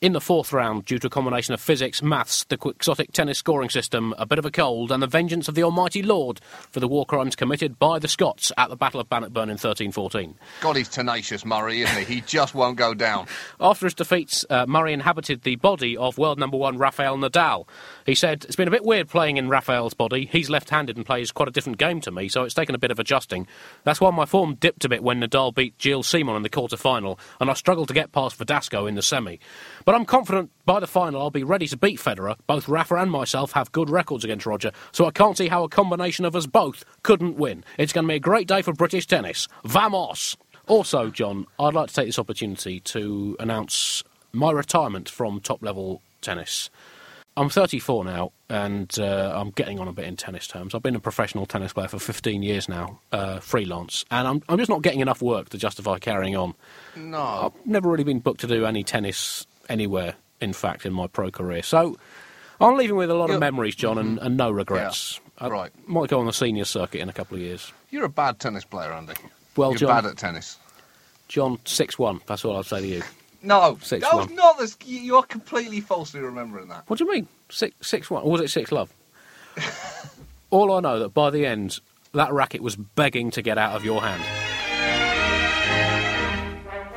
in 0.00 0.12
the 0.12 0.20
fourth 0.20 0.52
round 0.52 0.84
due 0.84 0.98
to 0.98 1.06
a 1.06 1.10
combination 1.10 1.54
of 1.54 1.60
physics, 1.60 2.02
maths, 2.02 2.44
the 2.44 2.56
quixotic 2.56 3.12
tennis 3.12 3.38
scoring 3.38 3.70
system, 3.70 4.14
a 4.18 4.26
bit 4.26 4.38
of 4.38 4.44
a 4.44 4.50
cold, 4.50 4.92
and 4.92 5.02
the 5.02 5.06
vengeance 5.06 5.48
of 5.48 5.54
the 5.54 5.62
Almighty 5.62 6.02
Lord 6.02 6.40
for 6.70 6.80
the 6.80 6.88
war 6.88 7.06
crimes 7.06 7.36
committed 7.36 7.78
by 7.78 7.98
the 7.98 8.08
Scots 8.08 8.52
at 8.56 8.68
the 8.68 8.76
Battle 8.76 9.00
of 9.00 9.08
Bannockburn 9.08 9.48
in 9.48 9.54
1314. 9.54 10.34
God, 10.60 10.76
he's 10.76 10.88
tenacious, 10.88 11.44
Murray, 11.44 11.82
isn't 11.82 12.04
he? 12.04 12.14
He 12.16 12.20
just 12.20 12.54
won't 12.54 12.76
go 12.76 12.94
down. 12.94 13.26
After 13.60 13.86
his 13.86 13.94
defeats, 13.94 14.44
uh, 14.50 14.66
Murray 14.66 14.92
inhabited 14.92 15.42
the 15.42 15.56
body 15.56 15.96
of 15.96 16.18
world 16.18 16.38
number 16.38 16.56
one 16.56 16.78
Rafael 16.78 17.16
Nadal. 17.16 17.66
He 18.06 18.14
said, 18.14 18.44
It's 18.44 18.54
been 18.54 18.68
a 18.68 18.70
bit 18.70 18.84
weird 18.84 19.08
playing 19.08 19.36
in 19.36 19.48
Rafael's 19.48 19.92
body. 19.92 20.28
He's 20.30 20.48
left 20.48 20.70
handed 20.70 20.96
and 20.96 21.04
plays 21.04 21.32
quite 21.32 21.48
a 21.48 21.52
different 21.52 21.78
game 21.78 22.00
to 22.02 22.12
me, 22.12 22.28
so 22.28 22.44
it's 22.44 22.54
taken 22.54 22.74
a 22.74 22.78
bit 22.78 22.92
of 22.92 23.00
adjusting. 23.00 23.48
That's 23.82 24.00
why 24.00 24.10
my 24.10 24.24
form 24.24 24.54
dipped 24.54 24.84
a 24.84 24.88
bit 24.88 25.02
when 25.02 25.20
Nadal 25.20 25.52
beat 25.52 25.74
Gilles 25.76 26.06
Simon 26.06 26.36
in 26.36 26.42
the 26.42 26.48
quarter 26.48 26.76
final, 26.76 27.18
and 27.40 27.50
I 27.50 27.54
struggled 27.54 27.88
to 27.88 27.94
get 27.94 28.12
past 28.12 28.38
Verdasco 28.38 28.88
in 28.88 28.94
the 28.94 29.02
semi. 29.02 29.40
But 29.84 29.96
I'm 29.96 30.04
confident 30.04 30.50
by 30.64 30.78
the 30.78 30.86
final 30.86 31.20
I'll 31.20 31.30
be 31.30 31.42
ready 31.42 31.66
to 31.66 31.76
beat 31.76 31.98
Federer. 31.98 32.36
Both 32.46 32.68
Rafa 32.68 32.94
and 32.94 33.10
myself 33.10 33.52
have 33.52 33.72
good 33.72 33.90
records 33.90 34.24
against 34.24 34.46
Roger, 34.46 34.70
so 34.92 35.04
I 35.04 35.10
can't 35.10 35.36
see 35.36 35.48
how 35.48 35.64
a 35.64 35.68
combination 35.68 36.24
of 36.24 36.36
us 36.36 36.46
both 36.46 36.84
couldn't 37.02 37.36
win. 37.36 37.64
It's 37.76 37.92
going 37.92 38.04
to 38.06 38.12
be 38.12 38.16
a 38.16 38.20
great 38.20 38.46
day 38.46 38.62
for 38.62 38.72
British 38.72 39.06
tennis. 39.06 39.48
Vamos! 39.64 40.36
Also, 40.68 41.10
John, 41.10 41.46
I'd 41.58 41.74
like 41.74 41.88
to 41.88 41.94
take 41.94 42.06
this 42.06 42.18
opportunity 42.18 42.80
to 42.80 43.36
announce 43.40 44.04
my 44.32 44.52
retirement 44.52 45.08
from 45.08 45.40
top 45.40 45.62
level 45.62 46.02
tennis. 46.20 46.70
I'm 47.38 47.50
34 47.50 48.04
now, 48.04 48.32
and 48.48 48.90
uh, 48.98 49.32
I'm 49.36 49.50
getting 49.50 49.78
on 49.78 49.88
a 49.88 49.92
bit 49.92 50.06
in 50.06 50.16
tennis 50.16 50.46
terms. 50.46 50.74
I've 50.74 50.82
been 50.82 50.96
a 50.96 51.00
professional 51.00 51.44
tennis 51.44 51.74
player 51.74 51.88
for 51.88 51.98
15 51.98 52.42
years 52.42 52.66
now, 52.66 53.00
uh, 53.12 53.40
freelance, 53.40 54.06
and 54.10 54.26
I'm, 54.26 54.42
I'm 54.48 54.56
just 54.56 54.70
not 54.70 54.80
getting 54.80 55.00
enough 55.00 55.20
work 55.20 55.50
to 55.50 55.58
justify 55.58 55.98
carrying 55.98 56.34
on. 56.34 56.54
No. 56.96 57.18
I've 57.20 57.66
never 57.66 57.90
really 57.90 58.04
been 58.04 58.20
booked 58.20 58.40
to 58.40 58.46
do 58.46 58.64
any 58.64 58.82
tennis 58.82 59.46
anywhere, 59.68 60.14
in 60.40 60.54
fact, 60.54 60.86
in 60.86 60.94
my 60.94 61.06
pro 61.08 61.30
career. 61.30 61.62
So 61.62 61.98
I'm 62.58 62.76
leaving 62.76 62.96
with 62.96 63.10
a 63.10 63.14
lot 63.14 63.24
of 63.24 63.30
You're- 63.32 63.40
memories, 63.40 63.74
John, 63.74 63.98
and, 63.98 64.18
and 64.18 64.38
no 64.38 64.50
regrets. 64.50 65.20
I 65.38 65.48
right. 65.48 65.70
might 65.86 66.08
go 66.08 66.18
on 66.20 66.24
the 66.24 66.32
senior 66.32 66.64
circuit 66.64 67.02
in 67.02 67.10
a 67.10 67.12
couple 67.12 67.36
of 67.36 67.42
years. 67.42 67.70
You're 67.90 68.04
a 68.06 68.08
bad 68.08 68.38
tennis 68.38 68.64
player, 68.64 68.92
Andy. 68.94 69.12
Well, 69.56 69.72
You're 69.72 69.80
John, 69.80 69.88
bad 70.04 70.10
at 70.10 70.16
tennis. 70.16 70.56
John, 71.28 71.58
6 71.66 71.98
1. 71.98 72.20
That's 72.26 72.46
all 72.46 72.56
I'd 72.56 72.64
say 72.64 72.80
to 72.80 72.86
you. 72.86 73.02
No, 73.46 73.78
Six 73.80 74.04
that 74.04 74.14
one. 74.14 74.34
not 74.34 74.58
the. 74.58 74.74
You're 74.84 75.22
completely 75.22 75.80
falsely 75.80 76.20
remembering 76.20 76.68
that. 76.68 76.84
What 76.88 76.98
do 76.98 77.04
you 77.04 77.12
mean? 77.12 77.28
Six, 77.48 77.74
six 77.86 78.10
one? 78.10 78.22
Or 78.22 78.32
was 78.32 78.40
it 78.40 78.48
six 78.50 78.72
love? 78.72 78.92
All 80.50 80.72
I 80.74 80.80
know 80.80 80.98
that 80.98 81.14
by 81.14 81.30
the 81.30 81.46
end, 81.46 81.78
that 82.12 82.32
racket 82.32 82.60
was 82.60 82.76
begging 82.76 83.30
to 83.32 83.42
get 83.42 83.56
out 83.58 83.74
of 83.76 83.84
your 83.84 84.02
hand. 84.02 84.22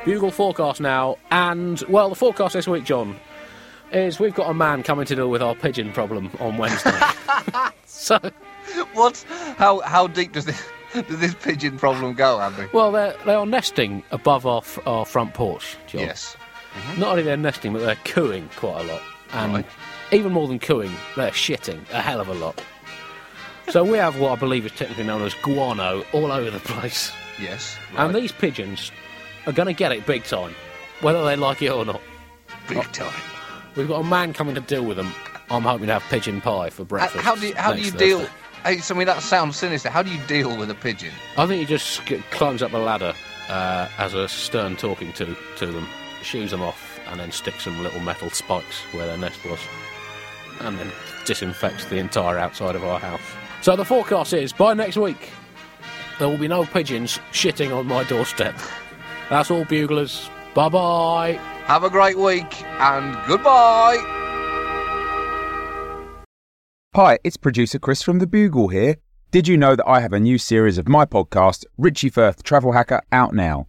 Bugle 0.04 0.30
forecast 0.30 0.80
now, 0.80 1.16
and 1.30 1.82
well, 1.88 2.08
the 2.08 2.14
forecast 2.14 2.54
this 2.54 2.66
week, 2.66 2.84
John, 2.84 3.16
is 3.92 4.18
we've 4.18 4.34
got 4.34 4.48
a 4.48 4.54
man 4.54 4.82
coming 4.82 5.04
to 5.06 5.14
deal 5.14 5.30
with 5.30 5.42
our 5.42 5.54
pigeon 5.54 5.92
problem 5.92 6.30
on 6.40 6.56
Wednesday. 6.56 6.98
so, 7.86 8.18
What? 8.94 9.24
How 9.56 9.80
how 9.80 10.06
deep 10.06 10.32
does 10.32 10.46
this 10.46 10.62
does 10.94 11.20
this 11.20 11.34
pigeon 11.34 11.78
problem 11.78 12.14
go, 12.14 12.40
Andy? 12.40 12.66
well, 12.72 12.90
they're, 12.92 13.14
they 13.26 13.34
are 13.34 13.46
nesting 13.46 14.02
above 14.10 14.46
our, 14.46 14.58
f- 14.62 14.78
our 14.86 15.04
front 15.04 15.34
porch, 15.34 15.76
John. 15.86 16.00
Yes. 16.00 16.36
Mm-hmm. 16.74 17.00
Not 17.00 17.10
only 17.10 17.22
they're 17.22 17.36
nesting, 17.36 17.72
but 17.72 17.80
they're 17.80 17.96
cooing 18.04 18.48
quite 18.56 18.80
a 18.84 18.92
lot. 18.92 19.02
And 19.32 19.54
Right. 19.54 19.66
even 20.12 20.32
more 20.32 20.48
than 20.48 20.58
cooing, 20.58 20.92
they're 21.16 21.30
shitting 21.30 21.80
a 21.92 22.00
hell 22.00 22.20
of 22.20 22.28
a 22.28 22.34
lot. 22.34 22.62
So 23.70 23.84
we 23.84 23.98
have 23.98 24.18
what 24.18 24.32
I 24.32 24.36
believe 24.36 24.66
is 24.66 24.72
technically 24.72 25.04
known 25.04 25.22
as 25.22 25.34
guano 25.34 26.04
all 26.12 26.32
over 26.32 26.50
the 26.50 26.58
place. 26.60 27.12
Yes. 27.40 27.76
And 27.96 28.14
these 28.14 28.32
pigeons 28.32 28.90
are 29.46 29.52
going 29.52 29.66
to 29.66 29.72
get 29.72 29.92
it 29.92 30.04
big 30.06 30.24
time, 30.24 30.54
whether 31.00 31.24
they 31.24 31.36
like 31.36 31.62
it 31.62 31.70
or 31.70 31.84
not. 31.84 32.00
big 32.68 32.78
uh, 32.78 32.82
time. 32.92 33.20
We've 33.76 33.88
got 33.88 34.00
a 34.00 34.04
man 34.04 34.32
coming 34.32 34.54
to 34.56 34.60
deal 34.60 34.84
with 34.84 34.96
them. 34.96 35.12
I'm 35.50 35.62
hoping 35.62 35.86
to 35.86 35.94
have 35.94 36.02
pigeon 36.04 36.40
pie 36.40 36.70
for 36.70 36.82
How, 36.82 36.86
breakfast. 36.86 37.24
how 37.24 37.34
do 37.36 37.46
you, 37.48 37.54
how 37.54 37.72
do 37.72 37.80
you 37.80 37.90
deal? 37.92 38.26
Hey, 38.64 38.78
so, 38.78 38.94
I 38.94 38.98
mean, 38.98 39.06
that 39.06 39.22
sounds 39.22 39.56
sinister. 39.56 39.88
How 39.88 40.02
do 40.02 40.10
you 40.10 40.20
deal 40.26 40.56
with 40.56 40.70
a 40.70 40.74
pigeon? 40.74 41.12
I 41.38 41.46
think 41.46 41.60
he 41.60 41.66
just 41.66 42.02
climbs 42.30 42.62
up 42.62 42.72
a 42.72 42.78
ladder 42.78 43.14
uh, 43.48 43.88
as 43.98 44.14
a 44.14 44.28
stern 44.28 44.76
talking 44.76 45.12
to 45.14 45.34
to 45.56 45.66
them, 45.66 45.86
shoos 46.22 46.50
them 46.50 46.62
off, 46.62 47.00
and 47.08 47.18
then 47.18 47.32
sticks 47.32 47.64
some 47.64 47.82
little 47.82 48.00
metal 48.00 48.30
spikes 48.30 48.80
where 48.92 49.06
their 49.06 49.18
nest 49.18 49.44
was, 49.44 49.60
and 50.60 50.78
then 50.78 50.90
disinfects 51.24 51.84
the 51.86 51.96
entire 51.96 52.38
outside 52.38 52.76
of 52.76 52.84
our 52.84 52.98
house. 52.98 53.20
So 53.62 53.76
the 53.76 53.84
forecast 53.84 54.32
is 54.32 54.52
by 54.52 54.74
next 54.74 54.96
week 54.96 55.30
there 56.18 56.28
will 56.28 56.38
be 56.38 56.48
no 56.48 56.64
pigeons 56.64 57.18
shitting 57.32 57.76
on 57.76 57.86
my 57.86 58.04
doorstep. 58.04 58.54
That's 59.28 59.50
all, 59.50 59.64
buglers. 59.64 60.28
Bye 60.54 60.68
bye. 60.68 61.32
Have 61.64 61.84
a 61.84 61.90
great 61.90 62.18
week 62.18 62.62
and 62.62 63.16
goodbye. 63.26 63.96
Hi, 66.96 67.18
it's 67.22 67.36
producer 67.36 67.78
Chris 67.78 68.02
from 68.02 68.18
The 68.18 68.26
Bugle 68.26 68.68
here. 68.68 68.96
Did 69.30 69.46
you 69.46 69.56
know 69.56 69.76
that 69.76 69.86
I 69.86 70.00
have 70.00 70.12
a 70.12 70.18
new 70.18 70.38
series 70.38 70.76
of 70.76 70.88
my 70.88 71.04
podcast, 71.04 71.64
Richie 71.78 72.10
Firth 72.10 72.42
Travel 72.42 72.72
Hacker, 72.72 73.00
out 73.12 73.32
now? 73.32 73.68